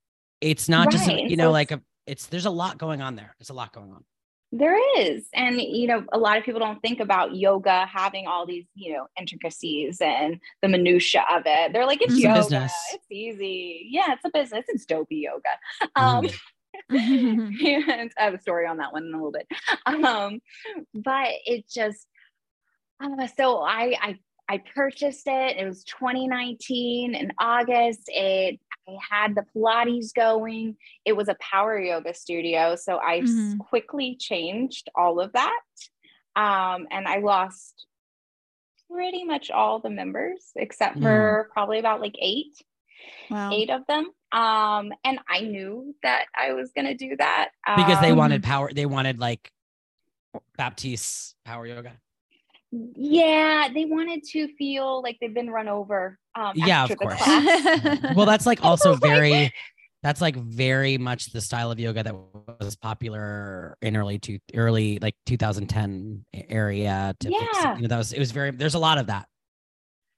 it's 0.40 0.68
not 0.68 0.86
right. 0.86 0.92
just 0.92 1.08
you 1.08 1.36
know 1.36 1.48
so 1.48 1.52
like 1.52 1.70
a 1.70 1.80
it's 2.06 2.26
there's 2.26 2.46
a 2.46 2.50
lot 2.50 2.78
going 2.78 3.00
on 3.00 3.16
there 3.16 3.34
there's 3.38 3.50
a 3.50 3.54
lot 3.54 3.72
going 3.72 3.92
on 3.92 4.04
there 4.52 4.78
is 4.98 5.26
and 5.32 5.60
you 5.60 5.86
know 5.86 6.04
a 6.12 6.18
lot 6.18 6.36
of 6.36 6.44
people 6.44 6.60
don't 6.60 6.80
think 6.82 7.00
about 7.00 7.34
yoga 7.34 7.86
having 7.86 8.26
all 8.26 8.44
these 8.44 8.66
you 8.74 8.92
know 8.92 9.06
intricacies 9.18 9.98
and 10.00 10.38
the 10.60 10.68
minutia 10.68 11.24
of 11.32 11.42
it 11.46 11.72
they're 11.72 11.86
like 11.86 12.02
it's, 12.02 12.12
it's 12.12 12.22
yoga 12.22 12.64
it's 12.92 13.06
easy 13.10 13.88
yeah 13.90 14.12
it's 14.12 14.24
a 14.26 14.30
business 14.30 14.64
it's 14.68 14.84
dopey 14.84 15.16
yoga 15.16 15.48
um 15.96 16.24
mm. 16.24 16.38
and 16.88 18.12
I 18.18 18.24
have 18.24 18.34
a 18.34 18.40
story 18.40 18.66
on 18.66 18.78
that 18.78 18.92
one 18.92 19.04
in 19.04 19.14
a 19.14 19.16
little 19.16 19.32
bit. 19.32 19.46
Um, 19.86 20.40
but 20.94 21.28
it 21.46 21.68
just, 21.68 22.06
uh, 23.02 23.26
so 23.36 23.58
I, 23.58 23.94
I, 24.00 24.18
I 24.48 24.62
purchased 24.74 25.26
it. 25.26 25.56
It 25.56 25.66
was 25.66 25.84
2019 25.84 27.14
in 27.14 27.32
August. 27.38 28.02
It, 28.08 28.60
I 28.88 28.96
had 29.10 29.34
the 29.34 29.44
Pilates 29.54 30.12
going. 30.14 30.76
It 31.04 31.14
was 31.14 31.28
a 31.28 31.36
power 31.40 31.78
yoga 31.78 32.14
studio. 32.14 32.76
So 32.76 32.98
I 32.98 33.20
mm-hmm. 33.20 33.58
quickly 33.58 34.16
changed 34.18 34.90
all 34.94 35.20
of 35.20 35.32
that. 35.32 35.60
Um, 36.34 36.86
and 36.90 37.06
I 37.06 37.18
lost 37.18 37.86
pretty 38.90 39.24
much 39.24 39.50
all 39.50 39.80
the 39.80 39.90
members 39.90 40.50
except 40.56 41.00
for 41.00 41.48
probably 41.52 41.78
about 41.78 42.00
like 42.00 42.16
eight, 42.20 42.54
wow. 43.30 43.50
eight 43.52 43.70
of 43.70 43.82
them. 43.86 44.10
Um, 44.32 44.92
and 45.04 45.18
I 45.28 45.40
knew 45.40 45.94
that 46.02 46.24
I 46.38 46.54
was 46.54 46.72
going 46.74 46.86
to 46.86 46.94
do 46.94 47.16
that 47.18 47.50
because 47.76 48.00
they 48.00 48.12
wanted 48.12 48.36
um, 48.36 48.42
power. 48.42 48.72
They 48.72 48.86
wanted 48.86 49.18
like 49.18 49.50
Baptiste 50.56 51.34
power 51.44 51.66
yoga. 51.66 51.92
Yeah, 52.70 53.68
they 53.72 53.84
wanted 53.84 54.22
to 54.30 54.48
feel 54.56 55.02
like 55.02 55.18
they've 55.20 55.34
been 55.34 55.50
run 55.50 55.68
over. 55.68 56.18
Um, 56.34 56.52
yeah, 56.54 56.84
of 56.84 56.96
course. 56.96 57.20
well, 58.16 58.24
that's 58.24 58.46
like 58.46 58.64
also 58.64 58.94
very. 58.94 59.52
That's 60.02 60.20
like 60.20 60.34
very 60.34 60.98
much 60.98 61.26
the 61.26 61.40
style 61.40 61.70
of 61.70 61.78
yoga 61.78 62.02
that 62.02 62.14
was 62.58 62.74
popular 62.74 63.76
in 63.82 63.96
early 63.96 64.18
to 64.20 64.40
early 64.52 64.98
like 65.00 65.14
2010 65.26 66.24
area. 66.48 67.14
To 67.20 67.30
yeah, 67.30 67.76
you 67.76 67.82
know, 67.82 67.88
that 67.88 67.98
was 67.98 68.12
it 68.12 68.18
was 68.18 68.32
very. 68.32 68.50
There's 68.50 68.74
a 68.74 68.80
lot 68.80 68.98
of 68.98 69.06
that. 69.08 69.28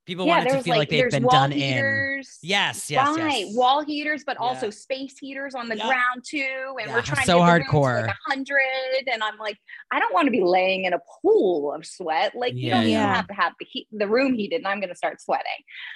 People 0.07 0.27
yeah, 0.27 0.39
wanted 0.39 0.51
to 0.51 0.63
feel 0.63 0.73
like, 0.73 0.79
like 0.81 0.89
they've 0.91 1.11
been 1.11 1.27
done 1.27 1.51
heaters, 1.51 2.39
in. 2.43 2.49
Yes, 2.49 2.91
yes, 2.91 3.17
right. 3.17 3.47
Yes. 3.47 3.57
Wall 3.57 3.83
heaters, 3.83 4.23
but 4.25 4.37
yeah. 4.39 4.47
also 4.47 4.69
space 4.69 5.19
heaters 5.19 5.55
on 5.55 5.69
the 5.69 5.77
yep. 5.77 5.87
ground 5.87 6.25
too. 6.27 6.77
And 6.81 6.89
yeah. 6.89 6.95
we're 6.95 7.03
trying 7.03 7.25
so 7.25 7.39
to 7.39 7.45
hardcore. 7.45 8.07
like 8.07 8.17
hundred, 8.27 9.09
and 9.11 9.23
I'm 9.23 9.39
like, 9.39 9.57
I 9.91 9.99
don't 9.99 10.13
want 10.13 10.27
to 10.27 10.31
be 10.31 10.43
laying 10.43 10.85
in 10.85 10.93
a 10.93 11.01
pool 11.23 11.73
of 11.73 11.87
sweat. 11.87 12.35
Like 12.35 12.55
you 12.55 12.71
don't 12.71 12.85
even 12.85 13.01
have 13.01 13.29
to 13.29 13.35
have 13.35 13.55
the 13.59 13.65
heat, 13.65 13.89
the 13.93 14.07
room 14.07 14.35
heated, 14.35 14.57
and 14.57 14.69
I'm 14.69 14.81
going 14.81 14.91
to 14.91 14.97
start 14.97 15.23
sweating. 15.23 15.47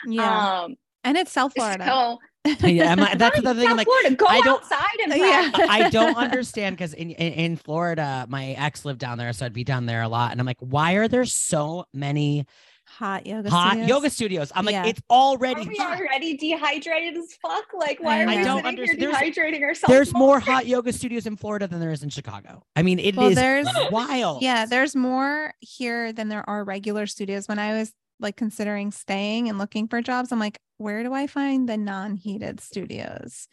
Yeah. 0.07 0.63
Um, 0.63 0.77
and 1.05 1.17
it's 1.17 1.33
South 1.33 1.53
Florida. 1.55 1.85
So, 1.87 2.19
yeah, 2.67 2.95
I, 2.99 3.15
that's 3.17 3.41
the 3.41 3.55
thing. 3.55 3.69
I'm 3.69 3.77
like, 3.77 3.87
Florida, 3.87 4.15
go 4.15 4.27
I 4.27 4.41
don't, 4.41 4.63
outside 4.63 5.01
and 5.05 5.13
yeah. 5.17 5.51
I 5.55 5.91
don't 5.91 6.17
understand 6.17 6.77
because 6.77 6.95
in, 6.95 7.11
in, 7.11 7.33
in 7.33 7.57
Florida, 7.57 8.27
my 8.29 8.51
ex 8.53 8.85
lived 8.85 9.01
down 9.01 9.19
there, 9.19 9.33
so 9.33 9.47
I'd 9.47 9.53
be 9.53 9.65
down 9.65 9.87
there 9.87 10.03
a 10.03 10.09
lot, 10.09 10.33
and 10.33 10.41
I'm 10.41 10.47
like, 10.47 10.61
why 10.61 10.95
are 10.95 11.09
there 11.09 11.25
so 11.25 11.85
many 11.93 12.47
hot 12.99 13.27
yoga 13.27 13.49
hot 13.49 13.71
studios. 13.71 13.89
yoga 13.89 14.11
studios. 14.11 14.53
I'm 14.55 14.65
like, 14.65 14.73
yeah. 14.73 14.87
it's 14.87 15.01
already 15.09 15.63
are 15.63 15.69
we 15.69 15.77
hot. 15.77 16.01
already 16.01 16.37
dehydrated 16.37 17.17
as 17.17 17.35
fuck. 17.41 17.67
Like, 17.73 18.01
why 18.01 18.25
are 18.25 18.29
I 18.29 18.37
we 18.37 18.45
don't 18.45 18.65
sitting 18.65 18.99
here 18.99 19.13
dehydrating 19.13 19.63
ourselves? 19.63 19.93
There's 19.93 20.13
more 20.13 20.41
hot 20.41 20.67
yoga 20.67 20.93
studios 20.93 21.27
in 21.27 21.37
Florida 21.37 21.69
than 21.69 21.79
there 21.79 21.93
is 21.93 22.03
in 22.03 22.09
Chicago. 22.09 22.65
I 22.75 22.83
mean, 22.83 22.99
it 22.99 23.15
well, 23.15 23.29
is 23.29 23.37
there's, 23.37 23.69
wild. 23.91 24.43
Yeah, 24.43 24.67
there's 24.67 24.97
more 24.97 25.55
here 25.61 26.13
than 26.13 26.29
there 26.29 26.49
are 26.49 26.65
regular 26.65 27.07
studios. 27.07 27.47
When 27.47 27.61
I 27.61 27.79
was 27.79 27.93
like 28.19 28.37
considering 28.37 28.91
staying 28.91 29.49
and 29.49 29.59
looking 29.59 29.87
for 29.87 30.03
jobs, 30.03 30.33
I'm 30.33 30.41
like, 30.41 30.59
where 30.79 31.05
do 31.05 31.13
I 31.13 31.29
find 31.29 31.69
the 31.69 31.77
non-heated 31.77 32.61
studios? 32.61 33.47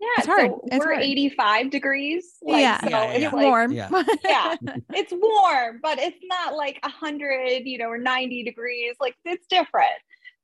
Yeah, 0.00 0.08
it's 0.18 0.26
hard. 0.26 0.50
So 0.50 0.60
it's 0.66 0.84
we're 0.84 0.94
hard. 0.94 1.04
85 1.04 1.70
degrees. 1.70 2.34
Like, 2.42 2.60
yeah, 2.60 2.80
so 2.80 2.90
yeah, 2.90 3.04
yeah. 3.04 3.12
it's 3.12 3.32
like, 3.32 3.46
warm. 3.46 3.72
Yeah. 3.72 3.88
yeah, 4.24 4.56
it's 4.92 5.12
warm, 5.12 5.80
but 5.82 5.98
it's 5.98 6.18
not 6.24 6.54
like 6.54 6.78
100, 6.82 7.62
you 7.64 7.78
know, 7.78 7.88
or 7.88 7.98
90 7.98 8.44
degrees. 8.44 8.96
Like 9.00 9.14
it's 9.24 9.46
different, 9.46 9.92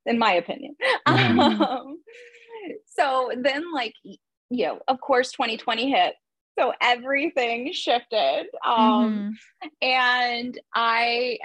in 0.05 0.17
my 0.17 0.33
opinion. 0.33 0.75
Mm-hmm. 1.07 1.61
Um, 1.61 1.97
so 2.85 3.31
then, 3.35 3.71
like, 3.73 3.93
you 4.03 4.65
know, 4.65 4.79
of 4.87 5.01
course, 5.01 5.31
2020 5.31 5.89
hit. 5.89 6.13
So 6.59 6.73
everything 6.79 7.71
shifted. 7.73 8.45
Um, 8.65 9.33
mm-hmm. 9.63 9.67
And 9.81 10.59
I, 10.75 11.39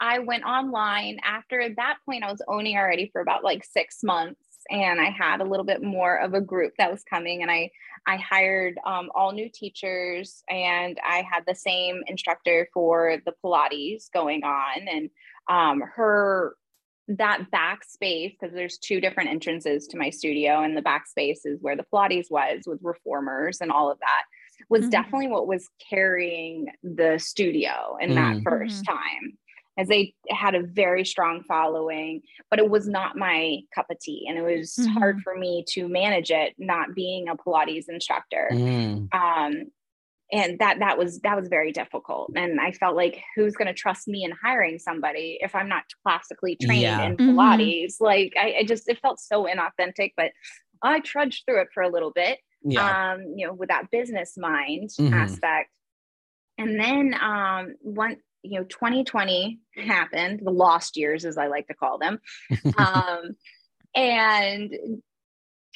I 0.00 0.18
went 0.20 0.44
online 0.44 1.18
after 1.24 1.68
that 1.76 1.98
point. 2.04 2.24
I 2.24 2.30
was 2.30 2.42
owning 2.48 2.76
already 2.76 3.10
for 3.12 3.20
about 3.20 3.44
like 3.44 3.64
six 3.64 4.02
months 4.02 4.40
and 4.70 5.00
I 5.00 5.10
had 5.10 5.40
a 5.40 5.44
little 5.44 5.64
bit 5.64 5.82
more 5.82 6.16
of 6.16 6.34
a 6.34 6.40
group 6.40 6.72
that 6.78 6.90
was 6.90 7.02
coming 7.04 7.42
and 7.42 7.50
I 7.50 7.70
I 8.06 8.16
hired 8.16 8.78
um, 8.86 9.10
all 9.14 9.32
new 9.32 9.50
teachers 9.52 10.42
and 10.48 10.98
I 11.04 11.24
had 11.30 11.42
the 11.46 11.54
same 11.54 12.02
instructor 12.06 12.68
for 12.72 13.16
the 13.24 13.32
Pilates 13.44 14.10
going 14.12 14.44
on 14.44 14.86
and 14.88 15.10
um, 15.48 15.82
her 15.94 16.54
that 17.08 17.46
backspace 17.52 18.36
because 18.38 18.54
there's 18.54 18.78
two 18.78 19.00
different 19.00 19.30
entrances 19.30 19.86
to 19.88 19.96
my 19.96 20.10
studio 20.10 20.62
and 20.62 20.76
the 20.76 20.82
backspace 20.82 21.38
is 21.44 21.58
where 21.60 21.76
the 21.76 21.86
Pilates 21.92 22.30
was 22.30 22.62
with 22.66 22.80
reformers 22.82 23.60
and 23.60 23.70
all 23.70 23.90
of 23.90 23.98
that 24.00 24.22
was 24.68 24.82
mm-hmm. 24.82 24.90
definitely 24.90 25.28
what 25.28 25.46
was 25.46 25.68
carrying 25.90 26.66
the 26.82 27.18
studio 27.18 27.96
in 28.00 28.10
mm-hmm. 28.10 28.42
that 28.42 28.50
1st 28.50 28.70
mm-hmm. 28.70 28.82
time 28.82 29.38
as 29.78 29.88
they 29.88 30.14
had 30.30 30.54
a 30.54 30.62
very 30.62 31.04
strong 31.04 31.42
following, 31.42 32.22
but 32.50 32.58
it 32.58 32.68
was 32.68 32.88
not 32.88 33.16
my 33.16 33.58
cup 33.74 33.86
of 33.90 33.98
tea. 34.00 34.26
And 34.28 34.38
it 34.38 34.42
was 34.42 34.74
mm-hmm. 34.74 34.92
hard 34.92 35.20
for 35.20 35.36
me 35.36 35.64
to 35.70 35.88
manage 35.88 36.30
it, 36.30 36.54
not 36.58 36.94
being 36.94 37.28
a 37.28 37.36
Pilates 37.36 37.88
instructor. 37.88 38.48
Mm. 38.52 39.14
Um, 39.14 39.64
and 40.32 40.58
that 40.58 40.78
that 40.80 40.98
was 40.98 41.20
that 41.20 41.36
was 41.36 41.48
very 41.48 41.72
difficult 41.72 42.32
and 42.34 42.60
i 42.60 42.72
felt 42.72 42.96
like 42.96 43.22
who's 43.34 43.54
going 43.54 43.68
to 43.68 43.74
trust 43.74 44.08
me 44.08 44.24
in 44.24 44.32
hiring 44.42 44.78
somebody 44.78 45.38
if 45.40 45.54
i'm 45.54 45.68
not 45.68 45.84
classically 46.04 46.56
trained 46.60 46.82
yeah. 46.82 47.02
in 47.02 47.16
mm-hmm. 47.16 47.38
pilates 47.38 47.94
mm-hmm. 47.94 48.04
like 48.04 48.34
I, 48.36 48.56
I, 48.60 48.64
just 48.64 48.88
it 48.88 48.98
felt 49.00 49.20
so 49.20 49.46
inauthentic 49.46 50.12
but 50.16 50.32
i 50.82 51.00
trudged 51.00 51.44
through 51.46 51.62
it 51.62 51.68
for 51.72 51.82
a 51.82 51.88
little 51.88 52.10
bit 52.10 52.38
yeah. 52.64 53.12
um 53.12 53.24
you 53.36 53.46
know 53.46 53.52
with 53.52 53.68
that 53.68 53.90
business 53.90 54.36
mind 54.36 54.90
mm-hmm. 54.98 55.14
aspect 55.14 55.70
and 56.58 56.80
then 56.80 57.14
um 57.20 57.74
one 57.82 58.16
you 58.42 58.58
know 58.58 58.64
2020 58.64 59.58
happened 59.76 60.40
the 60.42 60.50
lost 60.50 60.96
years 60.96 61.24
as 61.24 61.38
i 61.38 61.46
like 61.46 61.66
to 61.66 61.74
call 61.74 61.98
them 61.98 62.18
um, 62.78 63.36
and 63.94 64.72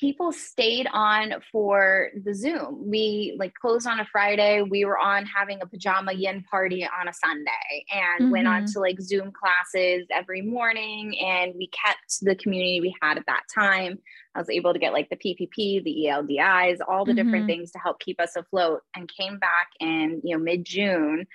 people 0.00 0.32
stayed 0.32 0.88
on 0.92 1.34
for 1.52 2.08
the 2.24 2.34
zoom 2.34 2.88
we 2.88 3.36
like 3.38 3.52
closed 3.60 3.86
on 3.86 4.00
a 4.00 4.04
friday 4.06 4.62
we 4.62 4.84
were 4.84 4.98
on 4.98 5.26
having 5.26 5.60
a 5.60 5.66
pajama 5.66 6.12
yin 6.12 6.42
party 6.50 6.88
on 6.98 7.06
a 7.06 7.12
sunday 7.12 7.84
and 7.92 8.22
mm-hmm. 8.22 8.32
went 8.32 8.48
on 8.48 8.62
mm-hmm. 8.62 8.72
to 8.72 8.80
like 8.80 8.98
zoom 9.00 9.30
classes 9.30 10.06
every 10.10 10.40
morning 10.40 11.14
and 11.20 11.52
we 11.54 11.68
kept 11.68 12.20
the 12.22 12.34
community 12.34 12.80
we 12.80 12.94
had 13.02 13.18
at 13.18 13.26
that 13.26 13.42
time 13.54 13.98
i 14.34 14.38
was 14.38 14.48
able 14.48 14.72
to 14.72 14.78
get 14.78 14.94
like 14.94 15.10
the 15.10 15.16
ppp 15.16 15.84
the 15.84 16.06
eldis 16.08 16.78
all 16.88 17.04
the 17.04 17.12
mm-hmm. 17.12 17.22
different 17.22 17.46
things 17.46 17.70
to 17.70 17.78
help 17.78 18.00
keep 18.00 18.18
us 18.18 18.36
afloat 18.36 18.80
and 18.96 19.10
came 19.14 19.38
back 19.38 19.68
in 19.80 20.20
you 20.24 20.34
know 20.34 20.42
mid-june 20.42 21.26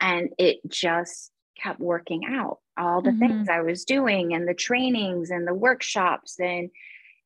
and 0.00 0.30
it 0.38 0.58
just 0.68 1.30
kept 1.60 1.80
working 1.80 2.22
out 2.28 2.58
all 2.76 3.02
the 3.02 3.10
mm-hmm. 3.10 3.20
things 3.20 3.48
I 3.48 3.60
was 3.60 3.84
doing 3.84 4.34
and 4.34 4.48
the 4.48 4.54
trainings 4.54 5.30
and 5.30 5.46
the 5.46 5.54
workshops 5.54 6.38
and 6.38 6.70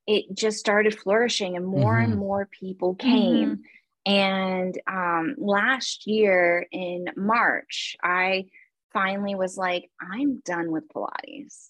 it 0.06 0.26
just 0.34 0.58
started 0.58 0.98
flourishing 0.98 1.56
and 1.56 1.66
more 1.66 1.94
mm-hmm. 1.94 2.12
and 2.12 2.20
more 2.20 2.48
people 2.60 2.94
came 2.94 3.62
mm-hmm. 4.06 4.12
and 4.12 4.78
um, 4.86 5.34
last 5.38 6.06
year 6.06 6.66
in 6.70 7.06
March 7.16 7.96
I 8.02 8.46
finally 8.92 9.34
was 9.34 9.56
like 9.56 9.90
I'm 10.00 10.40
done 10.44 10.70
with 10.70 10.88
Pilates 10.88 11.68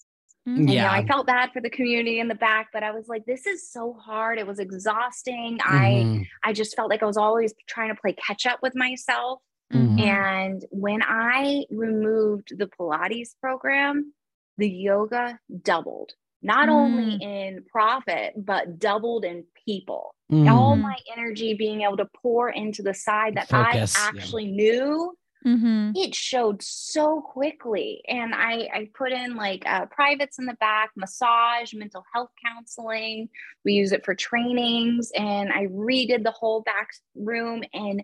yeah. 0.49 0.53
Mm-hmm. 0.53 0.67
You 0.67 0.79
know, 0.79 0.87
I 0.87 1.05
felt 1.05 1.27
bad 1.27 1.51
for 1.51 1.61
the 1.61 1.69
community 1.69 2.19
in 2.19 2.27
the 2.27 2.35
back, 2.35 2.69
but 2.73 2.83
I 2.83 2.91
was 2.91 3.07
like, 3.07 3.25
this 3.25 3.45
is 3.45 3.69
so 3.69 3.93
hard. 3.93 4.39
It 4.39 4.47
was 4.47 4.59
exhausting. 4.59 5.59
Mm-hmm. 5.59 6.23
I 6.43 6.49
I 6.49 6.53
just 6.53 6.75
felt 6.75 6.89
like 6.89 7.03
I 7.03 7.05
was 7.05 7.17
always 7.17 7.53
trying 7.67 7.93
to 7.93 7.99
play 7.99 8.13
catch 8.13 8.45
up 8.45 8.59
with 8.61 8.75
myself. 8.75 9.41
Mm-hmm. 9.73 9.99
And 9.99 10.65
when 10.71 11.01
I 11.03 11.65
removed 11.69 12.57
the 12.57 12.67
Pilates 12.67 13.35
program, 13.39 14.13
the 14.57 14.69
yoga 14.69 15.39
doubled, 15.61 16.13
not 16.41 16.69
mm. 16.69 16.71
only 16.71 17.15
in 17.23 17.63
profit, 17.71 18.33
but 18.35 18.79
doubled 18.79 19.25
in 19.25 19.45
people. 19.65 20.15
Mm. 20.31 20.51
All 20.51 20.75
my 20.75 20.95
energy 21.15 21.53
being 21.53 21.81
able 21.81 21.97
to 21.97 22.09
pour 22.21 22.49
into 22.49 22.81
the 22.81 22.93
side 22.93 23.35
that 23.35 23.49
Focus, 23.49 23.95
I 23.97 24.07
actually 24.07 24.45
yeah. 24.45 24.55
knew. 24.55 25.15
Mm-hmm. 25.45 25.91
It 25.95 26.13
showed 26.13 26.61
so 26.61 27.21
quickly. 27.21 28.01
And 28.07 28.35
I, 28.35 28.67
I 28.73 28.89
put 28.93 29.13
in 29.13 29.35
like 29.35 29.63
uh, 29.65 29.85
privates 29.85 30.37
in 30.37 30.45
the 30.45 30.55
back, 30.55 30.91
massage, 30.97 31.73
mental 31.73 32.03
health 32.13 32.31
counseling. 32.45 33.29
We 33.63 33.73
use 33.73 33.93
it 33.93 34.03
for 34.03 34.15
trainings. 34.15 35.11
And 35.15 35.51
I 35.51 35.67
redid 35.67 36.23
the 36.23 36.31
whole 36.31 36.61
back 36.61 36.89
room. 37.15 37.63
And 37.73 38.03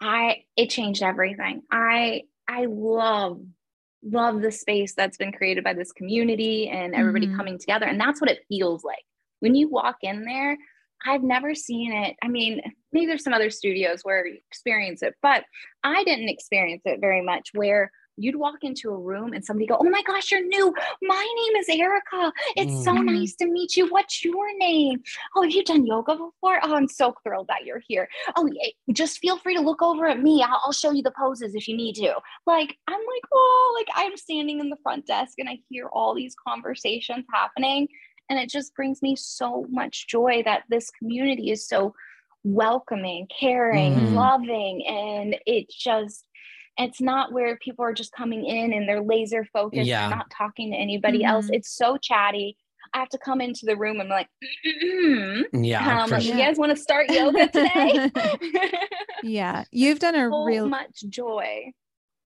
I 0.00 0.44
it 0.56 0.70
changed 0.70 1.02
everything. 1.02 1.62
I 1.70 2.22
I 2.48 2.66
love 2.68 3.40
love 4.04 4.40
the 4.40 4.52
space 4.52 4.94
that's 4.94 5.16
been 5.16 5.32
created 5.32 5.64
by 5.64 5.74
this 5.74 5.92
community 5.92 6.68
and 6.68 6.94
everybody 6.94 7.26
mm-hmm. 7.26 7.36
coming 7.36 7.58
together 7.58 7.86
and 7.86 8.00
that's 8.00 8.20
what 8.20 8.30
it 8.30 8.44
feels 8.48 8.84
like. 8.84 9.04
When 9.40 9.54
you 9.54 9.68
walk 9.68 9.96
in 10.02 10.22
there, 10.22 10.56
I've 11.06 11.22
never 11.22 11.54
seen 11.54 11.92
it. 11.92 12.16
I 12.22 12.28
mean, 12.28 12.60
maybe 12.92 13.06
there's 13.06 13.24
some 13.24 13.32
other 13.32 13.50
studios 13.50 14.00
where 14.02 14.26
you 14.26 14.38
experience 14.50 15.02
it, 15.02 15.14
but 15.22 15.44
I 15.84 16.04
didn't 16.04 16.28
experience 16.28 16.82
it 16.84 17.00
very 17.00 17.22
much 17.22 17.50
where 17.54 17.90
you'd 18.18 18.36
walk 18.36 18.58
into 18.62 18.90
a 18.90 18.96
room 18.96 19.32
and 19.32 19.44
somebody 19.44 19.66
go, 19.66 19.76
Oh 19.80 19.88
my 19.88 20.02
gosh, 20.02 20.30
you're 20.30 20.44
new. 20.44 20.74
My 21.02 21.34
name 21.36 21.56
is 21.56 21.68
Erika. 21.68 22.32
It's 22.56 22.72
mm-hmm. 22.72 22.82
so 22.82 22.92
nice 22.92 23.34
to 23.36 23.46
meet 23.46 23.76
you. 23.76 23.88
What's 23.88 24.24
your 24.24 24.56
name? 24.58 25.02
Oh, 25.36 25.42
have 25.42 25.52
you 25.52 25.64
done 25.64 25.86
yoga 25.86 26.12
before? 26.12 26.60
Oh, 26.62 26.74
I'm 26.74 26.88
so 26.88 27.14
thrilled 27.22 27.48
that 27.48 27.64
you're 27.64 27.82
here. 27.86 28.08
Oh, 28.36 28.48
just 28.92 29.18
feel 29.18 29.38
free 29.38 29.54
to 29.54 29.60
look 29.60 29.82
over 29.82 30.06
at 30.06 30.22
me. 30.22 30.42
I'll, 30.42 30.60
I'll 30.66 30.72
show 30.72 30.90
you 30.90 31.02
the 31.02 31.12
poses 31.18 31.54
if 31.54 31.68
you 31.68 31.76
need 31.76 31.94
to. 31.96 32.14
Like, 32.46 32.76
I'm 32.86 33.00
like, 33.00 33.24
oh, 33.32 33.74
like 33.78 33.88
I'm 33.94 34.16
standing 34.16 34.60
in 34.60 34.70
the 34.70 34.76
front 34.82 35.06
desk 35.06 35.34
and 35.38 35.48
I 35.48 35.58
hear 35.68 35.88
all 35.92 36.14
these 36.14 36.34
conversations 36.46 37.24
happening. 37.32 37.88
And 38.30 38.38
it 38.38 38.50
just 38.50 38.74
brings 38.74 39.00
me 39.00 39.16
so 39.16 39.66
much 39.70 40.06
joy 40.08 40.42
that 40.44 40.64
this 40.68 40.90
community 40.90 41.50
is 41.50 41.66
so 41.66 41.94
welcoming, 42.44 43.26
caring, 43.38 43.94
mm. 43.94 44.14
loving, 44.14 44.86
and 44.86 45.36
it 45.46 45.68
just 45.70 46.24
it's 46.78 47.00
not 47.00 47.32
where 47.32 47.56
people 47.56 47.84
are 47.84 47.92
just 47.92 48.12
coming 48.12 48.44
in 48.44 48.72
and 48.72 48.88
they're 48.88 49.02
laser 49.02 49.44
focused 49.52 49.86
yeah. 49.86 50.08
not 50.08 50.30
talking 50.30 50.70
to 50.70 50.76
anybody 50.76 51.18
mm-hmm. 51.18 51.28
else 51.28 51.48
it's 51.50 51.70
so 51.70 51.96
chatty 51.96 52.56
I 52.94 52.98
have 53.00 53.08
to 53.10 53.18
come 53.18 53.40
into 53.40 53.66
the 53.66 53.76
room 53.76 54.00
and 54.00 54.10
I'm 54.12 54.18
like, 54.18 54.28
mm-hmm. 54.66 55.62
yeah, 55.62 56.04
um, 56.04 56.10
like, 56.10 56.22
sure. 56.22 56.34
you 56.34 56.40
guys 56.40 56.56
want 56.56 56.70
to 56.70 56.76
start 56.76 57.10
yoga 57.10 57.48
today? 57.48 58.10
yeah, 59.22 59.64
you've 59.70 59.98
done 59.98 60.14
a 60.14 60.30
so 60.30 60.44
real 60.44 60.68
much 60.68 61.04
joy. 61.08 61.72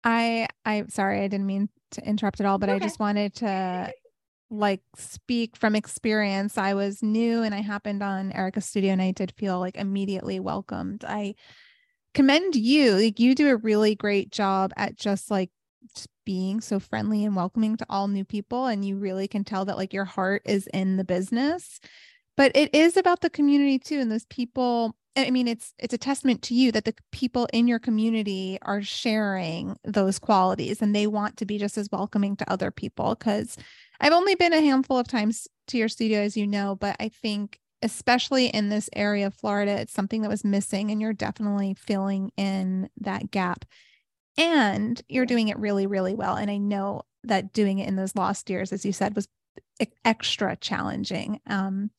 I 0.03 0.47
I'm 0.65 0.89
sorry, 0.89 1.21
I 1.21 1.27
didn't 1.27 1.47
mean 1.47 1.69
to 1.91 2.07
interrupt 2.07 2.39
at 2.39 2.45
all, 2.45 2.57
but 2.57 2.69
okay. 2.69 2.75
I 2.75 2.79
just 2.79 2.99
wanted 2.99 3.35
to 3.35 3.91
like 4.49 4.81
speak 4.95 5.57
from 5.57 5.75
experience. 5.75 6.57
I 6.57 6.73
was 6.73 7.01
new 7.01 7.41
and 7.41 7.55
I 7.55 7.61
happened 7.61 8.03
on 8.03 8.31
Erika's 8.31 8.65
studio 8.65 8.91
and 8.91 9.01
I 9.01 9.11
did 9.11 9.31
feel 9.31 9.59
like 9.59 9.77
immediately 9.77 10.39
welcomed. 10.39 11.03
I 11.07 11.35
commend 12.13 12.55
you. 12.55 12.93
Like 12.95 13.19
you 13.19 13.35
do 13.35 13.49
a 13.49 13.57
really 13.57 13.95
great 13.95 14.31
job 14.31 14.71
at 14.77 14.95
just 14.95 15.31
like 15.31 15.49
just 15.95 16.07
being 16.25 16.61
so 16.61 16.79
friendly 16.79 17.25
and 17.25 17.35
welcoming 17.35 17.75
to 17.77 17.85
all 17.89 18.07
new 18.07 18.23
people 18.23 18.67
and 18.67 18.85
you 18.85 18.95
really 18.97 19.27
can 19.27 19.43
tell 19.43 19.65
that 19.65 19.77
like 19.77 19.93
your 19.93 20.05
heart 20.05 20.41
is 20.45 20.67
in 20.73 20.97
the 20.97 21.03
business. 21.03 21.79
But 22.35 22.51
it 22.55 22.73
is 22.73 22.97
about 22.97 23.21
the 23.21 23.29
community 23.29 23.79
too 23.79 23.99
and 23.99 24.11
those 24.11 24.25
people 24.25 24.95
I 25.15 25.29
mean, 25.29 25.47
it's 25.47 25.73
it's 25.77 25.93
a 25.93 25.97
testament 25.97 26.41
to 26.43 26.55
you 26.55 26.71
that 26.71 26.85
the 26.85 26.95
people 27.11 27.47
in 27.53 27.67
your 27.67 27.79
community 27.79 28.57
are 28.63 28.81
sharing 28.81 29.77
those 29.83 30.17
qualities 30.17 30.81
and 30.81 30.95
they 30.95 31.05
want 31.05 31.37
to 31.37 31.45
be 31.45 31.59
just 31.59 31.77
as 31.77 31.89
welcoming 31.91 32.35
to 32.37 32.51
other 32.51 32.71
people. 32.71 33.15
Because 33.15 33.55
I've 33.99 34.13
only 34.13 34.35
been 34.35 34.53
a 34.53 34.61
handful 34.61 34.97
of 34.97 35.07
times 35.07 35.47
to 35.67 35.77
your 35.77 35.87
studio, 35.87 36.21
as 36.21 36.35
you 36.35 36.47
know, 36.47 36.75
but 36.75 36.95
I 36.99 37.09
think 37.09 37.59
especially 37.83 38.47
in 38.47 38.69
this 38.69 38.89
area 38.93 39.27
of 39.27 39.35
Florida, 39.35 39.73
it's 39.73 39.93
something 39.93 40.21
that 40.23 40.29
was 40.29 40.43
missing, 40.43 40.89
and 40.89 40.99
you're 40.99 41.13
definitely 41.13 41.75
filling 41.75 42.31
in 42.37 42.89
that 43.01 43.29
gap. 43.29 43.65
And 44.37 44.99
you're 45.07 45.27
doing 45.27 45.49
it 45.49 45.59
really, 45.59 45.85
really 45.85 46.15
well. 46.15 46.35
And 46.35 46.49
I 46.49 46.57
know 46.57 47.03
that 47.23 47.53
doing 47.53 47.77
it 47.77 47.87
in 47.87 47.95
those 47.95 48.15
lost 48.15 48.49
years, 48.49 48.73
as 48.73 48.83
you 48.83 48.91
said, 48.91 49.15
was 49.15 49.27
extra 50.05 50.55
challenging. 50.55 51.39
Um, 51.47 51.91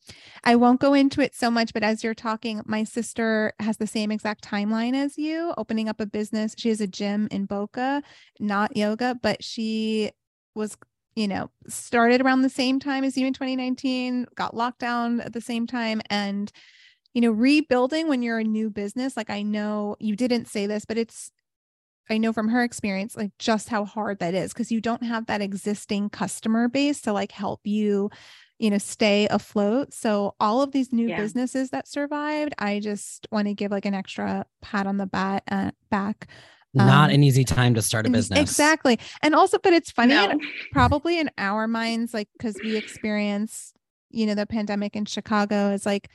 I 0.43 0.55
won't 0.55 0.79
go 0.79 0.93
into 0.93 1.21
it 1.21 1.35
so 1.35 1.49
much, 1.49 1.73
but 1.73 1.83
as 1.83 2.03
you're 2.03 2.13
talking, 2.13 2.61
my 2.65 2.83
sister 2.83 3.53
has 3.59 3.77
the 3.77 3.87
same 3.87 4.11
exact 4.11 4.43
timeline 4.43 4.93
as 4.93 5.17
you, 5.17 5.53
opening 5.57 5.87
up 5.87 6.01
a 6.01 6.05
business. 6.05 6.55
She 6.57 6.69
has 6.69 6.81
a 6.81 6.87
gym 6.87 7.27
in 7.31 7.45
Boca, 7.45 8.01
not 8.39 8.75
yoga, 8.75 9.17
but 9.21 9.43
she 9.43 10.11
was, 10.55 10.77
you 11.15 11.27
know, 11.27 11.49
started 11.67 12.21
around 12.21 12.41
the 12.41 12.49
same 12.49 12.79
time 12.79 13.03
as 13.03 13.17
you 13.17 13.25
in 13.25 13.33
2019, 13.33 14.27
got 14.35 14.55
locked 14.55 14.79
down 14.79 15.21
at 15.21 15.33
the 15.33 15.41
same 15.41 15.65
time. 15.65 16.01
And, 16.09 16.51
you 17.13 17.21
know, 17.21 17.31
rebuilding 17.31 18.07
when 18.07 18.21
you're 18.21 18.39
a 18.39 18.43
new 18.43 18.69
business, 18.69 19.15
like 19.15 19.29
I 19.29 19.41
know 19.41 19.95
you 19.99 20.15
didn't 20.15 20.47
say 20.47 20.67
this, 20.67 20.85
but 20.85 20.97
it's 20.97 21.31
I 22.09 22.17
know 22.17 22.33
from 22.33 22.49
her 22.49 22.63
experience, 22.63 23.15
like 23.15 23.31
just 23.39 23.69
how 23.69 23.85
hard 23.85 24.19
that 24.19 24.35
is 24.35 24.53
because 24.53 24.71
you 24.71 24.79
don't 24.79 25.03
have 25.03 25.25
that 25.25 25.41
existing 25.41 26.09
customer 26.09 26.67
base 26.67 27.01
to 27.01 27.13
like 27.13 27.31
help 27.31 27.61
you, 27.63 28.11
you 28.59 28.69
know, 28.69 28.77
stay 28.77 29.27
afloat. 29.29 29.93
So 29.93 30.35
all 30.39 30.61
of 30.61 30.71
these 30.71 30.93
new 30.93 31.07
yeah. 31.07 31.17
businesses 31.17 31.71
that 31.71 31.87
survived, 31.87 32.53
I 32.59 32.79
just 32.79 33.27
want 33.31 33.47
to 33.47 33.53
give 33.53 33.71
like 33.71 33.85
an 33.85 33.95
extra 33.95 34.45
pat 34.61 34.85
on 34.85 34.97
the 34.97 35.07
bat 35.07 35.43
uh, 35.49 35.71
back. 35.89 36.27
Not 36.75 37.09
um, 37.09 37.15
an 37.15 37.23
easy 37.23 37.43
time 37.43 37.73
to 37.75 37.81
start 37.81 38.05
a 38.05 38.09
business. 38.09 38.39
Exactly. 38.39 38.99
And 39.21 39.33
also, 39.33 39.57
but 39.57 39.73
it's 39.73 39.91
funny, 39.91 40.13
no. 40.13 40.37
probably 40.71 41.19
in 41.19 41.31
our 41.37 41.67
minds, 41.67 42.13
like, 42.13 42.27
because 42.37 42.55
we 42.63 42.75
experience, 42.75 43.73
you 44.09 44.25
know, 44.25 44.35
the 44.35 44.45
pandemic 44.45 44.95
in 44.95 45.05
Chicago 45.05 45.71
is 45.71 45.85
like, 45.85 46.09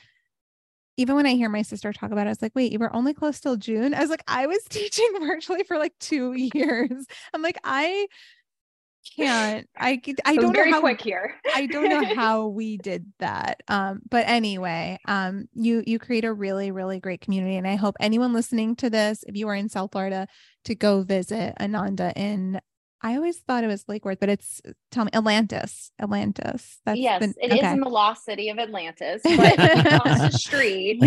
even 0.96 1.16
when 1.16 1.26
I 1.26 1.30
hear 1.30 1.48
my 1.48 1.62
sister 1.62 1.92
talk 1.92 2.12
about 2.12 2.26
it, 2.26 2.30
I 2.30 2.32
was 2.32 2.42
like, 2.42 2.52
wait, 2.54 2.72
you 2.72 2.78
were 2.78 2.94
only 2.94 3.14
close 3.14 3.40
till 3.40 3.56
June. 3.56 3.94
I 3.94 4.00
was 4.00 4.10
like, 4.10 4.22
I 4.28 4.46
was 4.46 4.62
teaching 4.68 5.10
virtually 5.20 5.64
for 5.64 5.78
like 5.78 5.94
two 5.98 6.32
years. 6.54 7.06
I'm 7.32 7.42
like, 7.42 7.58
I 7.64 8.06
can't. 9.16 9.68
I 9.76 10.00
I 10.24 10.36
don't 10.36 10.54
very 10.54 10.70
know 10.70 10.76
how 10.76 10.80
quick 10.80 11.00
here. 11.00 11.34
I 11.54 11.66
don't 11.66 11.88
know 11.88 12.04
how 12.14 12.46
we 12.46 12.76
did 12.76 13.06
that. 13.18 13.62
Um, 13.68 14.00
but 14.08 14.28
anyway, 14.28 14.98
um, 15.06 15.48
you 15.54 15.82
you 15.86 15.98
create 15.98 16.24
a 16.24 16.32
really 16.32 16.70
really 16.70 17.00
great 17.00 17.20
community, 17.20 17.56
and 17.56 17.66
I 17.66 17.76
hope 17.76 17.96
anyone 18.00 18.32
listening 18.32 18.76
to 18.76 18.90
this, 18.90 19.24
if 19.26 19.36
you 19.36 19.48
are 19.48 19.54
in 19.54 19.68
South 19.68 19.92
Florida, 19.92 20.26
to 20.64 20.74
go 20.74 21.02
visit 21.02 21.54
Ananda 21.60 22.12
in 22.16 22.60
I 23.02 23.16
always 23.16 23.38
thought 23.38 23.64
it 23.64 23.66
was 23.66 23.88
Lake 23.88 24.04
Worth, 24.04 24.20
but 24.20 24.28
it's 24.28 24.60
tell 24.90 25.04
me 25.04 25.10
Atlantis. 25.14 25.90
Atlantis. 25.98 26.80
That's 26.84 26.98
yes, 26.98 27.20
been, 27.20 27.34
it 27.40 27.52
okay. 27.52 27.66
is 27.66 27.72
in 27.72 27.80
the 27.80 27.88
lost 27.88 28.24
city 28.24 28.50
of 28.50 28.58
Atlantis. 28.58 29.22
But 29.40 29.54
if 29.58 29.76
you 29.76 29.98
cross 30.00 30.32
the 30.32 30.38
street, 30.38 31.02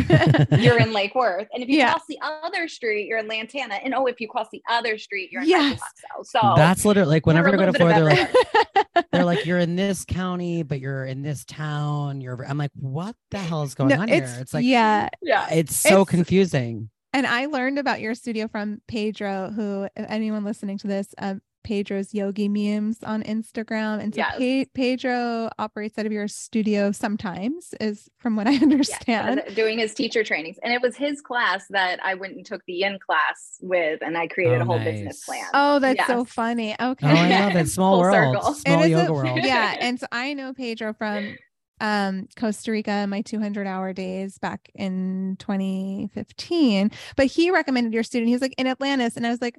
you're 0.60 0.80
in 0.80 0.92
Lake 0.92 1.14
Worth. 1.14 1.48
And 1.54 1.62
if 1.62 1.70
you 1.70 1.78
yeah. 1.78 1.92
cross 1.92 2.04
the 2.10 2.18
other 2.22 2.68
street, 2.68 3.08
you're 3.08 3.20
in 3.20 3.28
Lantana. 3.28 3.76
And 3.76 3.94
oh, 3.94 4.08
if 4.08 4.20
you 4.20 4.28
cross 4.28 4.48
the 4.52 4.64
other 4.68 4.98
street, 4.98 5.32
you're 5.32 5.44
in 5.44 5.50
yes. 5.50 5.80
So 6.24 6.54
that's 6.56 6.84
literally 6.84 7.10
like 7.10 7.26
whenever 7.28 7.50
I 7.50 7.58
go 7.58 7.66
to 7.68 7.74
Florida, 7.74 8.04
they're 8.04 8.94
like, 8.96 9.12
they're 9.12 9.26
like, 9.26 9.46
you're 9.46 9.60
in 9.60 9.76
this 9.76 10.04
county, 10.04 10.64
but 10.64 10.80
you're 10.80 11.06
in 11.06 11.22
this 11.22 11.46
town. 11.46 12.22
You're 12.22 12.44
I'm 12.44 12.58
like, 12.58 12.72
what 12.74 13.16
the 13.30 13.38
hell 13.38 13.64
is 13.64 13.76
going 13.76 13.90
no, 13.90 14.02
on 14.02 14.10
it's, 14.10 14.32
here? 14.32 14.42
It's 14.42 14.54
like, 14.54 14.66
yeah, 14.66 15.10
yeah, 15.22 15.48
it's 15.52 15.76
so 15.76 16.02
it's, 16.02 16.10
confusing. 16.10 16.90
And 17.14 17.28
I 17.28 17.46
learned 17.46 17.78
about 17.78 18.02
your 18.02 18.16
studio 18.16 18.48
from 18.48 18.82
Pedro, 18.88 19.52
who, 19.52 19.88
anyone 19.96 20.44
listening 20.44 20.80
to 20.80 20.88
this, 20.88 21.14
um, 21.20 21.42
Pedro's 21.64 22.14
yogi 22.14 22.48
memes 22.48 23.02
on 23.04 23.24
Instagram. 23.24 24.02
And 24.02 24.14
so 24.14 24.20
yes. 24.20 24.38
Pe- 24.38 24.66
Pedro 24.74 25.50
operates 25.58 25.98
out 25.98 26.06
of 26.06 26.12
your 26.12 26.28
studio 26.28 26.92
sometimes, 26.92 27.74
is 27.80 28.10
from 28.18 28.36
what 28.36 28.48
I 28.48 28.56
understand. 28.62 29.42
Yes, 29.46 29.56
doing 29.56 29.80
his 29.80 29.94
teacher 29.94 30.24
trainings. 30.24 30.58
And 30.64 30.74
it 30.74 30.82
was 30.82 30.96
his 30.96 31.22
class 31.22 31.66
that 31.70 32.00
I 32.04 32.16
went 32.16 32.36
and 32.36 32.46
took 32.46 32.64
the 32.66 32.84
in 32.84 33.00
class 33.00 33.58
with, 33.62 34.02
and 34.02 34.18
I 34.18 34.28
created 34.28 34.60
oh, 34.60 34.62
a 34.62 34.66
whole 34.66 34.78
nice. 34.78 34.92
business 34.92 35.26
plan. 35.26 35.46
Oh, 35.54 35.80
that's 35.80 35.98
yes. 35.98 36.08
so 36.08 36.26
funny. 36.26 36.76
Okay. 36.84 37.08
Oh, 37.08 37.16
I 37.16 37.40
love 37.40 37.56
it. 37.56 37.70
Small 37.70 38.00
world. 38.00 38.36
Circle. 38.36 38.54
Small 38.56 38.86
yoga 38.86 39.10
a, 39.10 39.14
world. 39.14 39.40
Yeah. 39.44 39.78
And 39.80 40.00
so 40.00 40.06
I 40.12 40.34
know 40.34 40.54
Pedro 40.54 40.94
from 40.94 41.38
um 41.82 42.28
Costa 42.38 42.72
Rica 42.72 43.06
my 43.08 43.22
200 43.22 43.68
hour 43.68 43.94
days 43.94 44.38
back 44.38 44.70
yin 44.76 45.36
2015 45.40 46.92
but 47.16 47.26
he 47.26 47.52
recommended 47.52 47.94
your 47.94 48.04
student 48.04 48.28
he 48.28 48.34
was 48.34 48.42
like 48.42 48.54
in 48.58 48.68
Atlantis 48.68 49.18
and 49.18 49.26
I 49.26 49.30
was 49.30 49.42
like 49.42 49.58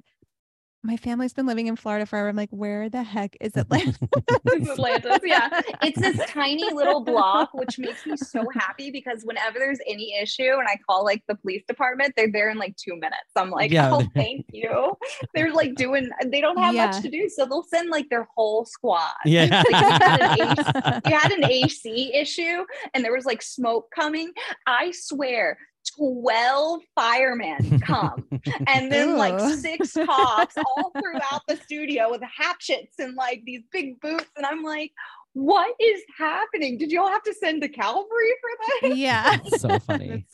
my 0.85 0.97
family's 0.97 1.33
been 1.33 1.45
living 1.45 1.67
in 1.67 1.75
Florida 1.75 2.05
forever. 2.05 2.29
I'm 2.29 2.35
like, 2.35 2.51
where 2.51 2.89
the 2.89 3.03
heck 3.03 3.35
is 3.41 3.53
Atlantis? 3.57 3.97
Atlantis, 4.47 5.19
yeah. 5.23 5.49
It's 5.81 5.99
this 5.99 6.19
tiny 6.29 6.71
little 6.73 7.03
block, 7.03 7.53
which 7.53 7.79
makes 7.79 8.05
me 8.05 8.15
so 8.17 8.45
happy 8.53 8.91
because 8.91 9.23
whenever 9.23 9.57
there's 9.57 9.79
any 9.87 10.15
issue 10.21 10.43
and 10.43 10.67
I 10.67 10.77
call 10.87 11.03
like 11.03 11.23
the 11.27 11.35
police 11.35 11.63
department, 11.67 12.13
they're 12.15 12.31
there 12.31 12.49
in 12.49 12.57
like 12.57 12.75
two 12.77 12.95
minutes. 12.95 13.31
I'm 13.35 13.49
like, 13.49 13.71
yeah. 13.71 13.91
oh, 13.91 14.07
thank 14.13 14.45
you. 14.51 14.95
They're 15.33 15.53
like 15.53 15.75
doing, 15.75 16.09
they 16.25 16.41
don't 16.41 16.57
have 16.57 16.75
yeah. 16.75 16.87
much 16.87 17.01
to 17.01 17.09
do. 17.09 17.29
So 17.29 17.45
they'll 17.45 17.63
send 17.63 17.89
like 17.89 18.09
their 18.09 18.27
whole 18.35 18.65
squad. 18.65 19.13
Yeah. 19.25 19.63
Like, 19.71 19.81
you, 19.81 19.89
had 19.89 20.21
AC, 20.39 21.01
you 21.05 21.17
had 21.17 21.31
an 21.31 21.45
AC 21.45 22.13
issue 22.13 22.63
and 22.93 23.03
there 23.03 23.13
was 23.13 23.25
like 23.25 23.41
smoke 23.41 23.89
coming. 23.91 24.31
I 24.67 24.91
swear 24.91 25.57
12 25.97 26.81
firemen 26.95 27.79
come 27.79 28.25
and 28.67 28.91
then 28.91 29.17
like 29.17 29.39
six 29.55 29.93
cops 29.93 30.55
all 30.77 30.91
throughout 30.91 31.41
the 31.47 31.57
studio 31.57 32.09
with 32.09 32.21
hatchets 32.21 32.95
and 32.99 33.15
like 33.15 33.41
these 33.45 33.61
big 33.71 33.99
boots. 34.01 34.29
And 34.35 34.45
I'm 34.45 34.63
like, 34.63 34.91
what 35.33 35.75
is 35.79 36.01
happening? 36.17 36.77
Did 36.77 36.91
you 36.91 37.01
all 37.01 37.09
have 37.09 37.23
to 37.23 37.33
send 37.33 37.61
the 37.61 37.69
cavalry 37.69 38.05
for 38.41 38.89
this? 38.89 38.97
Yeah. 38.97 39.37
so 39.57 39.79
funny. 39.79 40.25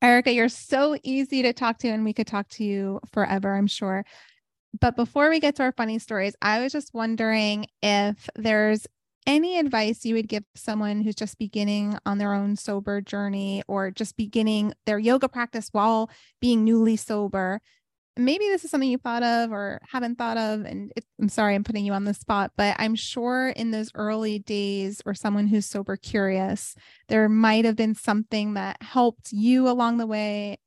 Erika, 0.00 0.32
you're 0.32 0.48
so 0.48 0.96
easy 1.02 1.42
to 1.42 1.52
talk 1.52 1.78
to, 1.78 1.88
and 1.88 2.04
we 2.04 2.12
could 2.12 2.26
talk 2.26 2.48
to 2.50 2.64
you 2.64 2.98
forever, 3.12 3.54
I'm 3.54 3.68
sure. 3.68 4.04
But 4.80 4.96
before 4.96 5.28
we 5.28 5.38
get 5.38 5.56
to 5.56 5.64
our 5.64 5.72
funny 5.72 5.98
stories, 5.98 6.34
I 6.42 6.60
was 6.60 6.72
just 6.72 6.94
wondering 6.94 7.66
if 7.82 8.28
there's 8.34 8.86
any 9.26 9.58
advice 9.58 10.04
you 10.04 10.14
would 10.14 10.28
give 10.28 10.44
someone 10.54 11.02
who's 11.02 11.14
just 11.14 11.38
beginning 11.38 11.98
on 12.04 12.18
their 12.18 12.34
own 12.34 12.56
sober 12.56 13.00
journey 13.00 13.62
or 13.68 13.90
just 13.90 14.16
beginning 14.16 14.74
their 14.86 14.98
yoga 14.98 15.28
practice 15.28 15.68
while 15.72 16.10
being 16.40 16.64
newly 16.64 16.96
sober? 16.96 17.60
Maybe 18.16 18.46
this 18.48 18.64
is 18.64 18.70
something 18.70 18.90
you 18.90 18.98
thought 18.98 19.22
of 19.22 19.52
or 19.52 19.80
haven't 19.88 20.18
thought 20.18 20.36
of 20.36 20.66
and 20.66 20.92
it, 20.96 21.04
i'm 21.18 21.30
sorry 21.30 21.54
i'm 21.54 21.64
putting 21.64 21.86
you 21.86 21.94
on 21.94 22.04
the 22.04 22.12
spot 22.12 22.52
but 22.58 22.76
i'm 22.78 22.94
sure 22.94 23.48
in 23.48 23.70
those 23.70 23.90
early 23.94 24.38
days 24.38 25.00
or 25.06 25.14
someone 25.14 25.46
who's 25.46 25.64
sober 25.64 25.96
curious 25.96 26.74
there 27.08 27.26
might 27.30 27.64
have 27.64 27.74
been 27.74 27.94
something 27.94 28.52
that 28.52 28.76
helped 28.82 29.32
you 29.32 29.66
along 29.66 29.96
the 29.96 30.06
way 30.06 30.58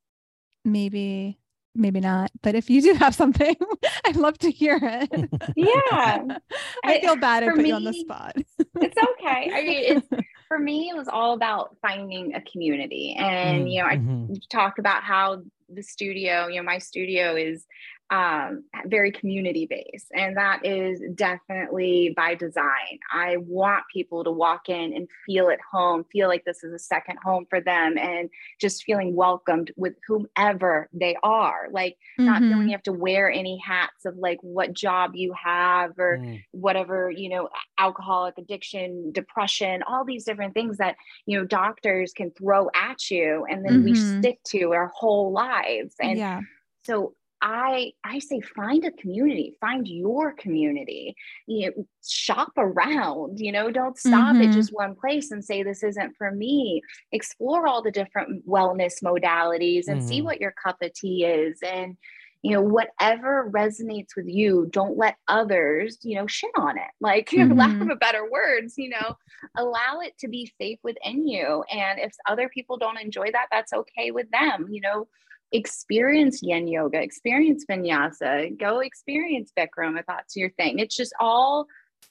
maybe 0.64 1.38
maybe 1.76 2.00
not 2.00 2.32
but 2.42 2.56
if 2.56 2.70
you 2.70 2.82
do 2.82 2.94
have 2.94 3.14
something 3.14 3.56
i'd 4.06 4.16
love 4.16 4.38
to 4.38 4.50
hear 4.50 4.80
it. 4.82 5.30
Yeah. 5.56 6.38
I 6.84 7.00
feel 7.02 7.16
bad 7.16 7.44
i 7.44 7.50
put 7.50 7.58
me, 7.58 7.70
you 7.70 7.76
on 7.76 7.84
the 7.84 7.94
spot. 7.94 8.36
it's 8.36 8.98
okay. 8.98 9.52
I 9.54 9.64
mean 9.64 9.98
it's 9.98 10.08
for 10.48 10.60
me 10.60 10.90
it 10.90 10.96
was 10.96 11.08
all 11.08 11.34
about 11.34 11.76
finding 11.82 12.34
a 12.36 12.42
community. 12.42 13.16
And 13.18 13.66
mm, 13.66 13.74
you 13.74 13.82
know 13.82 13.88
i 13.88 13.98
mm-hmm. 13.98 14.34
talked 14.50 14.80
about 14.80 15.04
how 15.04 15.42
the 15.70 15.82
studio 15.82 16.48
you 16.48 16.58
know 16.58 16.64
my 16.64 16.78
studio 16.78 17.36
is 17.36 17.66
um, 18.12 18.64
very 18.86 19.12
community 19.12 19.66
based. 19.66 20.12
And 20.14 20.38
that 20.38 20.64
is 20.64 21.02
definitely 21.16 22.14
by 22.16 22.36
design. 22.36 23.00
I 23.12 23.38
want 23.38 23.84
people 23.92 24.24
to 24.24 24.32
walk 24.32 24.70
in 24.70 24.94
and 24.94 25.08
feel 25.26 25.50
at 25.50 25.60
home, 25.60 26.06
feel 26.12 26.28
like 26.28 26.46
this 26.46 26.64
is 26.64 26.72
a 26.72 26.80
second 26.80 27.18
home 27.24 27.48
for 27.50 27.60
them, 27.60 27.98
and 27.98 28.30
just 28.62 28.84
feeling 28.84 29.16
welcomed 29.16 29.72
with 29.76 29.96
whomever 30.08 30.88
they 30.94 31.16
are. 31.24 31.68
Like, 31.72 31.98
mm-hmm. 32.20 32.26
not 32.26 32.42
feeling 32.42 32.68
you 32.68 32.74
have 32.74 32.84
to 32.84 32.94
wear 32.94 33.32
any 33.32 33.58
hats 33.58 34.06
of 34.06 34.16
like 34.18 34.38
what 34.42 34.74
job 34.74 35.16
you 35.16 35.34
have 35.34 35.98
or 35.98 36.20
mm. 36.20 36.44
whatever, 36.52 37.10
you 37.10 37.30
know, 37.30 37.50
alcoholic 37.80 38.38
addiction, 38.38 39.12
depression, 39.14 39.84
all 39.88 40.06
these 40.06 40.26
different 40.26 40.54
things 40.54 40.78
that, 40.78 40.96
you 41.26 41.40
know, 41.40 41.46
doctors 41.46 42.14
can 42.14 42.30
throw 42.32 42.70
at 42.76 43.10
you 43.10 43.46
and 43.50 43.66
then 43.66 43.84
mm-hmm. 43.84 43.86
we 43.86 43.96
stick 43.96 44.44
to 44.44 44.74
our 44.74 44.92
whole 44.96 45.32
lives. 45.32 45.96
And 46.00 46.20
yeah. 46.20 46.42
so 46.84 47.16
I 47.46 47.92
I 48.04 48.18
say 48.18 48.42
find 48.42 48.84
a 48.86 48.92
community, 48.92 49.56
find 49.62 49.88
your 49.88 50.34
community. 50.34 51.16
You 51.46 51.68
know, 51.68 51.86
shop 52.04 52.52
around, 52.58 53.40
you 53.40 53.52
know, 53.52 53.70
don't 53.70 54.00
stop 54.00 54.36
mm-hmm. 54.36 54.50
at 54.50 54.54
just 54.54 54.74
one 54.74 54.96
place 54.96 55.30
and 55.30 55.46
say 55.46 55.62
this 55.62 55.84
isn't 55.84 56.16
for 56.18 56.32
me. 56.32 56.82
Explore 57.12 57.68
all 57.68 57.84
the 57.84 57.92
different 57.92 58.48
wellness 58.50 59.04
modalities 59.04 59.88
and 59.88 60.00
mm-hmm. 60.00 60.08
see 60.08 60.22
what 60.24 60.42
your 60.42 60.56
cup 60.62 60.78
of 60.82 60.92
tea 60.94 61.24
is 61.24 61.60
and 61.62 61.96
you 62.42 62.52
know 62.52 62.62
whatever 62.62 63.50
resonates 63.52 64.16
with 64.16 64.28
you 64.28 64.68
don't 64.72 64.98
let 65.00 65.16
others 65.28 65.98
you 66.04 66.16
know 66.16 66.28
shit 66.28 66.52
on 66.56 66.78
it 66.78 66.92
like 67.02 67.30
mm-hmm. 67.32 67.58
lack 67.58 67.82
of 67.82 67.90
a 67.90 67.96
better 67.96 68.30
words 68.30 68.76
you 68.78 68.90
know 68.90 69.16
allow 69.58 70.00
it 70.02 70.16
to 70.20 70.28
be 70.28 70.54
safe 70.62 70.78
within 70.84 71.28
you 71.28 71.64
and 71.72 72.00
if 72.00 72.14
other 72.30 72.48
people 72.50 72.78
don't 72.78 73.02
enjoy 73.02 73.32
that 73.32 73.48
that's 73.52 73.74
okay 73.74 74.12
with 74.12 74.30
them 74.30 74.68
you 74.70 74.80
know 74.80 75.08
experience 75.52 76.42
yin 76.42 76.68
yoga 76.68 77.02
experience 77.02 77.66
vinyasa 77.70 78.58
go 78.58 78.80
experience 78.80 79.52
bikram 79.58 79.98
if 80.00 80.06
that's 80.06 80.36
your 80.36 80.50
thing 80.52 80.80
it's 80.80 80.96
just 80.96 81.14
all 81.20 81.68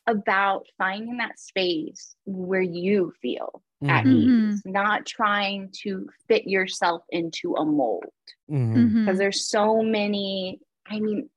about 0.06 0.66
finding 0.76 1.16
that 1.16 1.38
space 1.38 2.14
where 2.24 2.62
you 2.62 3.12
feel 3.22 3.62
mm-hmm. 3.82 3.90
at 3.90 4.06
ease, 4.06 4.62
not 4.64 5.06
trying 5.06 5.70
to 5.82 6.08
fit 6.28 6.46
yourself 6.46 7.02
into 7.10 7.54
a 7.54 7.64
mold. 7.64 8.04
Because 8.48 8.60
mm-hmm. 8.60 8.98
mm-hmm. 8.98 9.16
there's 9.16 9.48
so 9.48 9.82
many, 9.82 10.60
I 10.86 11.00
mean, 11.00 11.28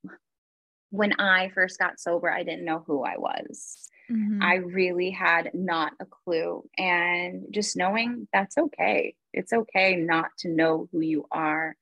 when 0.90 1.14
I 1.20 1.50
first 1.54 1.80
got 1.80 2.00
sober, 2.00 2.32
I 2.32 2.44
didn't 2.44 2.66
know 2.66 2.84
who 2.86 3.04
I 3.04 3.18
was. 3.18 3.90
Mm-hmm. 4.12 4.42
I 4.42 4.56
really 4.56 5.12
had 5.12 5.52
not 5.54 5.94
a 6.00 6.06
clue. 6.06 6.64
And 6.78 7.46
just 7.52 7.76
knowing 7.76 8.28
that's 8.32 8.58
okay. 8.58 9.16
It's 9.34 9.52
okay 9.52 9.96
not 9.98 10.30
to 10.40 10.50
know 10.50 10.88
who 10.92 11.02
you 11.02 11.26
are. 11.32 11.76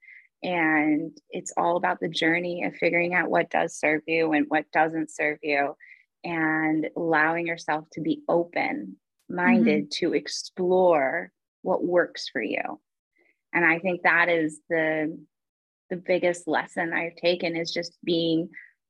And 0.45 1.17
it's 1.31 1.53
all 1.57 1.75
about 1.75 1.99
the 1.99 2.07
journey 2.07 2.63
of 2.65 2.75
figuring 2.75 3.15
out 3.15 3.31
what 3.31 3.49
does 3.49 3.75
serve 3.75 4.03
you 4.05 4.31
and 4.33 4.45
what 4.47 4.71
doesn't 4.71 5.09
serve 5.09 5.39
you 5.41 5.75
and 6.23 6.87
allowing 6.95 7.47
yourself 7.47 7.85
to 7.93 8.01
be 8.01 8.21
open 8.29 8.97
minded 9.27 9.85
mm-hmm. 9.85 10.07
to 10.07 10.13
explore 10.13 11.31
what 11.61 11.83
works 11.83 12.29
for 12.31 12.41
you 12.41 12.79
and 13.53 13.65
i 13.65 13.79
think 13.79 14.03
that 14.03 14.29
is 14.29 14.59
the 14.69 15.17
the 15.89 15.95
biggest 15.95 16.47
lesson 16.47 16.93
i've 16.93 17.15
taken 17.15 17.55
is 17.55 17.71
just 17.71 17.97
being 18.03 18.49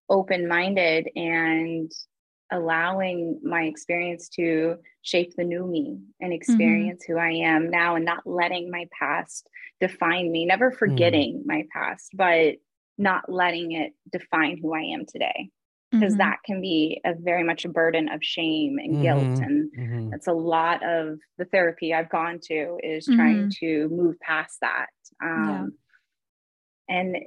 open 0.10 0.48
minded 0.48 1.10
and 1.16 1.90
allowing 2.52 3.40
my 3.44 3.64
experience 3.64 4.30
to 4.30 4.76
shape 5.02 5.34
the 5.36 5.44
new 5.44 5.66
me 5.66 6.00
and 6.20 6.32
mm-hmm. 6.32 6.32
experience 6.34 7.04
mm-hmm. 7.04 7.14
who 7.14 7.20
I 7.20 7.32
am 7.48 7.70
now 7.70 7.96
and 7.96 8.06
not 8.06 8.26
letting 8.26 8.70
my 8.70 8.88
past 8.98 9.48
define 9.82 10.32
me, 10.32 10.46
never 10.46 10.72
mm. 10.72 10.78
forgetting 10.78 11.40
mm. 11.40 11.46
my 11.46 11.64
past, 11.74 12.12
but 12.14 12.56
not 12.98 13.32
letting 13.32 13.74
it 13.74 13.94
define 14.12 14.58
who 14.62 14.74
I 14.74 14.94
am 14.94 15.06
today 15.06 15.50
because 15.92 16.14
mm-hmm. 16.14 16.20
that 16.20 16.38
can 16.46 16.62
be 16.62 17.02
a 17.06 17.14
very 17.14 17.44
much 17.44 17.66
a 17.66 17.70
burden 17.70 18.10
of 18.10 18.24
shame 18.24 18.78
and 18.80 19.02
guilt 19.02 19.22
mm-hmm. 19.22 19.44
and 19.44 19.72
mm-hmm. 19.78 20.14
it's 20.14 20.28
a 20.28 20.34
lot 20.34 20.82
of 20.84 21.20
the 21.38 21.46
therapy 21.46 21.94
i've 21.94 22.10
gone 22.10 22.40
to 22.42 22.78
is 22.84 23.06
trying 23.06 23.48
mm-hmm. 23.50 23.66
to 23.66 23.90
move 23.90 24.20
past 24.20 24.58
that 24.62 24.88
um. 25.24 25.74
And 26.88 27.18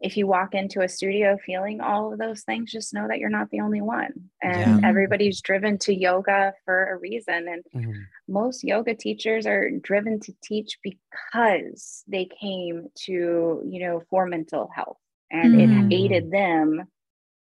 if 0.00 0.16
you 0.16 0.26
walk 0.26 0.54
into 0.54 0.82
a 0.82 0.88
studio 0.88 1.38
feeling 1.44 1.80
all 1.80 2.12
of 2.12 2.18
those 2.18 2.42
things 2.42 2.70
just 2.70 2.92
know 2.92 3.06
that 3.06 3.18
you're 3.18 3.30
not 3.30 3.50
the 3.50 3.60
only 3.60 3.80
one 3.80 4.12
and 4.42 4.82
yeah. 4.82 4.88
everybody's 4.88 5.40
driven 5.40 5.78
to 5.78 5.94
yoga 5.94 6.52
for 6.64 6.92
a 6.92 6.96
reason 6.96 7.46
and 7.48 7.64
mm-hmm. 7.74 8.00
most 8.28 8.64
yoga 8.64 8.94
teachers 8.94 9.46
are 9.46 9.70
driven 9.70 10.18
to 10.20 10.34
teach 10.42 10.78
because 10.82 12.02
they 12.08 12.28
came 12.40 12.88
to 12.94 13.62
you 13.66 13.86
know 13.86 14.02
for 14.10 14.26
mental 14.26 14.68
health 14.74 14.98
and 15.30 15.60
it 15.60 15.68
mm-hmm. 15.68 15.92
aided 15.92 16.30
them 16.30 16.84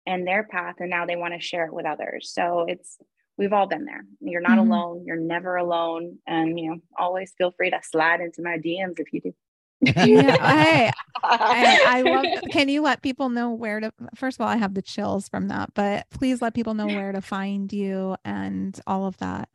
and 0.05 0.27
their 0.27 0.43
path 0.43 0.75
and 0.79 0.89
now 0.89 1.05
they 1.05 1.15
want 1.15 1.33
to 1.33 1.39
share 1.39 1.65
it 1.65 1.73
with 1.73 1.85
others 1.85 2.31
so 2.31 2.65
it's 2.67 2.97
we've 3.37 3.53
all 3.53 3.67
been 3.67 3.85
there 3.85 4.05
you're 4.21 4.39
not 4.39 4.59
mm-hmm. 4.59 4.71
alone 4.71 5.03
you're 5.05 5.17
never 5.17 5.55
alone 5.55 6.17
and 6.27 6.59
you 6.59 6.69
know 6.69 6.77
always 6.97 7.33
feel 7.37 7.51
free 7.51 7.71
to 7.71 7.79
slide 7.81 8.21
into 8.21 8.41
my 8.41 8.57
dms 8.57 8.99
if 8.99 9.11
you 9.11 9.19
do 9.19 9.33
yeah, 9.85 10.37
hey, 10.37 10.91
I, 11.23 11.83
I 11.85 12.01
love. 12.01 12.25
Can 12.51 12.69
you 12.69 12.81
let 12.81 13.01
people 13.01 13.29
know 13.29 13.51
where 13.51 13.79
to? 13.79 13.91
First 14.15 14.39
of 14.39 14.45
all, 14.45 14.51
I 14.51 14.57
have 14.57 14.73
the 14.73 14.81
chills 14.81 15.27
from 15.29 15.47
that, 15.49 15.73
but 15.73 16.09
please 16.09 16.41
let 16.41 16.53
people 16.53 16.73
know 16.73 16.87
where 16.87 17.11
to 17.11 17.21
find 17.21 17.71
you 17.71 18.15
and 18.25 18.79
all 18.87 19.05
of 19.05 19.17
that. 19.17 19.49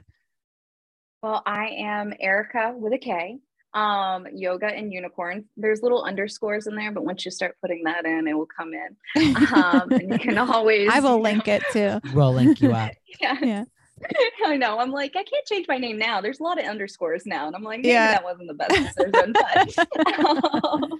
Well, 1.23 1.43
I 1.45 1.67
am 1.67 2.15
Erika 2.19 2.75
with 2.77 2.93
a 2.93 2.99
K 2.99 3.41
um 3.73 4.27
yoga 4.35 4.67
and 4.67 4.93
unicorns 4.93 5.45
there's 5.57 5.81
little 5.81 6.03
underscores 6.03 6.67
in 6.67 6.75
there 6.75 6.91
but 6.91 7.05
once 7.05 7.25
you 7.25 7.31
start 7.31 7.57
putting 7.61 7.85
that 7.85 8.05
in 8.05 8.27
it 8.27 8.37
will 8.37 8.47
come 8.47 8.73
in 8.75 9.37
um 9.55 9.93
and 9.93 10.11
you 10.11 10.19
can 10.19 10.37
always 10.39 10.89
i 10.91 10.99
will 10.99 11.21
link 11.21 11.47
it 11.47 11.63
too 11.73 12.01
we'll 12.13 12.35
link 12.35 12.61
you 12.61 12.73
up 12.73 12.91
yeah 13.21 13.37
yeah 13.43 13.65
I 14.47 14.57
know. 14.57 14.79
I'm 14.79 14.91
like, 14.91 15.13
I 15.17 15.25
can't 15.25 15.47
change 15.47 15.67
my 15.69 15.79
name 15.79 15.99
now. 15.99 16.21
There's 16.21 16.41
a 16.41 16.43
lot 16.43 16.59
of 16.59 16.67
underscores 16.67 17.27
now. 17.27 17.47
And 17.47 17.57
I'm 17.57 17.63
like, 17.63 17.81
maybe 17.81 17.89
yeah. 17.89 18.13
that 18.13 18.25
wasn't 18.25 18.49
the 18.49 18.55
best 18.55 18.97
decision. 18.97 19.33
But, 19.33 19.75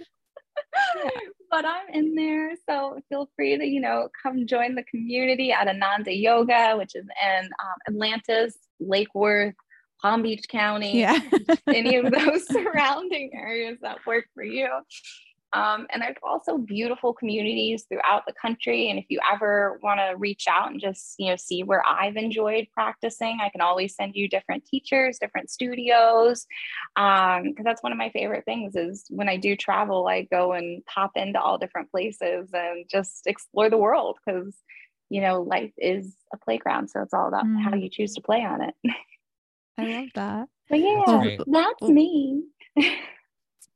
but 1.51 1.65
I'm 1.65 1.89
in 1.93 2.15
there. 2.15 2.55
So 2.67 2.99
feel 3.09 3.29
free 3.35 3.57
to, 3.57 3.65
you 3.65 3.81
know, 3.81 4.09
come 4.21 4.47
join 4.47 4.75
the 4.75 4.83
community 4.83 5.51
at 5.51 5.67
Ananda 5.67 6.15
Yoga, 6.15 6.75
which 6.77 6.95
is 6.95 7.05
in 7.05 7.45
um, 7.45 7.75
Atlantis, 7.87 8.57
Lake 8.79 9.13
Worth, 9.13 9.55
Palm 10.01 10.23
Beach 10.23 10.45
County, 10.49 10.99
yeah. 10.99 11.19
any 11.67 11.95
of 11.95 12.11
those 12.11 12.47
surrounding 12.47 13.31
areas 13.33 13.77
that 13.81 14.05
work 14.05 14.25
for 14.33 14.43
you. 14.43 14.67
Um, 15.53 15.85
and 15.91 16.01
there's 16.01 16.15
also 16.23 16.57
beautiful 16.57 17.13
communities 17.13 17.85
throughout 17.89 18.23
the 18.25 18.33
country. 18.33 18.89
And 18.89 18.97
if 18.97 19.05
you 19.09 19.19
ever 19.31 19.79
want 19.83 19.99
to 19.99 20.15
reach 20.17 20.45
out 20.47 20.71
and 20.71 20.79
just 20.79 21.15
you 21.19 21.29
know 21.29 21.35
see 21.35 21.63
where 21.63 21.83
I've 21.85 22.15
enjoyed 22.15 22.67
practicing, 22.73 23.39
I 23.41 23.49
can 23.49 23.61
always 23.61 23.95
send 23.95 24.15
you 24.15 24.29
different 24.29 24.65
teachers, 24.65 25.19
different 25.19 25.49
studios. 25.49 26.45
Because 26.95 27.45
um, 27.45 27.63
that's 27.63 27.83
one 27.83 27.91
of 27.91 27.97
my 27.97 28.09
favorite 28.11 28.45
things 28.45 28.75
is 28.75 29.05
when 29.09 29.27
I 29.27 29.37
do 29.37 29.55
travel, 29.55 30.07
I 30.07 30.23
go 30.23 30.53
and 30.53 30.85
pop 30.85 31.11
into 31.15 31.41
all 31.41 31.57
different 31.57 31.91
places 31.91 32.49
and 32.53 32.85
just 32.89 33.27
explore 33.27 33.69
the 33.69 33.77
world. 33.77 34.17
Because 34.25 34.55
you 35.09 35.19
know 35.19 35.41
life 35.41 35.73
is 35.77 36.15
a 36.33 36.37
playground, 36.37 36.89
so 36.89 37.01
it's 37.01 37.13
all 37.13 37.27
about 37.27 37.45
mm. 37.45 37.61
how 37.61 37.75
you 37.75 37.89
choose 37.89 38.13
to 38.13 38.21
play 38.21 38.43
on 38.43 38.61
it. 38.61 38.75
I 39.77 39.83
love 39.83 40.09
that. 40.15 40.47
But 40.69 40.79
yeah, 40.79 41.03
that's, 41.05 41.43
that's 41.47 41.91
me. 41.91 42.43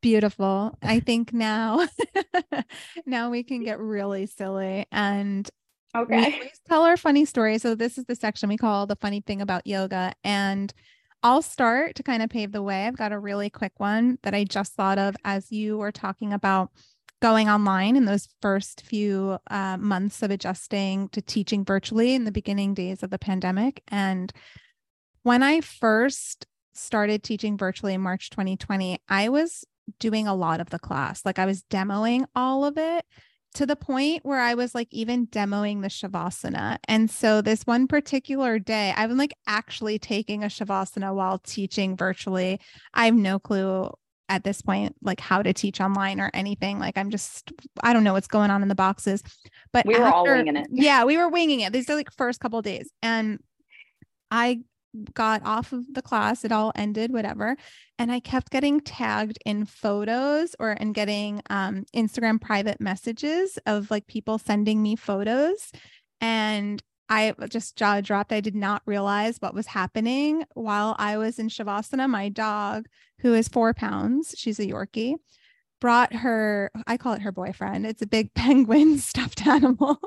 beautiful. 0.06 0.78
I 0.84 1.00
think 1.06 1.34
now 1.34 1.88
now 3.08 3.32
we 3.32 3.42
can 3.42 3.64
get 3.64 3.80
really 3.80 4.28
silly 4.28 4.86
and 4.92 5.50
okay. 5.98 6.40
We 6.42 6.52
tell 6.70 6.84
our 6.84 6.96
funny 6.96 7.26
story. 7.26 7.58
So 7.58 7.74
this 7.74 7.98
is 7.98 8.06
the 8.06 8.16
section 8.16 8.48
we 8.50 8.58
call 8.58 8.86
the 8.86 8.96
funny 8.98 9.22
thing 9.22 9.42
about 9.42 9.66
yoga 9.66 10.14
and 10.24 10.72
I'll 11.24 11.42
start 11.42 11.96
to 11.96 12.04
kind 12.04 12.22
of 12.22 12.30
pave 12.30 12.52
the 12.52 12.62
way. 12.62 12.86
I've 12.86 12.98
got 12.98 13.14
a 13.14 13.18
really 13.20 13.50
quick 13.50 13.72
one 13.78 14.20
that 14.22 14.36
I 14.36 14.44
just 14.44 14.76
thought 14.76 15.00
of 15.00 15.16
as 15.26 15.52
you 15.52 15.76
were 15.80 15.92
talking 15.92 16.34
about 16.34 16.70
going 17.20 17.50
online 17.50 17.96
in 17.96 18.06
those 18.06 18.28
first 18.44 18.82
few 18.82 19.40
uh, 19.50 19.78
months 19.78 20.22
of 20.22 20.30
adjusting 20.30 21.10
to 21.10 21.22
teaching 21.24 21.66
virtually 21.66 22.14
in 22.14 22.26
the 22.26 22.32
beginning 22.32 22.76
days 22.76 23.02
of 23.02 23.10
the 23.10 23.18
pandemic. 23.18 23.82
And 23.88 24.32
when 25.24 25.42
I 25.42 25.62
first 25.62 26.46
started 26.76 27.24
teaching 27.24 27.58
virtually 27.58 27.96
in 27.96 28.02
March 28.02 28.30
2020, 28.30 29.00
I 29.10 29.30
was 29.30 29.64
doing 30.00 30.28
a 30.28 30.36
lot 30.36 30.60
of 30.60 30.70
the 30.70 30.80
class. 30.80 31.26
Like 31.26 31.40
I 31.40 31.46
was 31.46 31.64
demoing 31.64 32.26
all 32.36 32.66
of 32.66 32.78
it 32.78 33.06
to 33.56 33.66
the 33.66 33.76
point 33.76 34.26
where 34.26 34.40
I 34.40 34.54
was 34.54 34.76
like 34.76 34.90
even 34.92 35.28
demoing 35.28 35.82
the 35.82 35.88
Shavasana. 35.88 36.78
And 36.88 37.10
so 37.10 37.42
this 37.42 37.64
one 37.64 37.88
particular 37.88 38.60
day, 38.60 38.94
I've 38.96 39.10
been 39.10 39.18
like 39.18 39.34
actually 39.48 39.98
taking 39.98 40.44
a 40.44 40.48
Shavasana 40.48 41.16
while 41.16 41.40
teaching 41.40 41.96
virtually. 41.96 42.60
I 42.94 43.06
have 43.06 43.16
no 43.16 43.40
clue 43.40 43.92
at 44.28 44.44
this 44.44 44.62
point 44.62 44.96
like 45.02 45.20
how 45.20 45.42
to 45.42 45.54
teach 45.54 45.80
online 45.80 46.20
or 46.20 46.32
anything 46.34 46.80
like 46.80 46.98
i'm 46.98 47.12
just 47.12 47.52
i 47.84 47.94
don't 47.94 48.04
know 48.04 48.14
what's 48.14 48.28
going 48.28 48.50
on 48.50 48.64
in 48.64 48.68
the 48.68 48.74
boxes 48.76 49.22
but 49.72 49.86
we 49.86 49.94
were 49.94 50.04
after, 50.04 50.16
all 50.16 50.24
winging 50.24 50.56
it 50.56 50.68
yeah 50.72 51.04
we 51.04 51.16
were 51.16 51.30
winging 51.30 51.60
it 51.60 51.72
these 51.72 51.88
are 51.90 51.96
like 51.96 52.12
first 52.12 52.40
couple 52.40 52.60
days 52.62 52.90
and 53.04 53.40
i 54.32 54.60
got 55.14 55.42
off 55.46 55.74
of 55.74 55.94
the 55.94 56.02
class, 56.02 56.44
it 56.44 56.52
all 56.52 56.72
ended, 56.76 57.12
whatever. 57.12 57.56
And 57.98 58.12
I 58.12 58.20
kept 58.20 58.52
getting 58.52 58.82
tagged 58.82 59.40
in 59.46 59.66
photos 59.66 60.56
or 60.60 60.72
and 60.72 60.94
getting 60.94 61.42
um, 61.50 61.86
Instagram 61.96 62.42
private 62.42 62.82
messages 62.82 63.58
of 63.66 63.92
like 63.92 64.08
people 64.08 64.38
sending 64.38 64.82
me 64.82 64.96
photos. 64.96 65.72
And 66.22 66.82
I 67.08 67.34
just 67.50 67.76
jaw 67.76 68.02
dropped. 68.02 68.34
I 68.34 68.42
did 68.42 68.56
not 68.56 68.82
realize 68.86 69.38
what 69.38 69.54
was 69.54 69.68
happening 69.68 70.44
while 70.54 70.96
I 70.98 71.18
was 71.18 71.38
in 71.38 71.50
Shavasana. 71.50 72.10
My 72.10 72.30
dog, 72.30 72.88
who 73.20 73.34
is 73.34 73.48
four 73.48 73.74
pounds, 73.74 74.34
she's 74.38 74.60
a 74.60 74.66
Yorkie, 74.66 75.16
brought 75.86 76.14
her, 76.14 76.72
I 76.88 76.98
call 76.98 77.14
it 77.14 77.22
her 77.22 77.32
boyfriend. 77.32 77.86
It's 77.86 78.02
a 78.02 78.08
big 78.08 78.34
penguin 78.34 78.98
stuffed 78.98 79.46
animal. 79.46 80.00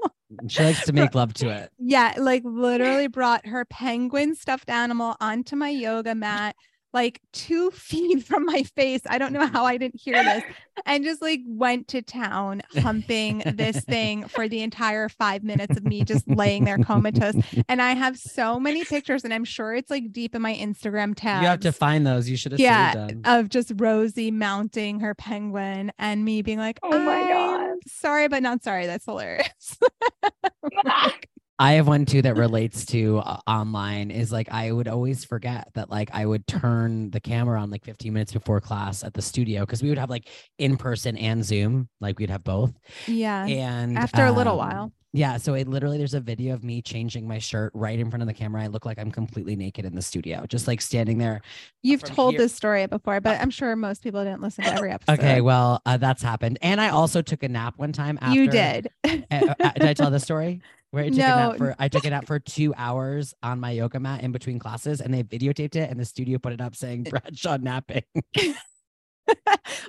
she 0.49 0.65
likes 0.65 0.85
to 0.87 0.93
make 0.93 1.15
love 1.15 1.33
to 1.35 1.51
it. 1.51 1.71
Yeah, 1.79 2.15
like 2.19 2.43
literally 2.45 3.07
brought 3.07 3.47
her 3.47 3.65
penguin 3.65 4.35
stuffed 4.35 4.69
animal 4.69 5.15
onto 5.21 5.55
my 5.55 5.69
yoga 5.69 6.17
mat, 6.17 6.57
like 6.93 7.21
two 7.33 7.71
feet 7.73 8.25
from 8.25 8.45
my 8.45 8.63
face. 8.63 9.03
I 9.07 9.19
don't 9.19 9.33
know 9.33 9.41
mm-hmm. 9.41 9.55
how 9.55 9.65
I 9.65 9.77
didn't 9.77 10.01
hear 10.01 10.23
this 10.23 10.45
and 10.87 11.05
just 11.05 11.21
like 11.23 11.41
went 11.47 11.89
to 11.89 12.03
town 12.03 12.63
humping 12.79 13.43
this 13.47 13.85
thing 13.85 14.27
for 14.29 14.49
the 14.49 14.63
entire 14.63 15.09
five 15.09 15.43
minutes 15.43 15.77
of 15.77 15.85
me 15.85 16.05
just 16.05 16.29
laying 16.29 16.65
there 16.65 16.79
comatose. 16.79 17.35
And 17.69 17.83
I 17.83 17.95
have 17.95 18.19
so 18.19 18.59
many 18.59 18.85
pictures 18.85 19.25
and 19.25 19.35
I'm 19.35 19.45
sure 19.45 19.75
it's 19.75 19.91
like 19.91 20.13
deep 20.13 20.35
in 20.35 20.43
my 20.43 20.55
Instagram 20.55 21.15
tab. 21.15 21.43
You 21.43 21.49
have 21.49 21.61
to 21.61 21.73
find 21.73 22.07
those. 22.07 22.29
You 22.29 22.37
should 22.37 22.53
have 22.53 22.59
seen 22.59 22.67
them. 22.67 23.23
yeah, 23.25 23.39
of 23.39 23.49
just 23.49 23.73
Rosie 23.77 24.31
mounting 24.31 25.01
her 25.01 25.15
penguin 25.15 25.93
and 25.99 26.25
me 26.25 26.43
being 26.43 26.59
like, 26.59 26.79
oh 26.83 26.99
my 26.99 27.29
God. 27.29 27.77
Sorry, 27.87 28.29
but 28.29 28.43
not 28.43 28.63
sorry. 28.63 28.87
That's 28.87 29.05
hilarious. 29.05 29.79
I 31.59 31.73
have 31.73 31.89
one 31.89 32.05
too 32.05 32.23
that 32.23 32.37
relates 32.37 32.87
to 32.87 33.19
uh, 33.19 33.39
online 33.47 34.13
is 34.13 34.31
like 34.31 34.49
I 34.51 34.71
would 34.71 34.87
always 34.87 35.25
forget 35.25 35.69
that 35.75 35.91
like 35.91 36.09
I 36.13 36.25
would 36.25 36.47
turn 36.47 37.11
the 37.11 37.21
camera 37.21 37.61
on 37.61 37.71
like 37.71 37.85
15 37.85 38.13
minutes 38.13 38.33
before 38.33 38.61
class 38.61 39.03
at 39.03 39.13
the 39.13 39.23
studio 39.23 39.61
because 39.63 39.83
we 39.83 39.89
would 39.89 39.99
have 39.99 40.11
like 40.11 40.29
in 40.59 40.77
person 40.77 41.17
and 41.17 41.45
Zoom, 41.45 41.89
like 42.01 42.19
we'd 42.19 42.31
have 42.31 42.45
both. 42.45 42.73
Yeah. 43.09 43.45
And 43.45 43.99
after 43.99 44.23
um, 44.23 44.29
a 44.29 44.33
little 44.33 44.61
um, 44.61 44.69
while. 44.69 44.93
Yeah. 45.13 45.39
So 45.39 45.55
it 45.55 45.69
literally 45.69 45.97
there's 45.97 46.15
a 46.15 46.21
video 46.21 46.55
of 46.55 46.63
me 46.63 46.83
changing 46.83 47.27
my 47.27 47.39
shirt 47.39 47.73
right 47.75 47.99
in 47.99 48.11
front 48.11 48.23
of 48.23 48.29
the 48.29 48.35
camera. 48.35 48.63
I 48.63 48.67
look 48.67 48.85
like 48.85 48.99
I'm 48.99 49.11
completely 49.11 49.57
naked 49.57 49.85
in 49.85 49.95
the 49.95 50.03
studio, 50.03 50.45
just 50.47 50.69
like 50.69 50.81
standing 50.81 51.19
there. 51.19 51.41
You've 51.83 52.03
told 52.03 52.35
here. 52.35 52.41
this 52.41 52.55
story 52.55 52.87
before, 52.87 53.21
but 53.21 53.41
I'm 53.41 53.51
sure 53.51 53.75
most 53.75 54.03
people 54.03 54.23
didn't 54.23 54.43
listen 54.43 54.65
to 54.65 54.73
every 54.73 54.91
episode. 54.93 55.19
Okay, 55.19 55.41
well, 55.41 55.81
uh, 55.87 55.97
that's 55.97 56.23
happened. 56.23 56.59
And 56.61 56.81
I 56.81 56.91
also 56.91 57.23
took 57.23 57.43
a 57.43 57.49
nap 57.49 57.75
one 57.79 57.93
time 57.93 58.19
after. 58.21 58.39
You 58.39 58.51
did. 58.51 58.89
uh, 59.05 59.15
uh, 59.31 59.71
did 59.73 59.85
I 59.85 59.95
tell 59.95 60.11
the 60.11 60.21
story? 60.21 60.61
where 60.91 61.05
I 61.05 61.09
took 61.09 61.19
no. 61.19 61.25
a 61.25 61.37
nap 61.37 61.57
for 61.59 61.77
I 61.79 61.89
took 61.89 62.05
a 62.05 62.11
nap 62.11 62.27
for 62.27 62.39
two 62.39 62.75
hours 62.77 63.35
on 63.43 63.61
my 63.61 63.73
yoga 63.73 64.01
mat 64.01 64.23
in 64.23 64.33
between 64.33 64.59
classes, 64.59 65.01
and 65.01 65.13
they 65.13 65.23
videotaped 65.23 65.77
it, 65.77 65.91
and 65.91 65.99
the 65.99 66.05
studio 66.05 66.39
put 66.39 66.53
it 66.53 66.61
up 66.61 66.75
saying 66.75 67.03
Bradshaw 67.11 67.59
napping. 67.59 68.05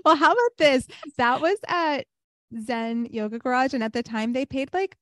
well, 0.06 0.16
how 0.16 0.32
about 0.32 0.58
this? 0.58 0.88
That 1.18 1.42
was 1.42 1.58
at 1.68 2.06
Zen 2.62 3.08
Yoga 3.12 3.40
Garage, 3.40 3.74
and 3.74 3.84
at 3.84 3.94
the 3.94 4.04
time 4.04 4.34
they 4.34 4.46
paid 4.46 4.74
like 4.74 4.98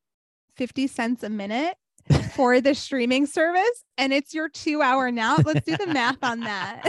fifty 0.57 0.87
cents 0.87 1.23
a 1.23 1.29
minute 1.29 1.75
for 2.35 2.59
the 2.61 2.75
streaming 2.75 3.25
service, 3.25 3.83
and 3.97 4.13
it's 4.13 4.33
your 4.33 4.49
two-hour 4.49 5.11
nap. 5.11 5.45
Let's 5.45 5.65
do 5.65 5.77
the 5.77 5.87
math 5.87 6.23
on 6.23 6.41
that. 6.41 6.83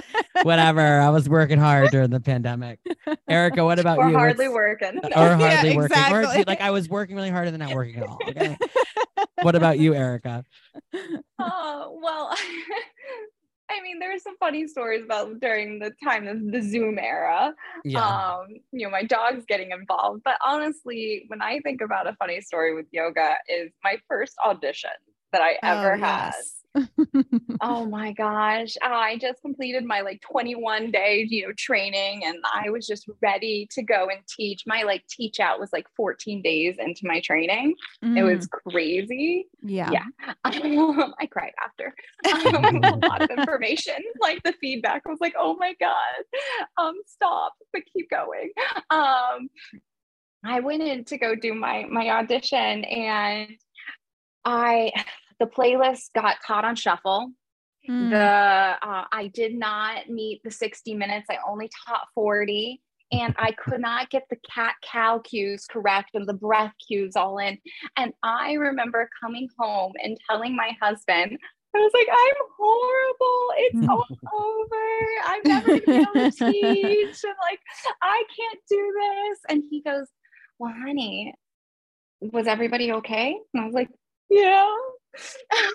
Whatever. 0.42 1.00
I 1.00 1.10
was 1.10 1.28
working 1.28 1.58
hard 1.58 1.90
during 1.90 2.10
the 2.10 2.20
pandemic. 2.20 2.80
Erika, 3.28 3.64
what 3.64 3.78
about 3.78 3.98
or 3.98 4.08
you? 4.08 4.16
Hardly 4.16 4.48
What's, 4.48 4.54
working. 4.54 5.00
Or 5.16 5.36
hardly 5.36 5.44
yeah, 5.44 5.76
working. 5.76 5.82
Exactly. 5.82 6.40
Or 6.40 6.44
like 6.46 6.60
I 6.60 6.70
was 6.70 6.88
working 6.88 7.16
really 7.16 7.30
hard 7.30 7.46
and 7.46 7.54
then 7.54 7.68
not 7.68 7.76
working 7.76 7.96
at 7.96 8.08
all. 8.08 8.18
Okay. 8.26 8.56
what 9.42 9.54
about 9.54 9.78
you, 9.78 9.94
Erika? 9.94 10.44
Oh, 11.38 11.98
well, 12.02 12.34
I 13.72 13.80
mean, 13.82 13.98
there's 13.98 14.22
some 14.22 14.36
funny 14.38 14.66
stories 14.66 15.04
about 15.04 15.40
during 15.40 15.78
the 15.78 15.92
time 16.02 16.26
of 16.26 16.52
the 16.52 16.60
Zoom 16.60 16.98
era. 16.98 17.54
Yeah. 17.84 18.04
Um, 18.04 18.48
you 18.72 18.86
know, 18.86 18.90
my 18.90 19.02
dog's 19.02 19.44
getting 19.46 19.70
involved. 19.70 20.22
But 20.24 20.36
honestly, 20.44 21.24
when 21.28 21.40
I 21.40 21.60
think 21.60 21.80
about 21.80 22.06
a 22.06 22.14
funny 22.16 22.40
story 22.40 22.74
with 22.74 22.86
yoga, 22.90 23.36
is 23.48 23.72
my 23.82 23.96
first 24.08 24.34
audition 24.44 24.90
that 25.32 25.42
I 25.42 25.58
ever 25.62 25.94
oh, 25.94 25.98
had. 25.98 26.32
Yes 26.34 26.61
oh 27.60 27.84
my 27.86 28.12
gosh. 28.12 28.76
Uh, 28.82 28.88
I 28.88 29.18
just 29.18 29.42
completed 29.42 29.84
my 29.84 30.00
like 30.00 30.20
21 30.22 30.90
day, 30.90 31.26
you 31.28 31.46
know, 31.46 31.52
training 31.56 32.24
and 32.24 32.38
I 32.52 32.70
was 32.70 32.86
just 32.86 33.08
ready 33.20 33.68
to 33.72 33.82
go 33.82 34.08
and 34.08 34.20
teach. 34.26 34.62
My 34.66 34.82
like 34.82 35.06
teach 35.06 35.40
out 35.40 35.60
was 35.60 35.72
like 35.72 35.86
14 35.96 36.42
days 36.42 36.76
into 36.78 37.02
my 37.04 37.20
training. 37.20 37.74
Mm. 38.04 38.18
It 38.18 38.22
was 38.22 38.48
mm. 38.48 38.50
crazy. 38.50 39.48
Yeah. 39.62 39.90
Yeah. 39.90 40.34
Um, 40.44 41.14
I 41.20 41.26
cried 41.26 41.52
after 41.62 41.94
um, 42.56 42.82
a 42.82 43.06
lot 43.06 43.22
of 43.22 43.30
information. 43.30 43.94
Like 44.20 44.42
the 44.44 44.54
feedback 44.60 45.08
was 45.08 45.18
like, 45.20 45.34
oh 45.36 45.56
my 45.56 45.74
God, 45.80 46.24
um, 46.78 46.94
stop, 47.06 47.54
but 47.72 47.82
keep 47.92 48.08
going. 48.08 48.50
Um, 48.88 49.48
I 50.44 50.60
went 50.60 50.82
in 50.82 51.04
to 51.06 51.18
go 51.18 51.34
do 51.34 51.54
my 51.54 51.86
my 51.90 52.10
audition 52.10 52.84
and 52.84 53.48
I 54.44 54.92
the 55.42 55.48
playlist 55.48 56.12
got 56.14 56.40
caught 56.46 56.64
on 56.64 56.76
shuffle. 56.76 57.32
Mm. 57.90 58.10
The 58.10 58.88
uh, 58.88 59.04
I 59.12 59.30
did 59.34 59.54
not 59.54 60.08
meet 60.08 60.40
the 60.44 60.52
60 60.52 60.94
minutes. 60.94 61.26
I 61.28 61.38
only 61.48 61.68
taught 61.84 62.06
40 62.14 62.80
and 63.10 63.34
I 63.38 63.50
could 63.50 63.80
not 63.80 64.08
get 64.08 64.22
the 64.30 64.36
cat 64.48 64.74
cow 64.84 65.18
cues 65.18 65.66
correct 65.68 66.10
and 66.14 66.26
the 66.28 66.34
breath 66.34 66.72
cues 66.86 67.16
all 67.16 67.38
in. 67.38 67.58
And 67.96 68.12
I 68.22 68.52
remember 68.52 69.10
coming 69.20 69.48
home 69.58 69.92
and 70.02 70.16
telling 70.30 70.54
my 70.54 70.76
husband, 70.80 71.36
I 71.74 71.78
was 71.78 71.90
like, 71.92 72.08
I'm 72.08 72.34
horrible. 72.56 73.52
It's 73.56 73.88
all 73.88 74.06
over. 74.38 75.06
I'm 75.24 75.40
never 75.44 75.80
gonna 75.80 76.12
be 76.12 76.20
able 76.20 76.30
to 76.30 76.52
teach. 76.52 77.24
And 77.24 77.34
like, 77.42 77.60
I 78.00 78.22
can't 78.38 78.60
do 78.70 78.94
this. 79.00 79.38
And 79.48 79.64
he 79.68 79.82
goes, 79.82 80.06
Well, 80.60 80.72
honey, 80.72 81.34
was 82.20 82.46
everybody 82.46 82.92
okay? 82.92 83.36
And 83.52 83.62
I 83.62 83.66
was 83.66 83.74
like, 83.74 83.88
Yeah. 84.30 84.70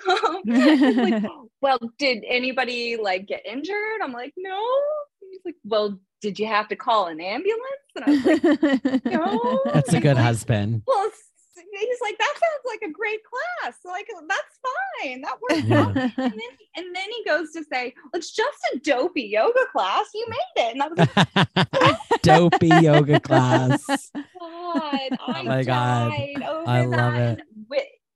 Um, 0.09 0.41
like, 0.45 1.23
well, 1.61 1.79
did 1.97 2.23
anybody 2.27 2.97
like 2.97 3.27
get 3.27 3.45
injured? 3.45 4.01
I'm 4.03 4.13
like, 4.13 4.33
no. 4.37 4.59
He's 5.31 5.41
like, 5.45 5.55
well, 5.63 5.99
did 6.21 6.39
you 6.39 6.47
have 6.47 6.67
to 6.69 6.75
call 6.75 7.07
an 7.07 7.19
ambulance? 7.21 7.63
And 7.95 8.05
I 8.05 8.09
was 8.09 8.25
like, 8.25 9.05
no. 9.05 9.61
That's 9.65 9.93
a 9.93 9.99
good 9.99 10.15
like, 10.15 10.25
husband. 10.25 10.83
Well, 10.87 11.11
he's 11.79 12.01
like, 12.01 12.17
that 12.17 12.33
sounds 12.33 12.63
like 12.65 12.89
a 12.89 12.93
great 12.93 13.19
class. 13.23 13.75
So 13.81 13.89
like, 13.89 14.07
that's 14.27 14.59
fine. 15.01 15.21
That 15.21 15.37
works. 15.41 15.63
Yeah. 15.67 16.11
And, 16.23 16.31
then, 16.31 16.51
and 16.75 16.95
then 16.95 17.05
he 17.15 17.23
goes 17.25 17.51
to 17.51 17.63
say, 17.71 17.93
it's 18.13 18.31
just 18.31 18.57
a 18.73 18.79
dopey 18.79 19.23
yoga 19.23 19.65
class. 19.71 20.07
You 20.13 20.27
made 20.29 20.63
it. 20.63 20.73
And 20.73 20.83
I 20.83 20.87
was 20.87 21.77
like, 21.77 21.97
dopey 22.21 22.67
yoga 22.67 23.19
class. 23.19 23.85
God, 23.85 25.17
oh 25.27 25.43
my 25.43 25.63
God. 25.63 26.11
I 26.65 26.85
love 26.85 27.13
that. 27.13 27.39
it 27.39 27.56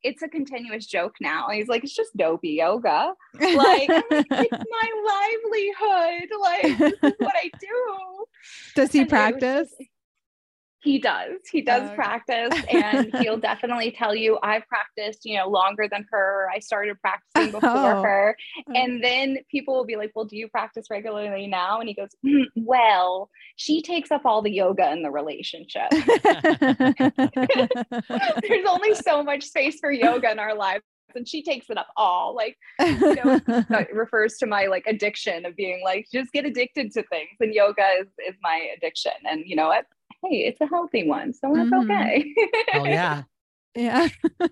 it's 0.04 0.22
a 0.22 0.28
continuous 0.28 0.86
joke 0.86 1.16
now. 1.22 1.50
He's 1.50 1.68
like, 1.68 1.84
it's 1.84 1.96
just 1.96 2.16
dopey 2.16 2.50
yoga. 2.50 3.14
Like, 3.40 3.90
it's 4.12 4.64
my 4.72 5.38
livelihood. 5.42 6.30
Like, 6.42 6.78
this 6.78 7.14
is 7.14 7.20
what 7.20 7.36
I 7.36 7.50
do. 7.60 8.26
Does 8.76 8.92
he 8.92 9.00
and 9.02 9.10
practice? 9.10 9.74
He 10.84 10.98
does. 10.98 11.40
He 11.52 11.62
does 11.62 11.90
oh. 11.92 11.96
practice 11.96 12.60
and 12.72 13.16
he'll 13.20 13.38
definitely 13.40 13.92
tell 13.92 14.16
you 14.16 14.40
I've 14.42 14.68
practiced, 14.68 15.26
you 15.26 15.38
know, 15.38 15.48
longer 15.48 15.88
than 15.90 16.08
her. 16.12 16.50
I 16.54 16.58
started 16.60 16.98
practicing 17.02 17.52
before 17.60 17.98
oh. 17.98 18.02
her. 18.02 18.36
Oh. 18.68 18.74
And 18.74 19.04
then 19.04 19.38
people 19.50 19.76
will 19.76 19.86
be 19.86 19.96
like, 19.96 20.12
"Well, 20.16 20.26
do 20.26 20.36
you 20.36 20.48
practice 20.48 20.88
regularly 20.90 21.46
now?" 21.46 21.80
And 21.80 21.88
he 21.88 21.94
goes, 21.94 22.10
mm, 22.26 22.46
"Well, 22.56 23.30
she 23.58 23.82
takes 23.84 24.10
up 24.10 24.26
all 24.26 24.42
the 24.42 24.52
yoga 24.52 24.92
in 24.92 25.04
the 25.04 25.12
relationship. 25.12 25.90
There's 28.42 28.66
only 28.68 28.96
so 28.96 29.24
much 29.24 29.44
space 29.44 29.80
for 29.80 29.92
yoga 29.92 30.32
in 30.32 30.40
our 30.40 30.56
lives." 30.56 30.84
and 31.14 31.28
she 31.28 31.44
takes 31.44 31.70
it 31.70 31.78
up 31.78 31.88
all 31.98 32.34
like 32.34 32.58
you 32.80 33.16
know 33.16 33.38
refers 33.94 34.38
to 34.38 34.46
my 34.46 34.68
like 34.68 34.86
addiction 34.88 35.46
of 35.46 35.54
being 35.58 35.82
like 35.84 36.08
just 36.10 36.32
get 36.32 36.46
addicted 36.46 36.90
to 36.90 37.04
things 37.04 37.32
and 37.42 37.54
yoga 37.54 37.86
is, 38.00 38.08
is 38.30 38.36
my 38.42 38.70
addiction 38.78 39.12
and 39.30 39.44
you 39.46 39.58
know 39.58 39.68
what 39.68 39.86
hey, 40.24 40.46
it's 40.46 40.62
a 40.62 40.68
healthy 40.68 41.08
one. 41.08 41.34
So 41.34 41.54
that's 41.54 41.70
mm-hmm. 41.70 41.92
okay. 41.92 42.34
oh, 42.74 42.86
yeah. 42.86 43.24
Yeah. 43.76 44.10
well, 44.40 44.50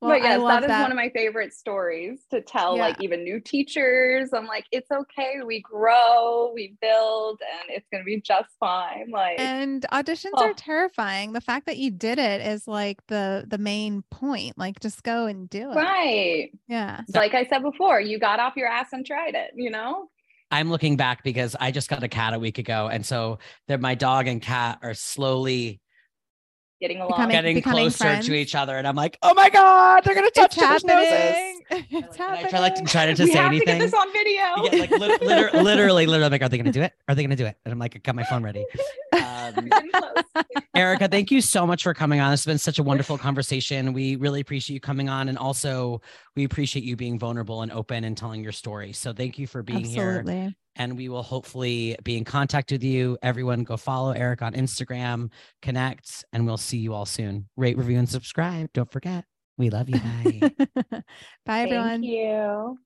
but 0.00 0.22
yes, 0.22 0.40
that 0.42 0.62
is 0.64 0.68
that. 0.68 0.82
one 0.82 0.92
of 0.92 0.96
my 0.96 1.10
favorite 1.14 1.54
stories 1.54 2.20
to 2.30 2.42
tell, 2.42 2.76
yeah. 2.76 2.82
like 2.82 3.02
even 3.02 3.24
new 3.24 3.40
teachers. 3.40 4.34
I'm 4.34 4.46
like, 4.46 4.66
it's 4.70 4.90
okay. 4.90 5.36
We 5.44 5.60
grow, 5.60 6.52
we 6.54 6.76
build, 6.80 7.40
and 7.40 7.70
it's 7.70 7.88
gonna 7.90 8.04
be 8.04 8.20
just 8.20 8.50
fine. 8.60 9.10
Like 9.10 9.40
and 9.40 9.86
auditions 9.92 10.32
oh. 10.34 10.50
are 10.50 10.52
terrifying. 10.52 11.32
The 11.32 11.40
fact 11.40 11.66
that 11.66 11.78
you 11.78 11.90
did 11.90 12.18
it 12.18 12.42
is 12.42 12.68
like 12.68 12.98
the 13.06 13.46
the 13.48 13.58
main 13.58 14.02
point. 14.10 14.58
Like 14.58 14.78
just 14.80 15.02
go 15.02 15.26
and 15.26 15.48
do 15.48 15.70
it. 15.70 15.74
Right. 15.74 16.50
Yeah. 16.68 17.00
Like 17.14 17.32
I 17.34 17.46
said 17.46 17.62
before, 17.62 18.00
you 18.00 18.18
got 18.18 18.40
off 18.40 18.56
your 18.56 18.68
ass 18.68 18.88
and 18.92 19.06
tried 19.06 19.34
it, 19.34 19.52
you 19.56 19.70
know? 19.70 20.10
I'm 20.54 20.70
looking 20.70 20.96
back 20.96 21.24
because 21.24 21.56
I 21.58 21.72
just 21.72 21.90
got 21.90 22.04
a 22.04 22.08
cat 22.08 22.32
a 22.32 22.38
week 22.38 22.58
ago. 22.58 22.86
And 22.86 23.04
so 23.04 23.40
my 23.80 23.96
dog 23.96 24.28
and 24.28 24.40
cat 24.40 24.78
are 24.82 24.94
slowly 24.94 25.80
getting 26.80 26.98
along, 26.98 27.10
becoming, 27.10 27.30
getting 27.34 27.54
becoming 27.56 27.84
closer 27.84 28.04
friends. 28.04 28.26
to 28.26 28.34
each 28.34 28.54
other. 28.54 28.76
And 28.76 28.86
I'm 28.86 28.96
like, 28.96 29.18
oh 29.22 29.34
my 29.34 29.48
God, 29.50 30.02
they're 30.04 30.14
going 30.14 30.28
to 30.30 30.40
touch 30.40 30.56
each 30.56 30.62
other's 30.62 30.84
noses. 30.84 31.60
It's 31.90 32.16
happening. 32.16 32.46
I 32.46 32.50
try 32.50 32.60
like 32.60 32.74
to 32.74 32.82
try 32.84 33.06
to, 33.06 33.14
to 33.16 33.26
say 33.26 33.38
anything. 33.38 33.60
To 33.60 33.72
get 33.72 33.78
this 33.78 33.94
on 33.94 34.12
video. 34.12 34.42
Yeah, 34.64 34.80
like 34.80 34.90
li- 34.90 34.98
literally, 35.26 35.62
literally, 35.62 36.06
literally, 36.06 36.24
I'm 36.24 36.30
like, 36.30 36.42
are 36.42 36.48
they 36.48 36.58
going 36.58 36.66
to 36.66 36.72
do 36.72 36.82
it? 36.82 36.92
Are 37.08 37.14
they 37.14 37.22
going 37.22 37.30
to 37.30 37.36
do 37.36 37.46
it? 37.46 37.56
And 37.64 37.72
I'm 37.72 37.78
like, 37.78 37.96
I 37.96 37.98
got 38.00 38.14
my 38.14 38.22
phone 38.24 38.42
ready. 38.42 38.64
Um, 39.12 39.70
Erika, 40.74 41.08
thank 41.08 41.30
you 41.30 41.40
so 41.40 41.66
much 41.66 41.82
for 41.82 41.94
coming 41.94 42.20
on. 42.20 42.30
This 42.30 42.44
has 42.44 42.46
been 42.46 42.58
such 42.58 42.78
a 42.78 42.82
wonderful 42.82 43.16
conversation. 43.16 43.92
We 43.92 44.16
really 44.16 44.40
appreciate 44.40 44.74
you 44.74 44.80
coming 44.80 45.08
on, 45.08 45.28
and 45.28 45.38
also 45.38 46.02
we 46.36 46.44
appreciate 46.44 46.84
you 46.84 46.96
being 46.96 47.18
vulnerable 47.18 47.62
and 47.62 47.72
open 47.72 48.04
and 48.04 48.16
telling 48.16 48.42
your 48.42 48.52
story. 48.52 48.92
So 48.92 49.12
thank 49.12 49.38
you 49.38 49.46
for 49.46 49.62
being 49.62 49.86
Absolutely. 49.86 50.34
here 50.34 50.54
and 50.76 50.96
we 50.96 51.08
will 51.08 51.22
hopefully 51.22 51.96
be 52.02 52.16
in 52.16 52.24
contact 52.24 52.72
with 52.72 52.82
you. 52.82 53.18
Everyone, 53.22 53.64
go 53.64 53.76
follow 53.76 54.12
Eric 54.12 54.42
on 54.42 54.54
Instagram, 54.54 55.30
connect, 55.62 56.24
and 56.32 56.46
we'll 56.46 56.56
see 56.56 56.78
you 56.78 56.92
all 56.94 57.06
soon. 57.06 57.48
Rate, 57.56 57.76
review, 57.76 57.98
and 57.98 58.08
subscribe. 58.08 58.72
Don't 58.72 58.90
forget. 58.90 59.24
We 59.56 59.70
love 59.70 59.88
you. 59.88 60.00
Bye. 60.00 60.52
Bye, 61.46 61.60
everyone. 61.60 62.02
Thank 62.02 62.06
you. 62.06 62.78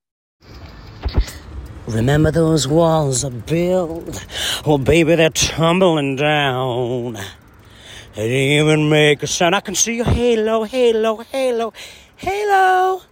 Remember 1.87 2.31
those 2.31 2.69
walls 2.69 3.25
are 3.25 3.31
built? 3.31 4.27
Well, 4.67 4.77
baby, 4.77 5.15
they're 5.15 5.31
tumbling 5.31 6.17
down. 6.17 7.17
It 7.17 8.17
didn't 8.17 8.67
even 8.67 8.91
make 8.91 9.23
a 9.23 9.27
sound. 9.27 9.55
I 9.55 9.61
can 9.61 9.75
see 9.75 9.97
your 9.97 10.05
halo, 10.05 10.65
halo, 10.65 11.17
halo, 11.19 11.73
halo. 12.17 13.03